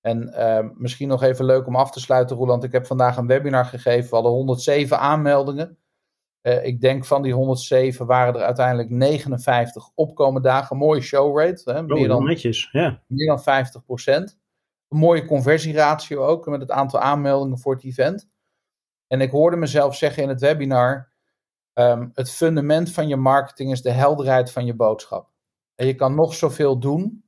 En 0.00 0.34
uh, 0.34 0.70
misschien 0.74 1.08
nog 1.08 1.22
even 1.22 1.44
leuk 1.44 1.66
om 1.66 1.76
af 1.76 1.90
te 1.90 2.00
sluiten, 2.00 2.36
Roland. 2.36 2.64
Ik 2.64 2.72
heb 2.72 2.86
vandaag 2.86 3.16
een 3.16 3.26
webinar 3.26 3.64
gegeven. 3.64 4.08
We 4.08 4.14
hadden 4.14 4.32
107 4.32 4.98
aanmeldingen. 4.98 5.78
Uh, 6.42 6.64
ik 6.64 6.80
denk 6.80 7.04
van 7.04 7.22
die 7.22 7.32
107 7.32 8.06
waren 8.06 8.34
er 8.34 8.42
uiteindelijk 8.42 8.90
59 8.90 9.90
opkomende 9.94 10.48
dagen. 10.48 10.76
Mooie 10.76 11.00
showrate. 11.00 11.72
Hè? 11.72 11.82
Meer, 11.82 12.08
dan, 12.08 12.24
netjes, 12.24 12.68
ja. 12.72 13.02
meer 13.06 13.26
dan 13.26 13.42
50 13.42 13.84
procent. 13.84 14.38
Een 14.88 14.98
mooie 14.98 15.24
conversieratio 15.24 16.24
ook 16.24 16.46
met 16.46 16.60
het 16.60 16.70
aantal 16.70 17.00
aanmeldingen 17.00 17.58
voor 17.58 17.74
het 17.74 17.84
event. 17.84 18.28
En 19.06 19.20
ik 19.20 19.30
hoorde 19.30 19.56
mezelf 19.56 19.96
zeggen 19.96 20.22
in 20.22 20.28
het 20.28 20.40
webinar: 20.40 21.12
um, 21.74 22.10
het 22.14 22.30
fundament 22.30 22.92
van 22.92 23.08
je 23.08 23.16
marketing 23.16 23.72
is 23.72 23.82
de 23.82 23.90
helderheid 23.90 24.52
van 24.52 24.64
je 24.66 24.74
boodschap. 24.74 25.30
En 25.74 25.86
je 25.86 25.94
kan 25.94 26.14
nog 26.14 26.34
zoveel 26.34 26.78
doen, 26.78 27.24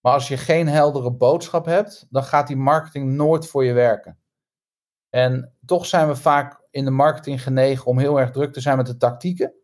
maar 0.00 0.12
als 0.12 0.28
je 0.28 0.36
geen 0.36 0.68
heldere 0.68 1.12
boodschap 1.12 1.64
hebt, 1.64 2.06
dan 2.10 2.22
gaat 2.22 2.46
die 2.46 2.56
marketing 2.56 3.12
nooit 3.12 3.46
voor 3.46 3.64
je 3.64 3.72
werken. 3.72 4.18
En 5.08 5.56
toch 5.64 5.86
zijn 5.86 6.08
we 6.08 6.16
vaak 6.16 6.59
in 6.70 6.84
de 6.84 6.90
marketing 6.90 7.42
genegen 7.42 7.86
om 7.86 7.98
heel 7.98 8.20
erg 8.20 8.30
druk 8.30 8.52
te 8.52 8.60
zijn 8.60 8.76
met 8.76 8.86
de 8.86 8.96
tactieken. 8.96 9.54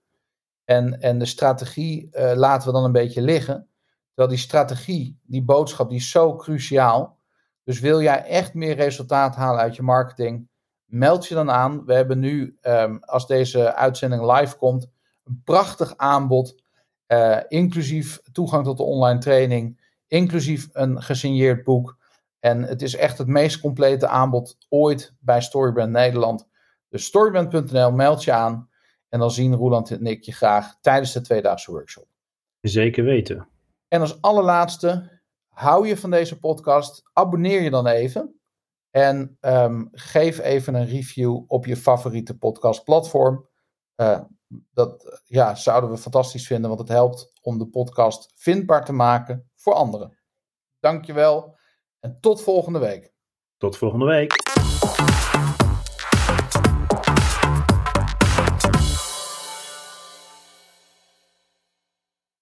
En, 0.65 1.01
en 1.01 1.19
de 1.19 1.27
strategie 1.27 2.09
uh, 2.13 2.33
laten 2.35 2.69
we 2.69 2.75
dan 2.75 2.85
een 2.85 2.93
beetje 2.93 3.23
liggen. 3.23 3.69
Terwijl 4.09 4.37
die 4.37 4.45
strategie, 4.45 5.19
die 5.23 5.43
boodschap, 5.43 5.89
die 5.89 5.99
is 5.99 6.11
zo 6.11 6.37
cruciaal. 6.37 7.19
Dus 7.65 7.81
wil 7.81 8.03
jij 8.03 8.25
echt 8.25 8.55
meer 8.55 8.75
resultaat 8.75 9.37
halen 9.37 9.61
uit 9.61 9.77
je 9.77 9.83
marketing, 9.83 10.49
meld 10.85 11.27
je 11.27 11.35
dan 11.35 11.51
aan. 11.51 11.85
We 11.85 11.95
hebben 11.95 12.19
nu, 12.19 12.59
um, 12.63 12.99
als 13.05 13.27
deze 13.27 13.75
uitzending 13.75 14.33
live 14.33 14.57
komt, 14.57 14.89
een 15.25 15.41
prachtig 15.45 15.97
aanbod. 15.97 16.63
Uh, 17.07 17.39
inclusief 17.49 18.21
toegang 18.33 18.65
tot 18.65 18.77
de 18.77 18.83
online 18.83 19.19
training, 19.19 19.81
inclusief 20.07 20.69
een 20.73 21.03
gesigneerd 21.03 21.65
boek. 21.65 21.99
En 22.41 22.63
het 22.63 22.83
is 22.83 22.97
echt 22.97 23.19
het 23.19 23.27
meest 23.27 23.61
complete 23.61 24.07
aanbod 24.07 24.57
ooit 24.69 25.15
bij 25.21 25.41
Storybrand 25.41 25.91
Nederland. 25.91 26.47
Dus 26.97 27.05
storybrand.nl, 27.05 27.93
meld 27.93 28.25
je 28.25 28.33
aan. 28.33 28.71
En 29.09 29.19
dan 29.19 29.31
zien 29.31 29.55
Roland 29.55 29.91
en 29.91 30.07
ik 30.07 30.23
je 30.23 30.33
graag 30.33 30.77
tijdens 30.81 31.13
de 31.13 31.21
tweedaagse 31.21 31.71
workshop. 31.71 32.07
Zeker 32.61 33.05
weten. 33.05 33.49
En 33.89 34.01
als 34.01 34.23
allerlaatste, 34.23 35.21
hou 35.49 35.89
je 35.89 35.97
van 35.97 36.11
deze 36.11 36.39
podcast, 36.39 37.11
abonneer 37.13 37.63
je 37.63 37.71
dan 37.71 37.87
even. 37.87 38.41
En 38.91 39.39
um, 39.41 39.89
geef 39.93 40.39
even 40.39 40.75
een 40.75 40.87
review 40.87 41.43
op 41.47 41.67
je 41.67 41.77
favoriete 41.77 42.39
podcastplatform. 42.39 43.49
Uh, 43.97 44.21
dat 44.49 45.21
ja, 45.25 45.55
zouden 45.55 45.91
we 45.91 45.97
fantastisch 45.97 46.47
vinden, 46.47 46.69
want 46.69 46.81
het 46.81 46.89
helpt 46.89 47.33
om 47.43 47.59
de 47.59 47.69
podcast 47.69 48.33
vindbaar 48.35 48.85
te 48.85 48.93
maken 48.93 49.51
voor 49.55 49.75
anderen. 49.75 50.19
Dankjewel 50.81 51.59
en 52.01 52.19
tot 52.21 52.43
volgende 52.43 52.79
week. 52.79 53.15
Tot 53.57 53.77
volgende 53.77 54.07
week. 54.07 54.46